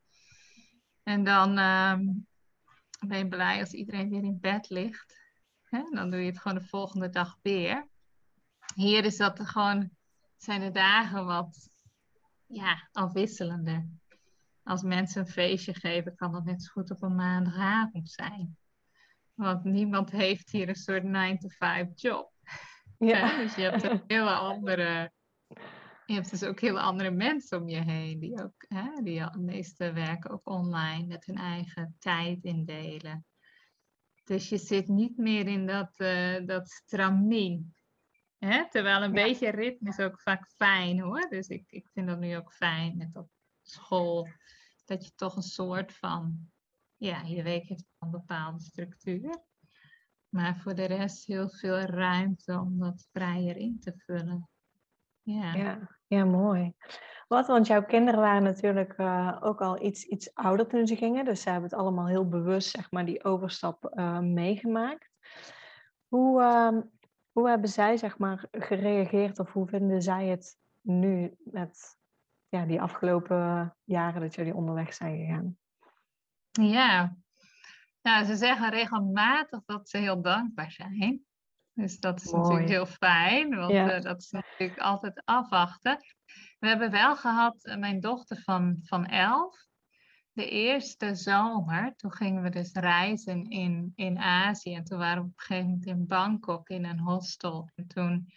En 1.03 1.23
dan 1.23 1.49
uh, 1.57 1.93
ben 3.07 3.17
je 3.17 3.27
blij 3.27 3.59
als 3.59 3.71
iedereen 3.71 4.09
weer 4.09 4.23
in 4.23 4.39
bed 4.39 4.69
ligt. 4.69 5.18
Hè? 5.69 5.83
Dan 5.89 6.09
doe 6.09 6.19
je 6.19 6.25
het 6.25 6.39
gewoon 6.39 6.57
de 6.57 6.67
volgende 6.67 7.09
dag 7.09 7.37
weer. 7.41 7.87
Hier 8.75 9.05
is 9.05 9.17
dat 9.17 9.39
gewoon, 9.39 9.89
zijn 10.37 10.61
de 10.61 10.71
dagen 10.71 11.25
wat 11.25 11.69
ja, 12.45 12.89
afwisselender. 12.91 13.87
Als 14.63 14.81
mensen 14.81 15.21
een 15.21 15.27
feestje 15.27 15.73
geven, 15.73 16.15
kan 16.15 16.31
dat 16.31 16.43
net 16.45 16.63
zo 16.63 16.71
goed 16.71 16.91
op 16.91 17.01
een 17.01 17.15
maandagavond 17.15 18.09
zijn. 18.09 18.57
Want 19.33 19.63
niemand 19.63 20.11
heeft 20.11 20.49
hier 20.49 20.69
een 20.69 20.75
soort 20.75 21.03
9-to-5 21.03 21.93
job. 21.95 22.31
Ja. 22.97 23.37
Dus 23.37 23.55
je 23.55 23.61
hebt 23.61 23.83
een 23.83 24.03
hele 24.17 24.33
andere. 24.33 25.11
Je 26.05 26.13
hebt 26.13 26.29
dus 26.29 26.43
ook 26.43 26.59
hele 26.59 26.79
andere 26.79 27.11
mensen 27.11 27.61
om 27.61 27.69
je 27.69 27.81
heen. 27.81 28.19
Die 28.19 28.43
ook, 28.43 28.65
hè, 28.67 29.01
die 29.03 29.31
de 29.31 29.39
meeste 29.39 29.91
werken 29.91 30.29
ook 30.29 30.49
online 30.49 31.07
met 31.07 31.25
hun 31.25 31.37
eigen 31.37 31.95
tijd 31.99 32.43
indelen. 32.43 33.25
Dus 34.29 34.49
je 34.49 34.57
zit 34.57 34.87
niet 34.87 35.17
meer 35.17 35.47
in 35.47 35.65
dat, 35.67 35.99
uh, 35.99 36.45
dat 36.45 36.69
stramien. 36.69 37.75
Hè? 38.37 38.69
Terwijl 38.69 39.03
een 39.03 39.11
beetje 39.11 39.49
ritme 39.49 39.89
is 39.89 39.99
ook 39.99 40.21
vaak 40.21 40.47
fijn 40.55 40.99
hoor. 40.99 41.29
Dus 41.29 41.47
ik, 41.47 41.71
ik 41.71 41.89
vind 41.93 42.07
dat 42.07 42.19
nu 42.19 42.37
ook 42.37 42.53
fijn 42.53 42.97
met 42.97 43.15
op 43.15 43.29
school. 43.61 44.27
Dat 44.85 45.05
je 45.05 45.11
toch 45.15 45.35
een 45.35 45.41
soort 45.41 45.93
van, 45.93 46.51
ja, 46.95 47.21
je 47.21 47.43
week 47.43 47.63
heeft 47.63 47.85
een 47.99 48.11
bepaalde 48.11 48.59
structuur. 48.59 49.43
Maar 50.29 50.57
voor 50.57 50.75
de 50.75 50.85
rest 50.85 51.25
heel 51.25 51.49
veel 51.49 51.77
ruimte 51.77 52.59
om 52.59 52.79
dat 52.79 53.07
vrijer 53.11 53.57
in 53.57 53.79
te 53.79 53.93
vullen. 53.97 54.49
Ja, 55.21 55.53
ja, 55.53 55.98
ja 56.09 56.25
mooi. 56.25 56.73
Want 57.27 57.67
jouw 57.67 57.85
kinderen 57.85 58.19
waren 58.19 58.43
natuurlijk 58.43 58.97
uh, 58.97 59.37
ook 59.39 59.61
al 59.61 59.83
iets, 59.83 60.03
iets 60.03 60.33
ouder 60.33 60.67
toen 60.67 60.87
ze 60.87 60.95
gingen. 60.95 61.25
Dus 61.25 61.41
ze 61.41 61.49
hebben 61.49 61.69
het 61.69 61.79
allemaal 61.79 62.07
heel 62.07 62.27
bewust, 62.27 62.69
zeg 62.69 62.91
maar, 62.91 63.05
die 63.05 63.23
overstap 63.23 63.91
uh, 63.93 64.19
meegemaakt. 64.19 65.09
Hoe, 66.07 66.41
uh, 66.41 66.77
hoe 67.31 67.49
hebben 67.49 67.69
zij, 67.69 67.97
zeg 67.97 68.17
maar, 68.17 68.47
gereageerd 68.51 69.39
of 69.39 69.51
hoe 69.51 69.67
vinden 69.67 70.01
zij 70.01 70.27
het 70.27 70.57
nu 70.81 71.35
met 71.37 71.97
ja, 72.47 72.65
die 72.65 72.81
afgelopen 72.81 73.75
jaren 73.83 74.21
dat 74.21 74.35
jullie 74.35 74.55
onderweg 74.55 74.93
zijn 74.93 75.17
gegaan? 75.17 75.57
Ja, 76.51 77.17
ja 78.01 78.23
ze 78.23 78.35
zeggen 78.35 78.69
regelmatig 78.69 79.61
dat 79.65 79.89
ze 79.89 79.97
heel 79.97 80.21
dankbaar 80.21 80.71
zijn. 80.71 81.25
Dus 81.79 81.99
dat 81.99 82.21
is 82.21 82.31
natuurlijk 82.31 82.69
heel 82.69 82.85
fijn, 82.85 83.55
want 83.55 83.71
ja. 83.71 83.99
dat 83.99 84.19
is 84.19 84.29
natuurlijk 84.31 84.79
altijd 84.79 85.21
afwachten. 85.25 85.97
We 86.59 86.67
hebben 86.67 86.91
wel 86.91 87.15
gehad, 87.15 87.63
eh, 87.63 87.77
mijn 87.77 87.99
dochter 87.99 88.41
van, 88.41 88.79
van 88.83 89.05
elf, 89.05 89.67
de 90.31 90.49
eerste 90.49 91.15
zomer, 91.15 91.95
toen 91.95 92.13
gingen 92.13 92.43
we 92.43 92.49
dus 92.49 92.73
reizen 92.73 93.49
in, 93.49 93.91
in 93.95 94.17
Azië. 94.17 94.75
En 94.75 94.83
toen 94.83 94.97
waren 94.97 95.23
we 95.23 95.29
op 95.29 95.37
een 95.37 95.43
gegeven 95.43 95.69
moment 95.69 95.85
in 95.85 96.07
Bangkok 96.07 96.69
in 96.69 96.85
een 96.85 96.99
hostel. 96.99 97.69
En 97.75 97.87
toen 97.87 98.33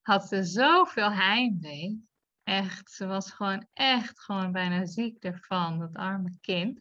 had 0.00 0.28
ze 0.28 0.44
zoveel 0.44 1.12
heimwee. 1.12 2.04
Echt, 2.42 2.90
ze 2.90 3.06
was 3.06 3.30
gewoon 3.30 3.66
echt 3.72 4.20
gewoon 4.20 4.52
bijna 4.52 4.86
ziek 4.86 5.24
ervan, 5.24 5.78
dat 5.78 5.94
arme 5.94 6.38
kind. 6.40 6.80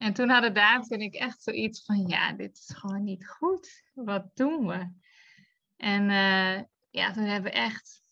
En 0.00 0.12
toen 0.12 0.28
hadden 0.28 0.54
David 0.54 0.90
en 0.90 1.00
ik 1.00 1.14
echt 1.14 1.42
zoiets 1.42 1.84
van, 1.84 2.06
ja, 2.06 2.32
dit 2.32 2.56
is 2.56 2.76
gewoon 2.76 3.04
niet 3.04 3.28
goed. 3.28 3.82
Wat 3.94 4.30
doen 4.34 4.66
we? 4.66 4.92
En 5.76 6.02
uh, 6.02 6.62
ja, 6.90 7.12
toen 7.12 7.24
hebben 7.24 7.52
we 7.52 7.58
echt 7.58 8.02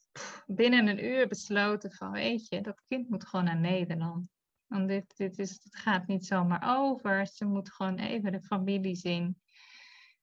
binnen 0.47 0.89
een 0.89 1.05
uur 1.05 1.28
besloten 1.28 1.93
van, 1.93 2.11
weet 2.11 2.49
je, 2.49 2.61
dat 2.61 2.82
kind 2.89 3.09
moet 3.09 3.26
gewoon 3.26 3.45
naar 3.45 3.61
Nederland. 3.61 4.28
Want 4.66 4.89
dit, 4.89 5.16
dit, 5.16 5.39
is, 5.39 5.61
dit 5.61 5.76
gaat 5.76 6.07
niet 6.07 6.26
zomaar 6.26 6.78
over. 6.78 7.26
Ze 7.26 7.45
moet 7.45 7.72
gewoon 7.72 7.99
even 7.99 8.32
de 8.32 8.43
familie 8.43 8.97
zien. 8.97 9.41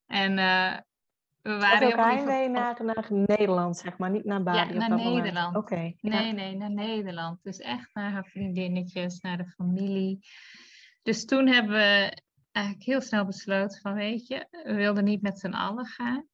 En 0.06 0.32
uh, 0.32 0.78
we 1.42 1.58
waren 1.58 1.88
ook 1.88 2.06
heimwee 2.06 2.50
naar, 2.50 2.84
naar 2.84 3.08
Nederland, 3.10 3.78
zeg 3.78 3.98
maar, 3.98 4.12
niet 4.12 4.26
naar 4.26 4.44
Bali. 4.44 4.74
Ja, 4.74 4.88
naar 4.88 4.98
Nederland. 4.98 5.56
Oké. 5.56 5.94
nee, 6.02 6.34
nee, 6.34 6.56
naar 6.56 6.72
Nederland. 6.72 7.44
Dus 7.44 7.58
echt 7.58 7.90
naar 7.94 8.12
haar 8.12 8.26
vriendinnetjes, 8.26 9.20
naar 9.20 9.38
de 9.38 9.46
familie. 9.46 10.20
Dus 11.06 11.26
toen 11.26 11.48
hebben 11.48 11.72
we 11.72 12.22
eigenlijk 12.52 12.86
heel 12.86 13.02
snel 13.02 13.26
besloten 13.26 13.82
van, 13.82 13.94
weet 13.94 14.28
je, 14.28 14.48
we 14.64 14.74
wilden 14.74 15.04
niet 15.04 15.22
met 15.22 15.40
z'n 15.40 15.54
allen 15.54 15.86
gaan. 15.86 16.28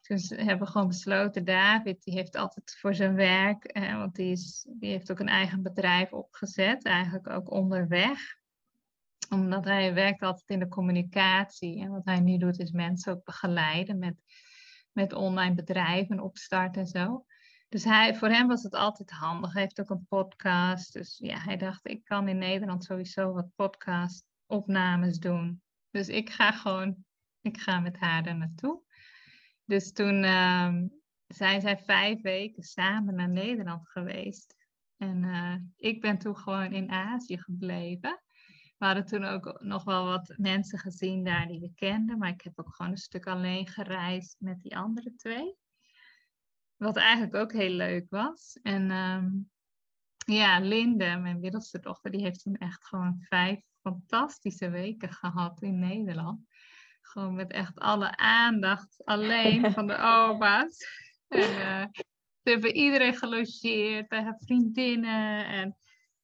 Dus 0.00 0.28
we 0.28 0.42
hebben 0.42 0.68
gewoon 0.68 0.88
besloten, 0.88 1.44
David, 1.44 2.02
die 2.02 2.14
heeft 2.14 2.36
altijd 2.36 2.76
voor 2.80 2.94
zijn 2.94 3.14
werk, 3.14 3.64
eh, 3.64 3.96
want 3.96 4.14
die, 4.14 4.30
is, 4.30 4.66
die 4.70 4.90
heeft 4.90 5.10
ook 5.10 5.18
een 5.18 5.28
eigen 5.28 5.62
bedrijf 5.62 6.12
opgezet, 6.12 6.84
eigenlijk 6.84 7.28
ook 7.28 7.50
onderweg. 7.50 8.20
Omdat 9.28 9.64
hij 9.64 9.94
werkt 9.94 10.22
altijd 10.22 10.48
in 10.48 10.58
de 10.58 10.68
communicatie. 10.68 11.80
En 11.80 11.90
wat 11.90 12.04
hij 12.04 12.20
nu 12.20 12.38
doet, 12.38 12.58
is 12.58 12.70
mensen 12.70 13.12
ook 13.12 13.24
begeleiden 13.24 13.98
met, 13.98 14.14
met 14.92 15.12
online 15.12 15.54
bedrijven 15.54 16.20
opstarten 16.20 16.80
en 16.80 16.86
zo. 16.86 17.24
Dus 17.68 17.84
hij, 17.84 18.14
voor 18.14 18.28
hem 18.28 18.46
was 18.46 18.62
het 18.62 18.74
altijd 18.74 19.10
handig. 19.10 19.52
Hij 19.52 19.62
heeft 19.62 19.80
ook 19.80 19.90
een 19.90 20.06
podcast. 20.08 20.92
Dus 20.92 21.18
ja, 21.18 21.38
hij 21.38 21.56
dacht, 21.56 21.88
ik 21.88 22.04
kan 22.04 22.28
in 22.28 22.38
Nederland 22.38 22.84
sowieso 22.84 23.32
wat 23.32 23.54
podcast 23.54 24.24
opnames 24.46 25.18
doen. 25.18 25.62
Dus 25.90 26.08
ik 26.08 26.30
ga 26.30 26.52
gewoon, 26.52 27.04
ik 27.40 27.58
ga 27.58 27.80
met 27.80 27.98
haar 27.98 28.26
er 28.26 28.36
naartoe. 28.36 28.82
Dus 29.64 29.92
toen 29.92 30.24
uh, 30.24 30.74
zijn 31.26 31.60
zij 31.60 31.78
vijf 31.78 32.20
weken 32.20 32.62
samen 32.62 33.14
naar 33.14 33.28
Nederland 33.28 33.88
geweest. 33.88 34.54
En 34.96 35.22
uh, 35.22 35.54
ik 35.76 36.00
ben 36.00 36.18
toen 36.18 36.36
gewoon 36.36 36.72
in 36.72 36.90
Azië 36.90 37.38
gebleven. 37.38 38.22
We 38.78 38.84
hadden 38.84 39.04
toen 39.04 39.24
ook 39.24 39.62
nog 39.62 39.84
wel 39.84 40.04
wat 40.04 40.34
mensen 40.36 40.78
gezien 40.78 41.24
daar 41.24 41.46
die 41.46 41.60
we 41.60 41.72
kenden. 41.74 42.18
Maar 42.18 42.28
ik 42.28 42.40
heb 42.40 42.58
ook 42.58 42.74
gewoon 42.74 42.90
een 42.90 42.98
stuk 42.98 43.26
alleen 43.26 43.66
gereisd 43.66 44.36
met 44.38 44.60
die 44.60 44.76
andere 44.76 45.14
twee. 45.14 45.56
Wat 46.78 46.96
eigenlijk 46.96 47.34
ook 47.34 47.52
heel 47.52 47.70
leuk 47.70 48.06
was. 48.10 48.58
En 48.62 48.90
um, 48.90 49.50
ja, 50.18 50.60
Linde, 50.60 51.16
mijn 51.16 51.40
middelste 51.40 51.80
dochter, 51.80 52.10
die 52.10 52.22
heeft 52.22 52.42
toen 52.42 52.56
echt 52.56 52.86
gewoon 52.86 53.16
vijf 53.20 53.60
fantastische 53.80 54.70
weken 54.70 55.12
gehad 55.12 55.62
in 55.62 55.78
Nederland. 55.78 56.46
Gewoon 57.00 57.34
met 57.34 57.52
echt 57.52 57.78
alle 57.78 58.16
aandacht 58.16 59.04
alleen 59.04 59.72
van 59.72 59.86
de 59.86 59.96
opa's. 60.20 60.86
En 61.28 61.50
uh, 61.50 61.84
ze 62.42 62.50
hebben 62.50 62.76
iedereen 62.76 63.14
gelogeerd, 63.16 64.08
bij 64.08 64.22
haar 64.22 64.38
vriendinnen. 64.38 65.46
En 65.46 65.76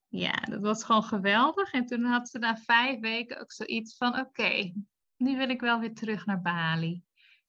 ja, 0.09 0.33
dat 0.33 0.61
was 0.61 0.85
gewoon 0.85 1.05
geweldig. 1.05 1.73
En 1.73 1.87
toen 1.87 2.05
had 2.05 2.29
ze 2.29 2.39
na 2.39 2.57
vijf 2.57 3.01
weken 3.01 3.41
ook 3.41 3.53
zoiets 3.53 3.97
van: 3.97 4.19
oké, 4.19 4.73
nu 5.17 5.37
wil 5.37 5.49
ik 5.49 5.61
wel 5.61 5.81
weer 5.81 5.95
terug 5.95 6.27
naar 6.27 6.41
Bali. 6.41 7.03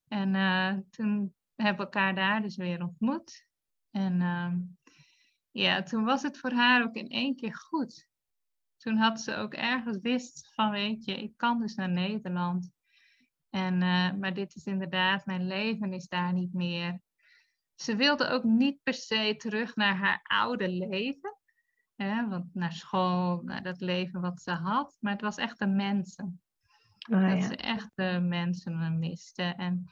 En 0.07 0.33
uh, 0.33 0.73
toen 0.89 1.35
hebben 1.55 1.85
elkaar 1.85 2.15
daar 2.15 2.41
dus 2.41 2.55
weer 2.55 2.81
ontmoet. 2.81 3.47
En 3.91 4.21
uh, 4.21 4.53
ja, 5.51 5.83
toen 5.83 6.03
was 6.03 6.21
het 6.21 6.37
voor 6.37 6.51
haar 6.51 6.83
ook 6.83 6.95
in 6.95 7.09
één 7.09 7.35
keer 7.35 7.55
goed. 7.55 8.07
Toen 8.77 8.97
had 8.97 9.21
ze 9.21 9.35
ook 9.35 9.53
ergens 9.53 9.97
wist 10.01 10.53
van, 10.53 10.71
weet 10.71 11.05
je, 11.05 11.21
ik 11.21 11.37
kan 11.37 11.59
dus 11.59 11.75
naar 11.75 11.89
Nederland. 11.89 12.71
En, 13.49 13.73
uh, 13.73 14.11
maar 14.11 14.33
dit 14.33 14.55
is 14.55 14.65
inderdaad, 14.65 15.25
mijn 15.25 15.47
leven 15.47 15.93
is 15.93 16.07
daar 16.07 16.33
niet 16.33 16.53
meer. 16.53 16.99
Ze 17.75 17.95
wilde 17.95 18.27
ook 18.27 18.43
niet 18.43 18.83
per 18.83 18.93
se 18.93 19.35
terug 19.37 19.75
naar 19.75 19.95
haar 19.95 20.19
oude 20.23 20.69
leven. 20.69 21.37
Hè, 21.95 22.27
want 22.27 22.53
naar 22.53 22.71
school, 22.71 23.41
naar 23.43 23.63
dat 23.63 23.81
leven 23.81 24.21
wat 24.21 24.41
ze 24.41 24.51
had. 24.51 24.97
Maar 24.99 25.11
het 25.11 25.21
was 25.21 25.37
echt 25.37 25.59
de 25.59 25.67
mensen. 25.67 26.41
Oh, 27.09 27.29
dat 27.29 27.43
ze 27.43 27.55
echt 27.55 27.91
de 27.95 28.19
mensen 28.21 28.99
miste. 28.99 29.43
En 29.43 29.89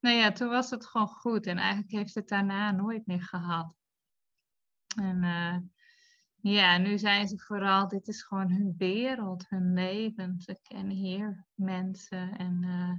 nou 0.00 0.16
ja, 0.16 0.32
toen 0.32 0.48
was 0.48 0.70
het 0.70 0.86
gewoon 0.86 1.08
goed. 1.08 1.46
En 1.46 1.58
eigenlijk 1.58 1.90
heeft 1.90 2.14
het 2.14 2.28
daarna 2.28 2.70
nooit 2.70 3.06
meer 3.06 3.22
gehad. 3.22 3.74
En 4.96 5.22
uh, 5.22 5.56
ja, 6.52 6.78
nu 6.78 6.98
zijn 6.98 7.28
ze 7.28 7.38
vooral, 7.38 7.88
dit 7.88 8.08
is 8.08 8.22
gewoon 8.22 8.52
hun 8.52 8.74
wereld, 8.76 9.48
hun 9.48 9.72
leven. 9.72 10.40
Ze 10.40 10.58
kennen 10.62 10.96
hier 10.96 11.46
mensen. 11.54 12.36
En 12.36 12.62
uh, 12.62 12.92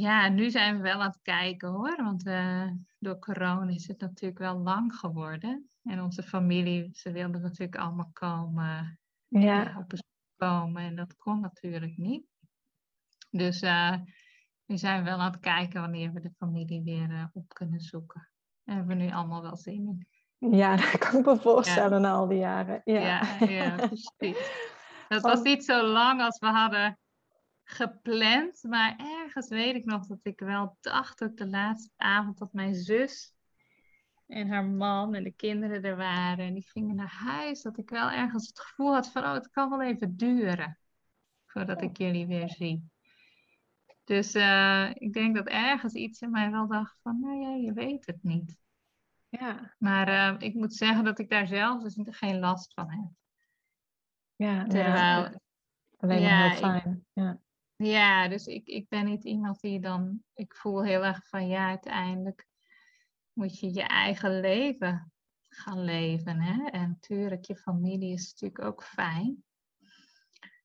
ja, 0.00 0.28
nu 0.28 0.50
zijn 0.50 0.76
we 0.76 0.82
wel 0.82 1.00
aan 1.00 1.10
het 1.10 1.22
kijken 1.22 1.68
hoor. 1.68 1.96
Want 1.96 2.26
uh, 2.26 2.70
door 2.98 3.18
corona 3.18 3.72
is 3.72 3.88
het 3.88 4.00
natuurlijk 4.00 4.38
wel 4.38 4.58
lang 4.58 4.94
geworden. 4.94 5.68
En 5.82 6.00
onze 6.00 6.22
familie, 6.22 6.90
ze 6.92 7.12
wilden 7.12 7.40
natuurlijk 7.40 7.76
allemaal 7.76 8.10
komen. 8.12 8.98
Ja. 9.28 9.78
op 9.78 9.88
bezoek 9.88 10.06
komen. 10.36 10.82
En 10.82 10.96
dat 10.96 11.16
kon 11.16 11.40
natuurlijk 11.40 11.96
niet. 11.96 12.26
Dus 13.30 13.62
we 14.66 14.76
zijn 14.76 15.04
wel 15.04 15.18
aan 15.18 15.30
het 15.32 15.40
kijken 15.40 15.80
wanneer 15.80 16.12
we 16.12 16.20
de 16.20 16.32
familie 16.38 16.82
weer 16.82 17.10
uh, 17.10 17.24
op 17.32 17.54
kunnen 17.54 17.80
zoeken. 17.80 18.28
Daar 18.64 18.76
hebben 18.76 18.96
we 18.96 19.02
nu 19.02 19.10
allemaal 19.10 19.42
wel 19.42 19.56
zin 19.56 19.74
in. 19.74 20.06
Ja, 20.50 20.76
dat 20.90 20.98
kan 20.98 21.18
ik 21.18 21.26
me 21.26 21.36
voorstellen 21.36 22.00
na 22.00 22.12
al 22.12 22.26
die 22.26 22.38
jaren. 22.38 22.80
Ja, 22.84 23.00
ja, 23.00 23.46
ja 23.48 23.74
precies. 23.76 24.72
Dat 25.08 25.22
was 25.22 25.42
niet 25.42 25.64
zo 25.64 25.82
lang 25.82 26.20
als 26.20 26.38
we 26.38 26.46
hadden 26.46 26.98
gepland. 27.64 28.62
Maar 28.62 28.96
ergens 28.96 29.48
weet 29.48 29.74
ik 29.74 29.84
nog 29.84 30.06
dat 30.06 30.18
ik 30.22 30.40
wel 30.40 30.76
dacht, 30.80 31.24
ook 31.24 31.36
de 31.36 31.46
laatste 31.46 31.90
avond, 31.96 32.38
dat 32.38 32.52
mijn 32.52 32.74
zus 32.74 33.34
en 34.26 34.48
haar 34.48 34.64
man 34.64 35.14
en 35.14 35.24
de 35.24 35.32
kinderen 35.32 35.82
er 35.82 35.96
waren. 35.96 36.46
En 36.46 36.54
die 36.54 36.68
gingen 36.68 36.96
naar 36.96 37.14
huis. 37.24 37.62
Dat 37.62 37.78
ik 37.78 37.90
wel 37.90 38.10
ergens 38.10 38.46
het 38.46 38.60
gevoel 38.60 38.92
had 38.92 39.10
van, 39.10 39.22
oh, 39.22 39.32
het 39.32 39.50
kan 39.50 39.70
wel 39.70 39.82
even 39.82 40.16
duren. 40.16 40.78
Voordat 41.46 41.82
ik 41.82 41.98
jullie 41.98 42.26
weer 42.26 42.48
zie. 42.48 42.92
Dus 44.04 44.34
uh, 44.34 44.90
ik 44.94 45.12
denk 45.12 45.36
dat 45.36 45.46
ergens 45.46 45.94
iets 45.94 46.20
in 46.20 46.30
mij 46.30 46.50
wel 46.50 46.66
dacht 46.66 46.98
van, 47.02 47.20
nou 47.20 47.40
ja, 47.40 47.54
je 47.54 47.72
weet 47.72 48.06
het 48.06 48.22
niet. 48.22 48.56
Ja. 49.28 49.74
Maar 49.78 50.08
uh, 50.08 50.34
ik 50.38 50.54
moet 50.54 50.74
zeggen 50.74 51.04
dat 51.04 51.18
ik 51.18 51.28
daar 51.28 51.46
zelf 51.46 51.82
dus 51.82 51.96
geen 52.04 52.38
last 52.38 52.74
van 52.74 52.90
heb. 52.90 53.10
Ja, 54.36 54.64
Terwijl, 54.64 55.22
ja. 55.22 55.40
alleen 55.96 56.20
ja, 56.20 56.48
heel 56.48 56.58
fijn. 56.58 57.06
Ja. 57.12 57.40
ja, 57.76 58.28
dus 58.28 58.46
ik, 58.46 58.66
ik 58.66 58.88
ben 58.88 59.04
niet 59.04 59.24
iemand 59.24 59.60
die 59.60 59.80
dan, 59.80 60.22
ik 60.34 60.56
voel 60.56 60.84
heel 60.84 61.04
erg 61.04 61.28
van, 61.28 61.48
ja, 61.48 61.68
uiteindelijk 61.68 62.46
moet 63.32 63.58
je 63.58 63.74
je 63.74 63.82
eigen 63.82 64.40
leven 64.40 65.12
gaan 65.48 65.84
leven. 65.84 66.40
Hè? 66.40 66.64
En 66.70 66.88
natuurlijk, 66.88 67.44
je 67.44 67.56
familie 67.56 68.12
is 68.12 68.30
natuurlijk 68.30 68.64
ook 68.64 68.84
fijn. 68.84 69.44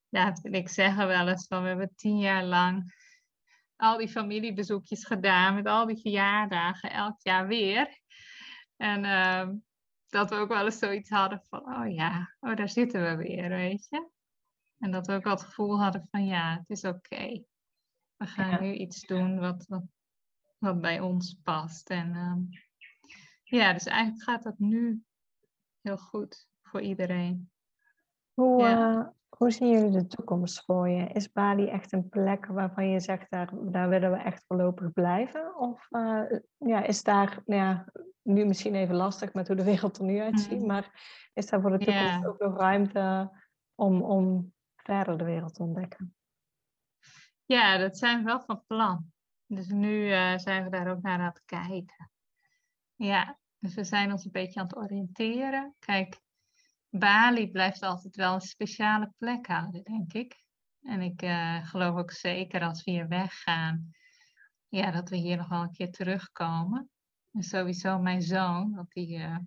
David 0.10 0.46
en 0.46 0.54
ik 0.54 0.70
zeggen 0.70 1.08
wel 1.08 1.28
eens 1.28 1.48
van 1.48 1.62
we 1.62 1.68
hebben 1.68 1.96
tien 1.96 2.18
jaar 2.18 2.44
lang 2.44 2.94
al 3.80 3.98
die 3.98 4.10
familiebezoekjes 4.10 5.06
gedaan 5.06 5.56
met 5.56 5.66
al 5.66 5.86
die 5.86 6.02
verjaardagen 6.02 6.92
elk 6.92 7.22
jaar 7.22 7.48
weer. 7.48 8.00
En 8.76 9.06
ehm, 9.06 9.56
dat 10.08 10.30
we 10.30 10.36
ook 10.36 10.50
wel 10.50 10.66
eens 10.66 10.80
zoiets 10.80 11.10
hadden 11.10 11.42
van, 11.50 11.60
oh 11.60 11.94
ja, 11.94 12.36
oh 12.40 12.56
daar 12.56 12.70
zitten 12.70 13.02
we 13.02 13.16
weer, 13.16 13.50
weet 13.50 13.88
je. 13.90 14.10
En 14.78 14.92
dat 14.92 15.08
we 15.08 15.14
ook 15.14 15.24
wel 15.24 15.34
het 15.34 15.44
gevoel 15.44 15.82
hadden 15.82 16.08
van, 16.12 16.26
ja, 16.26 16.58
het 16.58 16.70
is 16.70 16.84
oké. 16.84 17.44
We 18.16 18.28
gaan 18.28 18.62
nu 18.62 18.74
iets 18.74 19.02
doen 19.02 19.40
wat, 19.40 19.66
wat, 19.68 19.84
wat, 20.58 20.82
bij 20.82 21.00
ons 21.00 21.34
past. 21.44 21.90
En 21.90 22.16
ehm, 22.16 22.42
ja, 23.44 23.74
dus 23.74 23.86
eigenlijk 23.86 24.24
gaat 24.24 24.44
dat 24.44 24.60
nu 24.60 25.04
heel 25.82 25.98
goed 25.98 26.48
voor 26.62 26.82
iedereen. 26.82 27.52
Hoe, 28.40 28.64
uh, 28.64 29.08
hoe 29.30 29.52
zien 29.52 29.70
jullie 29.70 29.92
de 29.92 30.08
toekomst 30.08 30.66
voor 30.66 30.90
je? 30.90 31.08
Is 31.08 31.32
Bali 31.32 31.68
echt 31.68 31.92
een 31.92 32.10
plek 32.10 32.46
waarvan 32.46 32.90
je 32.90 33.00
zegt, 33.00 33.30
daar, 33.30 33.50
daar 33.62 33.90
willen 33.90 34.12
we 34.12 34.18
echt 34.18 34.44
voorlopig 34.48 34.94
blijven? 34.94 35.58
Of 35.58 35.88
uh, 35.90 36.22
ja, 36.58 36.84
is 36.84 37.04
daar, 37.04 37.42
nou 37.46 37.62
ja, 37.62 37.86
nu 38.22 38.46
misschien 38.46 38.76
even 38.76 38.96
lastig 38.96 39.34
met 39.34 39.48
hoe 39.48 39.56
de 39.56 39.64
wereld 39.64 39.98
er 39.98 40.04
nu 40.04 40.20
uitziet, 40.20 40.60
mm. 40.60 40.66
maar 40.66 41.02
is 41.34 41.50
daar 41.50 41.62
voor 41.62 41.78
de 41.78 41.86
toekomst 41.86 42.26
ook 42.26 42.40
nog 42.40 42.58
ruimte 42.58 43.32
om, 43.76 44.02
om 44.02 44.54
verder 44.76 45.18
de 45.18 45.24
wereld 45.24 45.54
te 45.54 45.64
ontdekken? 45.64 46.16
Ja, 47.46 47.78
dat 47.78 47.98
zijn 47.98 48.18
we 48.18 48.24
wel 48.24 48.42
van 48.42 48.64
plan. 48.68 49.12
Dus 49.46 49.68
nu 49.68 50.10
uh, 50.10 50.38
zijn 50.38 50.64
we 50.64 50.70
daar 50.70 50.92
ook 50.92 51.02
naar 51.02 51.20
aan 51.20 51.26
het 51.26 51.42
kijken. 51.46 52.12
Ja, 52.96 53.38
dus 53.58 53.76
we 53.76 53.84
zijn 53.84 54.12
ons 54.12 54.26
een 54.26 54.32
beetje 54.32 54.60
aan 54.60 54.66
het 54.66 54.78
oriënteren. 54.78 55.76
Kijk, 55.80 56.20
Bali 56.90 57.52
blijft 57.52 57.82
altijd 57.82 58.16
wel 58.16 58.34
een 58.34 58.42
speciale 58.42 59.14
plek 59.18 59.48
houden, 59.48 59.84
denk 59.84 60.14
ik. 60.14 60.44
En 60.82 61.02
ik 61.02 61.22
uh, 61.22 61.68
geloof 61.68 61.96
ook 61.96 62.12
zeker 62.12 62.62
als 62.62 62.84
we 62.84 62.92
hier 62.92 63.08
weggaan, 63.08 63.90
ja, 64.68 64.92
dat 64.92 65.10
we 65.10 65.16
hier 65.16 65.38
nog 65.38 65.48
wel 65.48 65.62
een 65.62 65.72
keer 65.72 65.92
terugkomen. 65.92 66.90
En 67.32 67.44
sowieso 67.44 68.00
mijn 68.00 68.22
zoon, 68.22 68.76
want 68.76 68.92
die, 68.92 69.18
uh, 69.18 69.38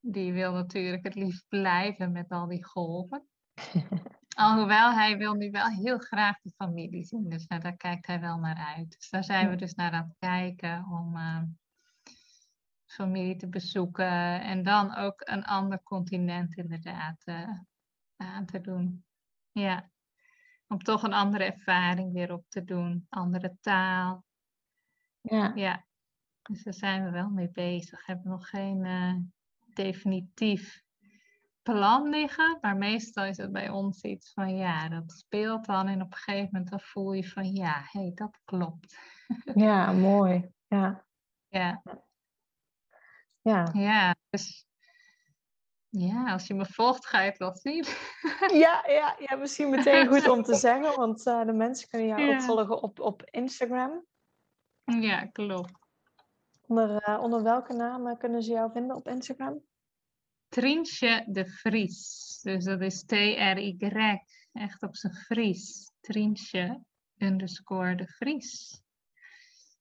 die 0.00 0.32
wil 0.32 0.52
natuurlijk 0.52 1.04
het 1.04 1.14
liefst 1.14 1.48
blijven 1.48 2.12
met 2.12 2.28
al 2.28 2.46
die 2.46 2.64
golven. 2.64 3.26
Alhoewel 4.34 4.92
hij 4.92 5.18
wil 5.18 5.34
nu 5.34 5.50
wel 5.50 5.68
heel 5.68 5.98
graag 5.98 6.40
de 6.40 6.50
familie 6.56 7.04
zien, 7.04 7.28
dus 7.28 7.46
nou, 7.46 7.60
daar 7.60 7.76
kijkt 7.76 8.06
hij 8.06 8.20
wel 8.20 8.38
naar 8.38 8.74
uit. 8.76 8.90
Dus 8.90 9.10
daar 9.10 9.24
zijn 9.24 9.50
we 9.50 9.56
dus 9.56 9.74
naar 9.74 9.92
aan 9.92 10.04
het 10.04 10.16
kijken 10.18 10.86
om 10.90 11.16
uh, 11.16 11.42
familie 12.92 13.36
te 13.36 13.48
bezoeken 13.48 14.40
en 14.40 14.62
dan 14.62 14.96
ook 14.96 15.20
een 15.24 15.44
ander 15.44 15.82
continent 15.82 16.56
inderdaad 16.56 17.22
uh, 17.24 17.48
aan 18.16 18.46
te 18.46 18.60
doen. 18.60 19.04
Ja, 19.52 19.90
om 20.66 20.82
toch 20.82 21.02
een 21.02 21.12
andere 21.12 21.44
ervaring 21.44 22.12
weer 22.12 22.32
op 22.32 22.44
te 22.48 22.64
doen, 22.64 23.06
andere 23.08 23.56
taal. 23.60 24.24
Ja. 25.20 25.52
ja. 25.54 25.84
Dus 26.42 26.62
daar 26.62 26.74
zijn 26.74 27.04
we 27.04 27.10
wel 27.10 27.30
mee 27.30 27.50
bezig. 27.50 28.06
We 28.06 28.12
hebben 28.12 28.30
nog 28.30 28.48
geen 28.48 28.84
uh, 28.84 29.14
definitief 29.74 30.82
plan 31.62 32.08
liggen, 32.08 32.58
maar 32.60 32.76
meestal 32.76 33.24
is 33.24 33.36
het 33.36 33.52
bij 33.52 33.68
ons 33.68 34.02
iets 34.02 34.32
van 34.32 34.56
ja, 34.56 34.88
dat 34.88 35.12
speelt 35.12 35.64
dan 35.64 35.88
en 35.88 36.02
op 36.02 36.12
een 36.12 36.18
gegeven 36.18 36.48
moment 36.52 36.70
dan 36.70 36.80
voel 36.80 37.12
je 37.12 37.28
van 37.28 37.52
ja, 37.52 37.86
hé, 37.90 38.00
hey, 38.00 38.12
dat 38.14 38.40
klopt. 38.44 38.98
Ja, 39.54 39.92
mooi. 39.92 40.50
Ja. 40.66 41.04
Ja. 41.48 41.82
Ja. 43.42 43.70
Ja, 43.72 44.14
dus 44.30 44.66
ja, 45.88 46.32
als 46.32 46.46
je 46.46 46.54
me 46.54 46.66
volgt, 46.66 47.06
ga 47.06 47.20
je 47.20 47.30
het 47.30 47.38
wel 47.38 47.56
zien. 47.56 47.84
Ja, 48.64 48.84
ja, 48.86 49.16
ja 49.18 49.36
misschien 49.36 49.70
meteen 49.70 50.06
goed 50.06 50.28
om 50.28 50.42
te 50.42 50.54
zeggen, 50.54 50.96
want 50.96 51.26
uh, 51.26 51.44
de 51.44 51.52
mensen 51.52 51.88
kunnen 51.88 52.08
jou 52.08 52.22
ja. 52.22 52.34
ook 52.34 52.42
volgen 52.42 52.82
op, 52.82 53.00
op 53.00 53.22
Instagram. 53.30 54.06
Ja, 54.84 55.26
klopt. 55.26 55.72
Onder, 56.66 57.08
uh, 57.08 57.22
onder 57.22 57.42
welke 57.42 57.72
naam 57.72 58.16
kunnen 58.16 58.42
ze 58.42 58.50
jou 58.50 58.72
vinden 58.72 58.96
op 58.96 59.08
Instagram? 59.08 59.62
Trientje 60.48 61.24
de 61.28 61.46
Vries. 61.46 62.38
Dus 62.42 62.64
dat 62.64 62.80
is 62.80 63.04
T-R-Y, 63.04 64.18
echt 64.52 64.82
op 64.82 64.96
zijn 64.96 65.14
Fries. 65.14 65.90
Trientje 66.00 66.82
underscore 67.16 67.94
de 67.94 68.06
Vries. 68.06 68.82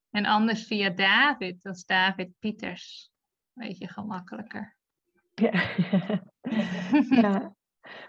En 0.09 0.26
anders 0.26 0.64
via 0.64 0.89
David, 0.89 1.62
dat 1.62 1.76
is 1.76 1.86
David 1.86 2.32
Pieters. 2.39 3.11
Beetje 3.62 3.88
gemakkelijker. 3.88 4.76
Ja. 5.34 5.51
ja. 7.22 7.55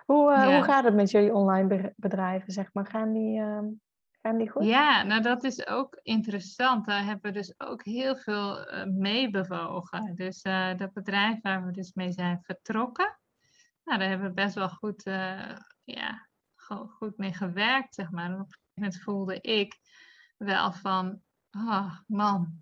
Hoe, 0.04 0.32
uh, 0.32 0.36
ja. 0.36 0.54
hoe 0.54 0.64
gaat 0.64 0.84
het 0.84 0.94
met 0.94 1.10
jullie 1.10 1.34
online 1.34 1.92
bedrijven, 1.96 2.52
zeg 2.52 2.72
maar? 2.72 2.86
Gaan 2.86 3.12
die, 3.12 3.40
uh, 3.40 3.60
gaan 4.22 4.38
die 4.38 4.50
goed? 4.50 4.64
Ja, 4.64 5.02
nou 5.02 5.22
dat 5.22 5.44
is 5.44 5.66
ook 5.66 6.00
interessant. 6.02 6.86
Daar 6.86 7.04
hebben 7.04 7.32
we 7.32 7.38
dus 7.38 7.54
ook 7.60 7.84
heel 7.84 8.16
veel 8.16 8.72
uh, 8.74 8.84
mee 8.84 9.30
bewogen. 9.30 10.14
Dus 10.14 10.42
dat 10.76 10.92
bedrijf 10.92 11.40
waar 11.40 11.64
we 11.66 11.72
dus 11.72 11.92
mee 11.92 12.12
zijn 12.12 12.40
vertrokken, 12.42 13.18
nou, 13.84 13.98
daar 13.98 14.08
hebben 14.08 14.28
we 14.28 14.34
best 14.34 14.54
wel 14.54 14.68
goed, 14.68 15.02
ja, 15.84 16.28
goed 16.98 17.16
mee 17.16 17.34
gewerkt, 17.34 17.94
zeg 17.94 18.10
maar. 18.10 18.24
En 18.24 18.32
op 18.32 18.38
een 18.38 18.44
gegeven 18.46 18.72
moment 18.74 19.02
voelde 19.02 19.40
ik 19.40 19.78
wel 20.36 20.72
van, 20.72 21.20
oh 21.50 21.98
man, 22.06 22.60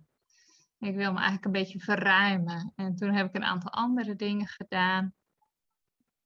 ik 0.80 0.94
wil 0.94 1.12
me 1.12 1.18
eigenlijk 1.18 1.44
een 1.44 1.52
beetje 1.52 1.80
verruimen. 1.80 2.72
En 2.76 2.96
toen 2.96 3.12
heb 3.14 3.26
ik 3.26 3.34
een 3.34 3.44
aantal 3.44 3.70
andere 3.70 4.16
dingen 4.16 4.46
gedaan. 4.46 5.14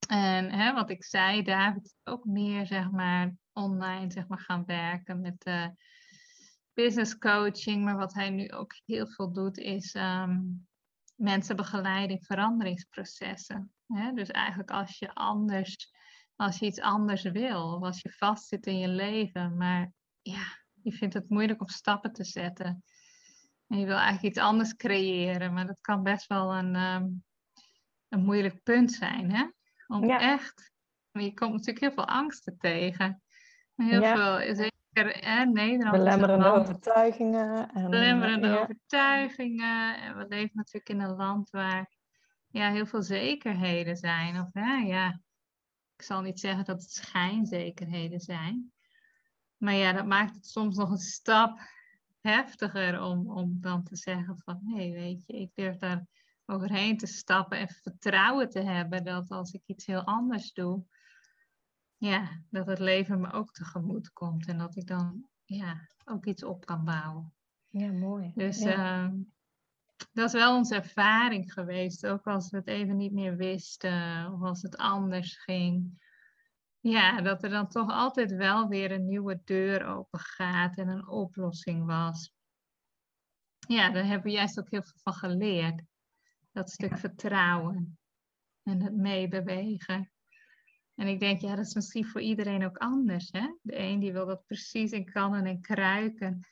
En 0.09 0.51
hè, 0.51 0.73
wat 0.73 0.91
ik 0.91 1.05
zei, 1.05 1.43
David 1.43 1.95
ook 2.05 2.25
meer 2.25 2.67
zeg 2.67 2.91
maar 2.91 3.35
online 3.53 4.11
zeg 4.11 4.27
maar, 4.27 4.41
gaan 4.41 4.65
werken 4.65 5.21
met 5.21 5.47
uh, 5.47 5.67
business 6.73 7.19
coaching. 7.19 7.85
Maar 7.85 7.97
wat 7.97 8.15
hij 8.15 8.31
nu 8.31 8.51
ook 8.51 8.75
heel 8.85 9.07
veel 9.07 9.33
doet, 9.33 9.59
is 9.59 9.95
um, 9.95 10.67
mensen 11.15 11.57
begeleiden 11.57 12.17
in 12.17 12.25
veranderingsprocessen. 12.25 13.73
Hè? 13.87 14.13
Dus 14.13 14.29
eigenlijk 14.29 14.71
als 14.71 14.99
je 14.99 15.15
anders, 15.15 15.93
als 16.37 16.59
je 16.59 16.67
iets 16.67 16.81
anders 16.81 17.23
wil, 17.23 17.75
of 17.75 17.83
als 17.83 18.01
je 18.01 18.11
vastzit 18.11 18.67
in 18.67 18.79
je 18.79 18.89
leven, 18.89 19.57
maar 19.57 19.93
ja, 20.23 20.45
je 20.83 20.93
vindt 20.93 21.15
het 21.15 21.29
moeilijk 21.29 21.61
om 21.61 21.69
stappen 21.69 22.13
te 22.13 22.25
zetten 22.25 22.85
en 23.67 23.79
je 23.79 23.87
wil 23.87 23.97
eigenlijk 23.97 24.25
iets 24.25 24.39
anders 24.39 24.77
creëren, 24.77 25.53
maar 25.53 25.67
dat 25.67 25.81
kan 25.81 26.03
best 26.03 26.27
wel 26.27 26.55
een, 26.55 26.77
um, 26.77 27.25
een 28.09 28.25
moeilijk 28.25 28.63
punt 28.63 28.93
zijn, 28.93 29.33
hè? 29.33 29.45
Om 29.87 30.11
echt, 30.11 30.73
je 31.11 31.35
komt 31.35 31.53
natuurlijk 31.53 31.81
heel 31.81 31.93
veel 31.93 32.07
angsten 32.09 32.59
tegen. 32.59 33.23
Heel 33.75 34.03
veel, 34.03 34.55
zeker 34.55 35.29
hè, 35.29 35.45
Nederland. 35.45 35.97
Belemmerende 35.97 36.53
overtuigingen. 36.53 37.71
En, 37.73 37.91
belemmerende 37.91 38.47
ja. 38.47 38.61
overtuigingen. 38.61 40.01
En 40.01 40.17
we 40.17 40.27
leven 40.29 40.57
natuurlijk 40.57 40.89
in 40.89 41.01
een 41.01 41.17
land 41.17 41.51
waar 41.51 41.91
ja, 42.49 42.71
heel 42.71 42.87
veel 42.87 43.03
zekerheden 43.03 43.97
zijn. 43.97 44.41
Of 44.41 44.49
hè, 44.53 44.75
ja, 44.75 45.21
ik 45.97 46.03
zal 46.03 46.21
niet 46.21 46.41
zeggen 46.41 46.65
dat 46.65 46.83
het 46.83 46.93
schijnzekerheden 46.93 48.21
zijn. 48.21 48.73
Maar 49.57 49.75
ja, 49.75 49.93
dat 49.93 50.07
maakt 50.07 50.35
het 50.35 50.47
soms 50.47 50.77
nog 50.77 50.91
een 50.91 50.97
stap 50.99 51.61
heftiger 52.25 53.03
om, 53.03 53.31
om 53.31 53.61
dan 53.61 53.83
te 53.83 53.97
zeggen 53.97 54.39
van 54.39 54.61
hé, 54.65 54.91
weet 54.91 55.27
je, 55.27 55.33
ik 55.33 55.51
durf 55.55 55.77
daar 55.77 56.07
overheen 56.47 56.97
te 56.97 57.07
stappen 57.07 57.59
en 57.59 57.69
vertrouwen 57.69 58.51
te 58.51 58.61
hebben 58.61 59.05
dat 59.05 59.31
als 59.31 59.53
ik 59.53 59.63
iets 59.67 59.87
heel 59.87 60.05
anders 60.05 60.53
doe, 60.53 60.85
ja, 61.97 62.43
dat 62.51 62.67
het 62.67 62.79
leven 62.79 63.21
me 63.21 63.33
ook 63.33 63.53
tegemoet 63.53 64.13
komt 64.13 64.47
en 64.47 64.59
dat 64.59 64.77
ik 64.77 64.87
dan 64.87 65.29
ja, 65.45 65.89
ook 66.05 66.27
iets 66.27 66.45
op 66.45 66.67
kan 66.67 66.85
bouwen. 66.85 67.33
Ja, 67.69 67.93
mooi. 67.93 68.33
Dus 68.35 68.61
ehm, 68.61 69.17
dat 70.13 70.27
is 70.27 70.33
wel 70.33 70.57
onze 70.57 70.75
ervaring 70.75 71.53
geweest, 71.53 72.07
ook 72.07 72.27
als 72.27 72.51
we 72.51 72.57
het 72.57 72.69
even 72.69 72.97
niet 72.97 73.13
meer 73.13 73.37
wisten 73.37 74.33
of 74.33 74.43
als 74.43 74.63
het 74.63 74.77
anders 74.77 75.37
ging. 75.37 76.03
Ja, 76.87 77.21
dat 77.21 77.43
er 77.43 77.51
dan 77.51 77.69
toch 77.69 77.91
altijd 77.91 78.31
wel 78.31 78.69
weer 78.69 78.91
een 78.93 79.07
nieuwe 79.07 79.41
deur 79.45 79.87
open 79.87 80.21
gaat 80.21 80.77
en 80.77 80.89
een 80.89 81.09
oplossing 81.09 81.87
was. 81.87 82.33
Ja, 83.69 83.91
daar 83.91 84.05
hebben 84.05 84.27
we 84.27 84.37
juist 84.37 84.59
ook 84.59 84.71
heel 84.71 84.83
veel 84.83 85.01
van 85.03 85.13
geleerd. 85.13 85.83
Dat 86.53 86.71
stuk 86.71 86.99
vertrouwen 86.99 87.99
en 88.63 88.83
het 88.83 88.95
meebewegen. 88.95 90.13
En 90.95 91.07
ik 91.07 91.21
denk, 91.21 91.41
ja, 91.41 91.55
dat 91.55 91.67
is 91.67 91.75
misschien 91.75 92.07
voor 92.07 92.21
iedereen 92.21 92.65
ook 92.65 92.77
anders. 92.77 93.29
Hè? 93.31 93.55
De 93.63 93.79
een 93.79 94.01
die 94.01 94.13
wil 94.13 94.27
dat 94.27 94.47
precies 94.47 94.91
in 94.91 95.11
kannen 95.11 95.45
en 95.45 95.61
kruiken. 95.61 96.47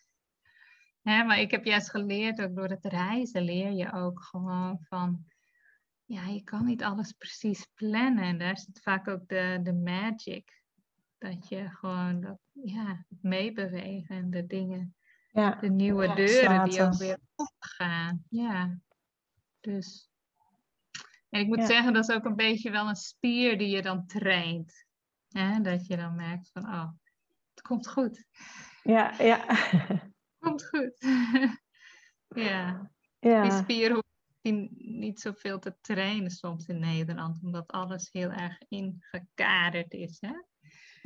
Hè, 1.03 1.25
maar 1.25 1.41
ik 1.41 1.51
heb 1.51 1.65
juist 1.65 1.91
geleerd, 1.91 2.41
ook 2.41 2.57
door 2.57 2.69
het 2.69 2.85
reizen 2.85 3.43
leer 3.43 3.71
je 3.71 3.93
ook 3.93 4.23
gewoon 4.23 4.79
van 4.81 5.27
ja, 6.13 6.27
je 6.27 6.43
kan 6.43 6.65
niet 6.65 6.83
alles 6.83 7.13
precies 7.13 7.69
plannen. 7.75 8.25
En 8.25 8.39
daar 8.39 8.59
zit 8.59 8.81
vaak 8.83 9.09
ook 9.09 9.29
de, 9.29 9.61
de 9.63 9.73
magic. 9.73 10.63
Dat 11.19 11.49
je 11.49 11.69
gewoon 11.69 12.21
dat, 12.21 12.39
ja, 12.53 13.07
meebewegen 13.09 14.17
en 14.17 14.31
de 14.31 14.47
dingen, 14.47 14.97
ja. 15.31 15.55
de 15.55 15.71
nieuwe 15.71 16.15
deuren 16.15 16.69
die 16.69 16.83
ook 16.83 16.97
weer 16.97 17.19
opgaan. 17.35 18.25
Ja, 18.29 18.79
dus. 19.61 20.11
En 21.29 21.41
ik 21.41 21.47
moet 21.47 21.65
zeggen, 21.65 21.93
dat 21.93 22.09
is 22.09 22.15
ook 22.15 22.25
een 22.25 22.37
beetje 22.37 22.71
wel 22.71 22.89
een 22.89 22.97
spier 22.97 23.59
die 23.59 23.69
je 23.69 23.83
dan 23.83 24.07
traint. 24.07 24.87
Hè? 25.29 25.61
Dat 25.61 25.87
je 25.87 25.97
dan 25.97 26.17
merkt 26.17 26.51
van, 26.53 26.65
oh, 26.65 26.91
het 27.51 27.63
komt 27.63 27.89
goed. 27.89 28.25
Ja, 28.83 29.15
ja. 29.19 29.45
komt 30.39 30.69
goed. 30.69 30.95
ja. 32.49 32.91
ja. 33.19 33.43
Die 33.43 33.53
spier 33.53 33.91
hoeft 33.93 34.12
niet 34.43 35.21
zoveel 35.21 35.59
te 35.59 35.77
trainen 35.81 36.31
soms 36.31 36.67
in 36.67 36.79
Nederland, 36.79 37.43
omdat 37.43 37.71
alles 37.73 38.09
heel 38.13 38.31
erg 38.31 38.59
ingekaderd 38.69 39.93
is. 39.93 40.21
Hè? 40.21 40.33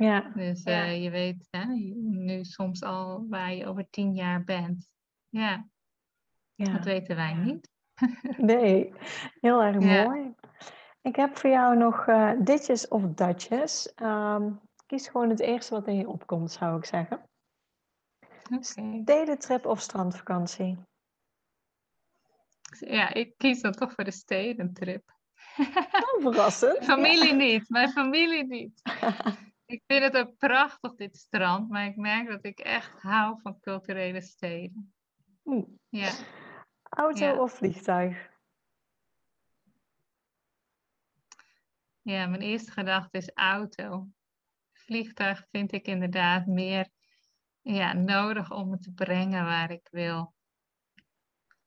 Ja. 0.05 0.31
Dus 0.35 0.63
Ja. 0.63 0.85
eh, 0.85 1.03
je 1.03 1.09
weet 1.09 1.47
hè, 1.49 1.65
nu 2.09 2.43
soms 2.43 2.83
al 2.83 3.25
waar 3.29 3.53
je 3.53 3.65
over 3.65 3.89
tien 3.89 4.15
jaar 4.15 4.43
bent. 4.43 4.89
Ja, 5.29 5.67
ja. 6.55 6.71
dat 6.71 6.83
weten 6.85 7.15
wij 7.15 7.33
niet. 7.33 7.69
Nee, 8.37 8.93
heel 9.41 9.61
erg 9.63 9.83
Ja. 9.83 10.03
mooi. 10.03 10.33
Ik 11.01 11.15
heb 11.15 11.37
voor 11.37 11.49
jou 11.49 11.77
nog 11.77 12.07
eh, 12.07 12.31
ditjes 12.39 12.87
of 12.87 13.03
datjes. 13.03 13.93
Ehm, 13.93 14.51
kies 14.85 15.07
gewoon 15.07 15.29
het 15.29 15.39
eerste 15.39 15.73
wat 15.73 15.87
in 15.87 15.95
je 15.95 16.07
opkomt, 16.07 16.51
zou 16.51 16.77
ik 16.77 16.85
zeggen. 16.85 17.29
Oké. 18.51 18.63
Stedentrip 18.63 19.65
of 19.65 19.81
strandvakantie? 19.81 20.77
Ja, 22.79 23.13
ik 23.13 23.37
kies 23.37 23.61
dan 23.61 23.71
toch 23.71 23.93
voor 23.93 24.03
de 24.03 24.11
stedentrip. 24.11 25.15
Oh, 25.57 26.21
verrassend. 26.21 26.85
Familie 26.93 27.33
niet, 27.33 27.69
mijn 27.69 27.89
familie 27.89 28.45
niet. 28.45 28.81
Ik 29.65 29.83
vind 29.87 30.03
het 30.03 30.17
ook 30.17 30.37
prachtig, 30.37 30.95
dit 30.95 31.17
strand, 31.17 31.69
maar 31.69 31.85
ik 31.85 31.95
merk 31.95 32.27
dat 32.27 32.45
ik 32.45 32.59
echt 32.59 33.01
hou 33.01 33.39
van 33.41 33.59
culturele 33.59 34.21
steden. 34.21 34.93
Oeh. 35.45 35.67
Ja, 35.89 36.11
Auto 36.83 37.25
Ja. 37.25 37.41
of 37.41 37.53
vliegtuig? 37.53 38.29
ja 42.01 42.27
mijn 42.27 42.41
eerste 42.41 42.71
gedachte 42.71 43.17
is 43.17 43.31
auto. 43.33 44.07
Vliegtuig 44.73 45.45
vind 45.51 45.71
ik 45.71 45.87
inderdaad 45.87 46.45
meer 46.45 46.87
ja, 47.61 47.93
nodig 47.93 48.51
om 48.51 48.69
me 48.69 48.77
te 48.77 48.91
brengen 48.93 49.43
waar 49.43 49.71
ik 49.71 49.87
wil, 49.91 50.33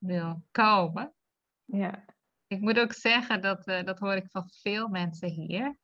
wil 0.01 0.43
komen. 0.51 1.15
Ja. 1.65 2.05
Ik 2.47 2.61
moet 2.61 2.79
ook 2.79 2.93
zeggen, 2.93 3.41
dat, 3.41 3.67
eh, 3.67 3.85
dat 3.85 3.99
hoor 3.99 4.15
ik 4.15 4.31
van 4.31 4.49
veel 4.49 4.89
mensen 4.89 5.29
hier. 5.29 5.79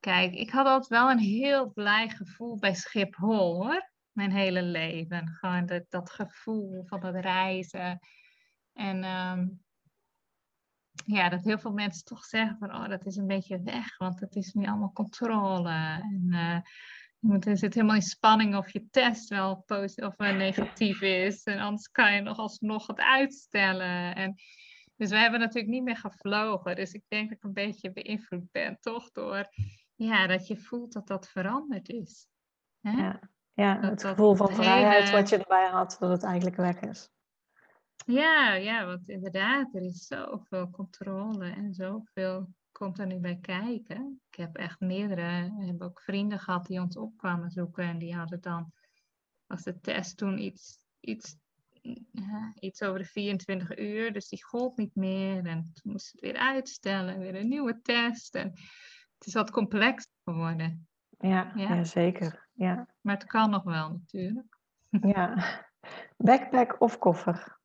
Kijk, 0.00 0.34
ik 0.34 0.50
had 0.50 0.66
altijd 0.66 0.86
wel 0.86 1.10
een 1.10 1.18
heel 1.18 1.72
blij 1.72 2.08
gevoel 2.08 2.58
bij 2.58 2.74
Schiphol 2.74 3.54
hoor. 3.54 3.90
Mijn 4.12 4.32
hele 4.32 4.62
leven. 4.62 5.28
Gewoon 5.28 5.66
dat, 5.66 5.84
dat 5.88 6.10
gevoel 6.10 6.84
van 6.86 7.04
het 7.04 7.24
reizen. 7.24 7.98
En 8.72 9.04
ehm, 9.04 9.46
ja, 11.06 11.28
dat 11.28 11.44
heel 11.44 11.58
veel 11.58 11.72
mensen 11.72 12.04
toch 12.04 12.24
zeggen 12.24 12.58
van, 12.58 12.74
oh, 12.74 12.88
dat 12.88 13.06
is 13.06 13.16
een 13.16 13.26
beetje 13.26 13.62
weg, 13.62 13.96
want 13.96 14.20
het 14.20 14.34
is 14.36 14.52
nu 14.52 14.66
allemaal 14.66 14.92
controle. 14.92 16.00
En 16.02 16.26
eh, 16.30 16.58
moet, 17.24 17.46
er 17.46 17.56
zit 17.58 17.74
helemaal 17.74 17.96
in 17.96 18.02
spanning 18.02 18.56
of 18.56 18.70
je 18.72 18.88
test 18.90 19.28
wel 19.28 19.62
positief 19.66 20.04
of 20.04 20.16
eh, 20.16 20.36
negatief 20.36 21.00
is. 21.00 21.42
En 21.42 21.58
anders 21.58 21.88
kan 21.88 22.14
je 22.14 22.20
nog 22.20 22.38
alsnog 22.38 22.86
het 22.86 23.00
uitstellen. 23.00 24.14
En, 24.14 24.34
dus 24.96 25.10
we 25.10 25.16
hebben 25.16 25.40
natuurlijk 25.40 25.72
niet 25.72 25.82
meer 25.82 25.96
gevlogen. 25.96 26.76
Dus 26.76 26.92
ik 26.92 27.02
denk 27.08 27.28
dat 27.28 27.36
ik 27.38 27.44
een 27.44 27.52
beetje 27.52 27.92
beïnvloed 27.92 28.50
ben, 28.52 28.78
toch? 28.80 29.10
Door 29.10 29.46
ja, 29.94 30.26
dat 30.26 30.46
je 30.46 30.56
voelt 30.56 30.92
dat 30.92 31.06
dat 31.06 31.28
veranderd 31.28 31.88
is. 31.88 32.26
Hè? 32.80 32.90
Ja. 32.90 33.20
Ja, 33.52 33.74
Dat- 33.74 33.90
het 33.90 34.04
gevoel 34.04 34.34
van 34.34 34.54
vrijheid 34.54 35.02
hele- 35.04 35.16
wat 35.16 35.28
je 35.28 35.36
erbij 35.38 35.68
had, 35.68 35.96
dat 36.00 36.10
het 36.10 36.22
eigenlijk 36.22 36.56
weg 36.56 36.80
is. 36.80 37.08
Ja, 38.06 38.52
ja, 38.54 38.86
want 38.86 39.08
inderdaad, 39.08 39.74
er 39.74 39.82
is 39.82 40.06
zoveel 40.06 40.70
controle 40.70 41.50
en 41.50 41.74
zoveel 41.74 42.48
komt 42.74 42.98
er 42.98 43.06
nu 43.06 43.18
bij 43.18 43.38
kijken. 43.40 44.20
Ik 44.30 44.34
heb 44.38 44.56
echt 44.56 44.80
meerdere, 44.80 45.52
hebben 45.58 45.86
ook 45.86 46.00
vrienden 46.00 46.38
gehad 46.38 46.66
die 46.66 46.80
ons 46.80 46.96
op 46.96 47.16
kwamen 47.16 47.50
zoeken 47.50 47.84
en 47.84 47.98
die 47.98 48.14
hadden 48.14 48.40
dan, 48.40 48.72
was 49.46 49.62
de 49.62 49.80
test 49.80 50.16
toen 50.16 50.38
iets, 50.38 50.78
iets, 51.00 51.36
ja, 52.10 52.52
iets 52.54 52.82
over 52.82 52.98
de 52.98 53.04
24 53.04 53.78
uur, 53.78 54.12
dus 54.12 54.28
die 54.28 54.44
gold 54.44 54.76
niet 54.76 54.94
meer 54.94 55.46
en 55.46 55.70
toen 55.72 55.92
moesten 55.92 56.20
we 56.20 56.26
het 56.26 56.36
weer 56.36 56.46
uitstellen, 56.46 57.18
weer 57.18 57.34
een 57.34 57.48
nieuwe 57.48 57.80
test 57.82 58.34
en 58.34 58.50
het 59.18 59.26
is 59.26 59.34
wat 59.34 59.50
complex 59.50 60.08
geworden, 60.24 60.88
Ja, 61.18 61.52
Ja. 61.54 61.74
ja. 61.74 61.84
zeker. 61.84 62.48
Ja. 62.52 62.88
maar 63.00 63.14
het 63.14 63.24
kan 63.24 63.50
nog 63.50 63.62
wel 63.62 63.90
natuurlijk. 63.90 64.58
ja. 64.88 65.44
Backpack 66.16 66.80
of 66.80 66.98
koffer? 66.98 67.58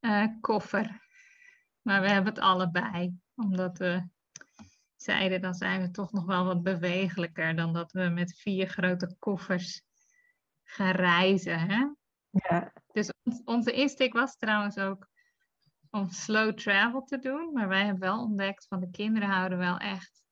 Eh, 0.00 0.26
koffer. 0.40 1.05
Maar 1.86 2.00
we 2.00 2.10
hebben 2.10 2.32
het 2.34 2.42
allebei. 2.42 3.14
Omdat 3.34 3.78
we 3.78 4.08
zeiden, 4.96 5.40
dan 5.40 5.54
zijn 5.54 5.80
we 5.80 5.90
toch 5.90 6.12
nog 6.12 6.24
wel 6.24 6.44
wat 6.44 6.62
bewegelijker 6.62 7.56
dan 7.56 7.72
dat 7.72 7.92
we 7.92 8.08
met 8.08 8.38
vier 8.38 8.68
grote 8.68 9.16
koffers 9.18 9.82
gaan 10.62 10.90
reizen. 10.90 11.58
Hè? 11.58 11.86
Ja. 12.30 12.72
Dus 12.92 13.12
ons- 13.22 13.42
onze 13.44 13.72
insteek 13.72 14.12
was 14.12 14.36
trouwens 14.36 14.78
ook 14.78 15.08
om 15.90 16.10
slow 16.10 16.54
travel 16.54 17.02
te 17.02 17.18
doen. 17.18 17.52
Maar 17.52 17.68
wij 17.68 17.84
hebben 17.84 18.00
wel 18.00 18.22
ontdekt 18.22 18.66
van 18.66 18.80
de 18.80 18.90
kinderen 18.90 19.28
houden 19.28 19.58
wel 19.58 19.78
echt 19.78 20.22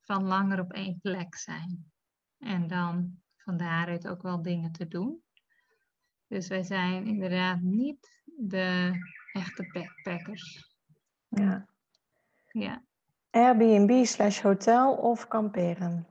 van 0.00 0.24
langer 0.24 0.60
op 0.60 0.72
één 0.72 0.98
plek 1.00 1.36
zijn. 1.36 1.92
En 2.38 2.66
dan 2.66 3.22
van 3.36 3.56
daaruit 3.56 4.08
ook 4.08 4.22
wel 4.22 4.42
dingen 4.42 4.72
te 4.72 4.88
doen. 4.88 5.22
Dus 6.26 6.48
wij 6.48 6.62
zijn 6.62 7.06
inderdaad 7.06 7.60
niet 7.60 8.22
de 8.24 8.90
echte 9.32 9.70
backpackers. 9.72 10.73
Ja. 11.34 11.66
Ja, 12.50 12.84
Airbnb 13.30 14.04
slash 14.04 14.40
hotel 14.40 14.94
of 14.94 15.28
kamperen? 15.28 16.06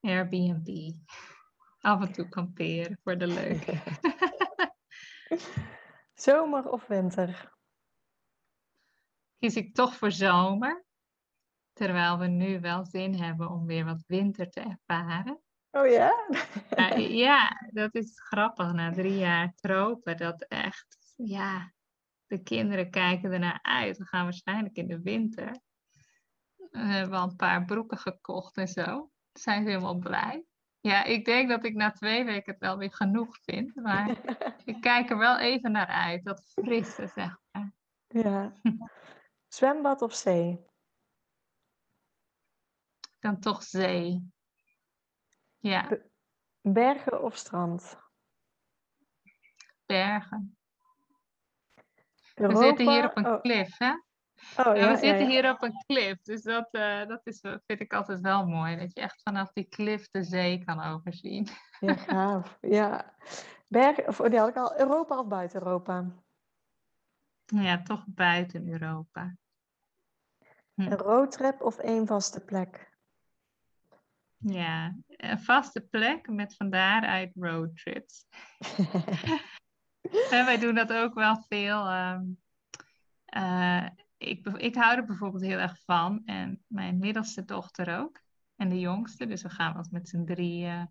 Airbnb. 0.00 0.92
Af 1.80 2.00
en 2.00 2.12
toe 2.12 2.28
kamperen 2.28 2.98
voor 3.02 3.18
de 3.18 3.26
leuk. 3.26 3.64
Zomer 6.14 6.68
of 6.68 6.86
winter? 6.86 7.52
Kies 9.38 9.56
ik 9.56 9.74
toch 9.74 9.96
voor 9.96 10.12
zomer. 10.12 10.84
Terwijl 11.72 12.18
we 12.18 12.26
nu 12.26 12.60
wel 12.60 12.84
zin 12.84 13.14
hebben 13.14 13.50
om 13.50 13.66
weer 13.66 13.84
wat 13.84 14.04
winter 14.06 14.50
te 14.50 14.60
ervaren. 14.60 15.40
Oh 15.70 15.86
ja? 15.86 16.12
Ja, 16.76 16.94
ja, 17.26 17.68
dat 17.72 17.94
is 17.94 18.20
grappig 18.20 18.72
na 18.72 18.92
drie 18.92 19.18
jaar 19.18 19.54
tropen. 19.54 20.16
Dat 20.16 20.42
echt, 20.42 21.14
ja, 21.16 21.72
de 22.32 22.42
kinderen 22.42 22.90
kijken 22.90 23.32
ernaar 23.32 23.58
uit. 23.62 23.98
We 23.98 24.06
gaan 24.06 24.24
waarschijnlijk 24.24 24.76
in 24.76 24.86
de 24.86 25.00
winter. 25.00 25.60
We 26.70 26.78
hebben 26.78 27.18
al 27.18 27.28
een 27.28 27.36
paar 27.36 27.64
broeken 27.64 27.98
gekocht 27.98 28.56
en 28.56 28.68
zo. 28.68 29.10
Zijn 29.32 29.64
ze 29.64 29.68
helemaal 29.68 29.98
blij. 29.98 30.44
Ja, 30.80 31.04
ik 31.04 31.24
denk 31.24 31.48
dat 31.48 31.64
ik 31.64 31.74
na 31.74 31.90
twee 31.90 32.24
weken 32.24 32.52
het 32.52 32.60
wel 32.60 32.78
weer 32.78 32.92
genoeg 32.92 33.38
vind. 33.42 33.74
Maar 33.74 34.08
ik 34.64 34.80
kijk 34.80 35.10
er 35.10 35.18
wel 35.18 35.38
even 35.38 35.72
naar 35.72 35.86
uit. 35.86 36.24
Dat 36.24 36.42
frisse, 36.44 37.06
zeg 37.06 37.38
maar. 37.50 37.72
Ja. 38.06 38.52
Zwembad 39.48 40.02
of 40.02 40.14
zee? 40.14 40.64
Dan 43.18 43.40
toch 43.40 43.62
zee. 43.62 44.32
Ja, 45.58 45.98
Bergen 46.60 47.22
of 47.22 47.36
strand? 47.36 48.00
bergen. 49.86 50.56
We 52.34 52.56
zitten 52.56 52.90
hier 52.90 53.04
op 53.04 53.16
een 53.16 53.26
oh, 53.26 53.40
klif, 53.40 53.78
hè? 53.78 53.90
oh, 53.90 54.76
Ja, 54.76 54.90
we 54.90 54.96
zitten 54.96 55.28
hier 55.28 55.50
op 55.50 55.62
een 55.62 55.84
klif, 55.86 56.20
dus 56.22 56.42
dat, 56.42 56.68
eh, 56.70 57.06
dat 57.06 57.20
is, 57.24 57.40
vind 57.40 57.80
ik 57.80 57.92
altijd 57.92 58.20
wel 58.20 58.46
mooi. 58.46 58.76
Dat 58.76 58.94
je 58.94 59.00
echt 59.00 59.22
vanaf 59.22 59.52
die 59.52 59.64
klif 59.64 60.10
de 60.10 60.22
zee 60.22 60.64
kan 60.64 60.82
overzien. 60.82 61.48
Ja, 61.80 61.94
gaaf. 61.94 62.58
Ja. 62.60 63.14
Bergen, 63.68 64.08
of, 64.08 64.20
oh, 64.20 64.30
die 64.30 64.38
had 64.38 64.48
ik 64.48 64.56
al. 64.56 64.78
Europa 64.78 65.18
of 65.18 65.26
buiten 65.26 65.62
Europa? 65.62 66.04
Ja, 67.44 67.82
toch 67.82 68.04
buiten 68.06 68.68
Europa. 68.68 69.36
Hm. 70.74 70.82
Een 70.82 70.98
roadtrip 70.98 71.60
of 71.60 71.78
één 71.78 72.06
vaste 72.06 72.40
plek? 72.40 72.90
Ja, 74.36 74.96
een 75.06 75.40
vaste 75.40 75.80
plek 75.80 76.28
met 76.28 76.56
van 76.56 76.70
daaruit 76.70 77.32
roadtrips. 77.34 78.26
Wij 80.30 80.58
doen 80.58 80.74
dat 80.74 80.92
ook 80.92 81.14
wel 81.14 81.44
veel. 81.48 81.88
ehm, 81.88 82.24
eh, 83.24 83.86
ik, 84.16 84.46
ik 84.46 84.74
hou 84.74 84.96
er 84.96 85.04
bijvoorbeeld 85.04 85.42
heel 85.42 85.58
erg 85.58 85.78
van. 85.84 86.22
En 86.24 86.64
mijn 86.66 86.98
middelste 86.98 87.44
dochter 87.44 87.98
ook. 87.98 88.20
En 88.56 88.68
de 88.68 88.80
jongste. 88.80 89.26
Dus 89.26 89.42
we 89.42 89.50
gaan 89.50 89.76
eens 89.76 89.88
met 89.88 90.08
z'n 90.08 90.24
drieën. 90.24 90.90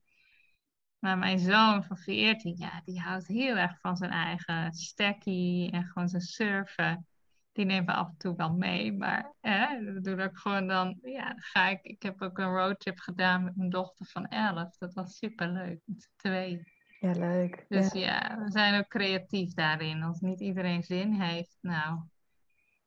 Maar 0.99 1.18
mijn 1.18 1.39
zoon 1.39 1.84
van 1.84 1.97
14, 1.97 2.55
ja, 2.57 2.82
die 2.86 2.99
houdt 2.99 3.28
heel 3.28 3.55
erg 3.55 3.80
van 3.80 3.97
zijn 3.97 4.12
eigen 4.12 4.74
stekkie 4.74 5.72
en 5.72 5.84
gewoon 5.86 6.09
zijn 6.09 6.22
surfen. 6.22 7.07
Die 7.51 7.66
nemen 7.66 7.86
we 7.86 7.93
af 7.93 8.07
en 8.07 8.18
toe 8.18 8.36
wel 8.36 8.53
mee. 8.53 8.93
Maar 8.93 9.34
we 9.41 9.99
doen 10.01 10.20
ook 10.20 10.38
gewoon 10.38 10.68
dan, 10.68 10.99
ja, 11.01 11.34
ga 11.36 11.68
ik. 11.68 11.84
Ik 11.84 12.01
heb 12.01 12.22
ook 12.22 12.38
een 12.38 12.55
roadtrip 12.55 12.99
gedaan 12.99 13.43
met 13.43 13.55
mijn 13.55 13.70
dochter 13.70 14.05
van 14.05 14.28
11. 14.28 14.78
Dat 14.78 14.93
was 14.93 15.18
super 15.18 15.49
leuk, 15.49 15.80
met 15.86 16.01
z'n 16.01 16.12
tweeën. 16.16 16.68
Ja, 17.01 17.11
leuk. 17.11 17.65
Dus 17.67 17.93
Ja. 17.93 17.99
ja, 17.99 18.43
we 18.43 18.51
zijn 18.51 18.79
ook 18.79 18.87
creatief 18.87 19.53
daarin. 19.53 20.03
Als 20.03 20.19
niet 20.19 20.39
iedereen 20.39 20.83
zin 20.83 21.21
heeft, 21.21 21.57
nou, 21.61 21.99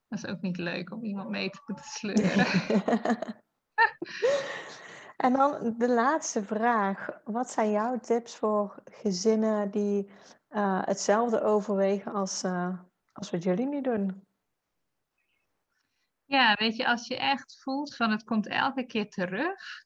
Dat 0.08 0.24
is 0.24 0.26
ook 0.26 0.40
niet 0.40 0.56
leuk 0.56 0.92
om 0.92 1.04
iemand 1.04 1.28
mee 1.28 1.50
te 1.50 1.60
moeten 1.66 1.84
sleuren. 1.84 2.46
en 5.24 5.32
dan 5.32 5.74
de 5.78 5.88
laatste 5.88 6.44
vraag. 6.44 7.20
Wat 7.24 7.50
zijn 7.50 7.70
jouw 7.70 7.98
tips 7.98 8.36
voor 8.36 8.82
gezinnen 8.84 9.70
die 9.70 10.10
uh, 10.50 10.82
hetzelfde 10.84 11.42
overwegen 11.42 12.12
als, 12.12 12.44
uh, 12.44 12.78
als 13.12 13.30
wat 13.30 13.42
jullie 13.42 13.66
nu 13.66 13.80
doen? 13.80 14.26
Ja, 16.24 16.54
weet 16.54 16.76
je, 16.76 16.86
als 16.86 17.06
je 17.06 17.16
echt 17.16 17.62
voelt 17.62 17.96
van 17.96 18.10
het 18.10 18.24
komt 18.24 18.46
elke 18.46 18.86
keer 18.86 19.10
terug, 19.10 19.84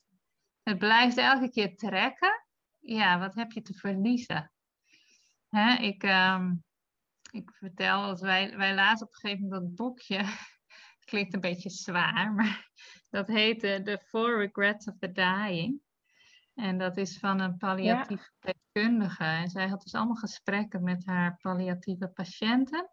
het 0.62 0.78
blijft 0.78 1.16
elke 1.16 1.50
keer 1.50 1.76
trekken, 1.76 2.46
ja, 2.94 3.18
wat 3.18 3.34
heb 3.34 3.52
je 3.52 3.62
te 3.62 3.74
verliezen? 3.74 4.52
Hè, 5.48 5.74
ik, 5.74 6.02
um, 6.02 6.64
ik 7.30 7.50
vertel, 7.54 8.02
als 8.02 8.20
wij, 8.20 8.56
wij 8.56 8.74
lazen 8.74 9.06
op 9.06 9.12
een 9.12 9.18
gegeven 9.18 9.42
moment 9.42 9.62
dat 9.62 9.74
boekje, 9.74 10.16
het 10.96 11.04
klinkt 11.04 11.34
een 11.34 11.40
beetje 11.40 11.70
zwaar, 11.70 12.32
maar 12.32 12.70
dat 13.10 13.26
heette 13.26 13.80
The 13.84 13.98
Four 14.08 14.38
Regrets 14.38 14.86
of 14.86 14.98
the 14.98 15.12
Dying. 15.12 15.80
En 16.54 16.78
dat 16.78 16.96
is 16.96 17.18
van 17.18 17.40
een 17.40 17.56
palliatieve 17.56 18.30
deskundige. 18.40 19.24
En 19.24 19.48
zij 19.48 19.68
had 19.68 19.82
dus 19.82 19.94
allemaal 19.94 20.14
gesprekken 20.14 20.82
met 20.82 21.06
haar 21.06 21.38
palliatieve 21.40 22.08
patiënten. 22.08 22.90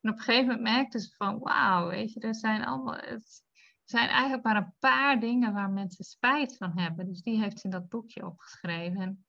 En 0.00 0.10
op 0.10 0.16
een 0.16 0.22
gegeven 0.22 0.46
moment 0.46 0.62
merkte 0.62 1.00
ze 1.00 1.14
van, 1.16 1.38
wauw, 1.38 1.88
weet 1.88 2.12
je, 2.12 2.20
er 2.20 2.34
zijn 2.34 2.64
allemaal, 2.64 2.94
het 2.94 3.44
zijn 3.84 4.08
eigenlijk 4.08 4.44
maar 4.44 4.56
een 4.56 4.74
paar 4.78 5.20
dingen 5.20 5.52
waar 5.52 5.70
mensen 5.70 6.04
spijt 6.04 6.56
van 6.56 6.78
hebben. 6.78 7.06
Dus 7.06 7.22
die 7.22 7.40
heeft 7.40 7.58
ze 7.58 7.64
in 7.64 7.70
dat 7.70 7.88
boekje 7.88 8.26
opgeschreven. 8.26 9.00
En 9.00 9.26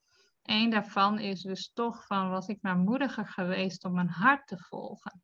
een 0.49 0.69
daarvan 0.69 1.19
is 1.19 1.41
dus 1.41 1.71
toch 1.73 2.05
van, 2.05 2.29
was 2.29 2.47
ik 2.47 2.57
maar 2.61 2.77
moediger 2.77 3.27
geweest 3.27 3.85
om 3.85 3.93
mijn 3.93 4.09
hart 4.09 4.47
te 4.47 4.57
volgen. 4.57 5.21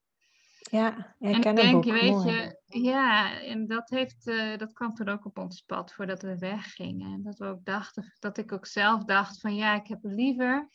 Ja, 0.72 1.16
en 1.20 1.36
ik 1.36 1.56
denk, 1.56 1.84
je 1.84 1.92
weet 1.92 2.24
je, 2.24 2.60
ja, 2.66 3.42
en 3.42 3.68
dat, 3.68 3.90
heeft, 3.90 4.28
uh, 4.28 4.58
dat 4.58 4.74
kwam 4.74 4.94
toen 4.94 5.10
ook 5.10 5.26
op 5.26 5.38
ons 5.38 5.62
pad 5.62 5.94
voordat 5.94 6.22
we 6.22 6.38
weggingen. 6.38 7.14
En 7.14 7.24
dat 7.24 7.38
we 7.38 7.46
ook 7.46 7.66
dachten, 7.66 8.14
dat 8.20 8.38
ik 8.38 8.52
ook 8.52 8.66
zelf 8.66 9.04
dacht 9.04 9.40
van 9.40 9.56
ja, 9.56 9.76
ik 9.76 9.88
heb 9.88 10.00
liever 10.02 10.70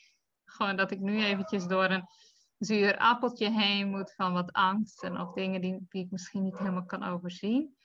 gewoon 0.45 0.77
dat 0.77 0.91
ik 0.91 1.01
nu 1.01 1.25
eventjes 1.25 1.67
door 1.67 1.85
een 1.85 2.07
zuur 2.59 2.99
appeltje 2.99 3.51
heen 3.51 3.91
moet 3.91 4.15
van 4.15 4.33
wat 4.33 4.53
angsten 4.53 5.21
of 5.21 5.33
dingen 5.33 5.61
die, 5.61 5.87
die 5.89 6.05
ik 6.05 6.11
misschien 6.11 6.43
niet 6.43 6.59
helemaal 6.59 6.87
kan 6.87 7.03
overzien. 7.03 7.77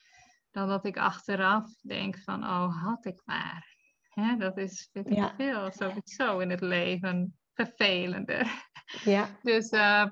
Dan 0.52 0.68
dat 0.68 0.86
ik 0.86 0.98
achteraf 0.98 1.82
denk 1.82 2.20
van, 2.20 2.44
oh, 2.44 2.84
had 2.84 3.06
ik 3.06 3.22
maar. 3.26 3.75
Hè, 4.16 4.38
dat 4.38 4.58
is, 4.58 4.90
weet 4.92 5.10
ik 5.10 5.16
ja. 5.16 5.34
veel, 5.38 5.72
sowieso 5.72 6.40
in 6.40 6.50
het 6.50 6.62
leven 6.62 7.38
vervelender. 7.54 8.68
Ja. 9.04 9.28
Dus 9.42 9.72
uh, 9.72 10.06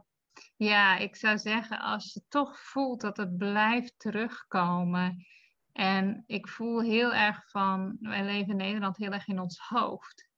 ja, 0.55 0.97
ik 0.97 1.15
zou 1.15 1.37
zeggen, 1.37 1.79
als 1.79 2.13
je 2.13 2.21
toch 2.27 2.59
voelt 2.59 3.01
dat 3.01 3.17
het 3.17 3.37
blijft 3.37 3.93
terugkomen. 3.97 5.25
En 5.71 6.23
ik 6.25 6.47
voel 6.47 6.81
heel 6.81 7.13
erg 7.13 7.49
van, 7.49 7.97
wij 7.99 8.23
leven 8.23 8.51
in 8.51 8.57
Nederland 8.57 8.97
heel 8.97 9.11
erg 9.11 9.27
in 9.27 9.39
ons 9.39 9.59
hoofd. 9.59 10.29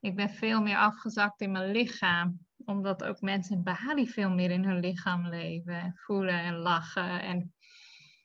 Ik 0.00 0.16
ben 0.16 0.30
veel 0.30 0.62
meer 0.62 0.76
afgezakt 0.76 1.40
in 1.40 1.52
mijn 1.52 1.70
lichaam, 1.70 2.38
omdat 2.64 3.04
ook 3.04 3.20
mensen 3.20 3.56
in 3.56 3.62
Bali 3.62 4.08
veel 4.08 4.30
meer 4.30 4.50
in 4.50 4.64
hun 4.64 4.80
lichaam 4.80 5.28
leven, 5.28 5.80
en 5.80 5.92
voelen 5.96 6.40
en 6.40 6.54
lachen. 6.54 7.22
En 7.22 7.54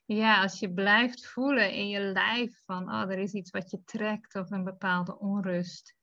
ja, 0.04 0.42
als 0.42 0.58
je 0.58 0.72
blijft 0.72 1.26
voelen 1.26 1.72
in 1.72 1.88
je 1.88 2.00
lijf 2.00 2.62
van, 2.64 2.88
oh, 2.88 3.10
er 3.10 3.18
is 3.18 3.32
iets 3.32 3.50
wat 3.50 3.70
je 3.70 3.84
trekt 3.84 4.34
of 4.34 4.50
een 4.50 4.64
bepaalde 4.64 5.18
onrust. 5.18 5.96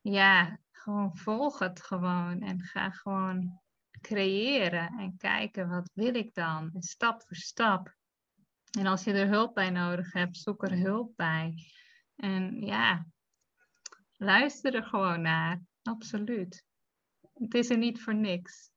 Ja, 0.00 0.58
gewoon 0.70 1.16
volg 1.16 1.58
het 1.58 1.82
gewoon 1.82 2.40
en 2.40 2.60
ga 2.60 2.90
gewoon 2.90 3.60
creëren 4.00 4.98
en 4.98 5.16
kijken 5.16 5.68
wat 5.68 5.90
wil 5.94 6.14
ik 6.14 6.34
dan, 6.34 6.70
stap 6.78 7.22
voor 7.26 7.36
stap. 7.36 7.96
En 8.78 8.86
als 8.86 9.04
je 9.04 9.12
er 9.12 9.28
hulp 9.28 9.54
bij 9.54 9.70
nodig 9.70 10.12
hebt, 10.12 10.36
zoek 10.36 10.62
er 10.62 10.78
hulp 10.78 11.16
bij. 11.16 11.54
En 12.16 12.60
ja, 12.60 13.06
luister 14.16 14.74
er 14.74 14.84
gewoon 14.84 15.20
naar, 15.20 15.60
absoluut. 15.82 16.64
Het 17.32 17.54
is 17.54 17.70
er 17.70 17.78
niet 17.78 18.02
voor 18.02 18.14
niks. 18.14 18.71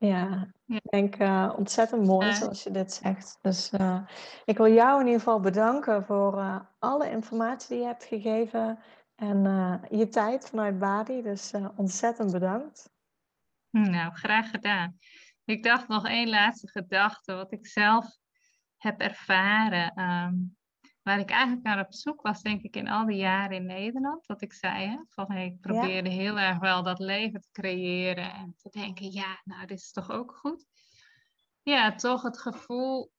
Ja, 0.00 0.52
ik 0.66 0.82
denk 0.82 1.18
uh, 1.18 1.52
ontzettend 1.56 2.06
mooi 2.06 2.32
zoals 2.32 2.62
je 2.62 2.70
dit 2.70 2.92
zegt. 2.92 3.38
Dus 3.42 3.72
uh, 3.72 4.00
ik 4.44 4.56
wil 4.56 4.72
jou 4.72 5.00
in 5.00 5.06
ieder 5.06 5.20
geval 5.20 5.40
bedanken 5.40 6.04
voor 6.04 6.38
uh, 6.38 6.60
alle 6.78 7.10
informatie 7.10 7.68
die 7.68 7.78
je 7.78 7.84
hebt 7.84 8.04
gegeven 8.04 8.78
en 9.14 9.42
je 9.90 10.08
tijd 10.08 10.48
vanuit 10.48 10.78
Bali. 10.78 11.22
Dus 11.22 11.52
ontzettend 11.76 12.32
bedankt. 12.32 12.90
Nou, 13.70 14.12
graag 14.12 14.50
gedaan. 14.50 14.98
Ik 15.44 15.62
dacht 15.62 15.88
nog 15.88 16.06
één 16.06 16.28
laatste 16.28 16.68
gedachte, 16.68 17.34
wat 17.34 17.52
ik 17.52 17.66
zelf 17.66 18.06
heb 18.76 19.00
ervaren. 19.00 20.00
Um, 20.00 20.57
waar 21.08 21.18
ik 21.18 21.30
eigenlijk 21.30 21.62
naar 21.62 21.86
op 21.86 21.94
zoek 21.94 22.22
was, 22.22 22.42
denk 22.42 22.62
ik, 22.62 22.76
in 22.76 22.88
al 22.88 23.06
die 23.06 23.16
jaren 23.16 23.56
in 23.56 23.66
Nederland. 23.66 24.26
Dat 24.26 24.42
ik 24.42 24.52
zei, 24.52 24.86
hè, 24.86 24.98
van 25.08 25.32
hey, 25.32 25.46
ik 25.46 25.60
probeerde 25.60 26.08
heel 26.08 26.38
erg 26.38 26.58
wel 26.58 26.82
dat 26.82 26.98
leven 26.98 27.40
te 27.40 27.48
creëren. 27.52 28.32
En 28.32 28.54
te 28.56 28.68
denken, 28.70 29.12
ja, 29.12 29.40
nou, 29.44 29.66
dit 29.66 29.78
is 29.78 29.92
toch 29.92 30.10
ook 30.10 30.32
goed. 30.32 30.66
Ja, 31.62 31.94
toch 31.94 32.22
het 32.22 32.38
gevoel. 32.38 33.12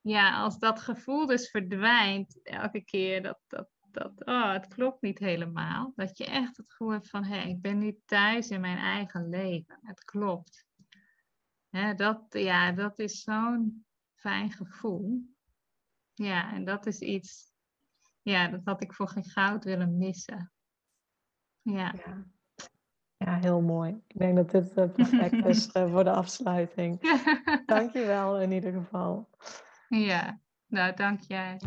Ja, 0.00 0.42
als 0.42 0.58
dat 0.58 0.80
gevoel 0.80 1.26
dus 1.26 1.50
verdwijnt 1.50 2.40
elke 2.42 2.84
keer 2.84 3.22
dat, 3.22 3.38
dat 3.46 3.68
dat, 3.96 4.24
oh, 4.24 4.52
het 4.52 4.68
klopt 4.68 5.02
niet 5.02 5.18
helemaal. 5.18 5.92
Dat 5.94 6.18
je 6.18 6.24
echt 6.24 6.56
het 6.56 6.70
gevoel 6.70 6.92
hebt 6.92 7.10
van, 7.10 7.24
hé, 7.24 7.36
hey, 7.36 7.50
ik 7.50 7.60
ben 7.60 7.78
niet 7.78 8.00
thuis 8.04 8.50
in 8.50 8.60
mijn 8.60 8.78
eigen 8.78 9.28
leven. 9.28 9.78
Het 9.82 10.04
klopt. 10.04 10.66
Hè, 11.68 11.94
dat, 11.94 12.22
ja, 12.28 12.72
dat 12.72 12.98
is 12.98 13.22
zo'n 13.22 13.86
fijn 14.14 14.50
gevoel. 14.50 15.35
Ja, 16.16 16.52
en 16.52 16.64
dat 16.64 16.86
is 16.86 17.00
iets, 17.00 17.52
ja, 18.22 18.48
dat 18.48 18.60
had 18.64 18.82
ik 18.82 18.92
voor 18.92 19.08
geen 19.08 19.24
goud 19.24 19.64
willen 19.64 19.96
missen. 19.96 20.52
Ja. 21.62 21.94
ja. 21.96 22.24
Ja, 23.16 23.38
heel 23.38 23.60
mooi. 23.60 24.02
Ik 24.06 24.18
denk 24.18 24.36
dat 24.36 24.50
dit 24.50 24.78
uh, 24.78 24.92
perfect 24.92 25.44
is 25.44 25.74
uh, 25.74 25.86
voor 25.92 26.04
de 26.04 26.10
afsluiting. 26.10 27.00
Dankjewel 27.66 28.40
in 28.40 28.52
ieder 28.52 28.72
geval. 28.72 29.28
Ja, 29.88 30.40
nou 30.66 30.94
dank 30.94 31.20
jij. 31.20 31.60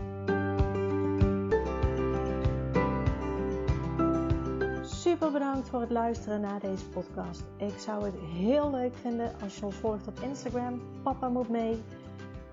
Super 4.82 5.32
bedankt 5.32 5.70
voor 5.70 5.82
het 5.82 5.90
luisteren 5.90 6.42
naar 6.42 6.60
deze 6.60 6.90
podcast. 6.90 7.44
Ik 7.58 7.78
zou 7.78 8.06
het 8.06 8.20
heel 8.20 8.72
leuk 8.72 8.96
vinden 8.96 9.42
als 9.42 9.60
je 9.60 9.66
ons 9.66 9.76
volgt 9.76 10.08
op 10.08 10.20
Instagram. 10.20 11.02
Papa 11.04 11.30
moet 11.30 11.50
mee. 11.50 11.84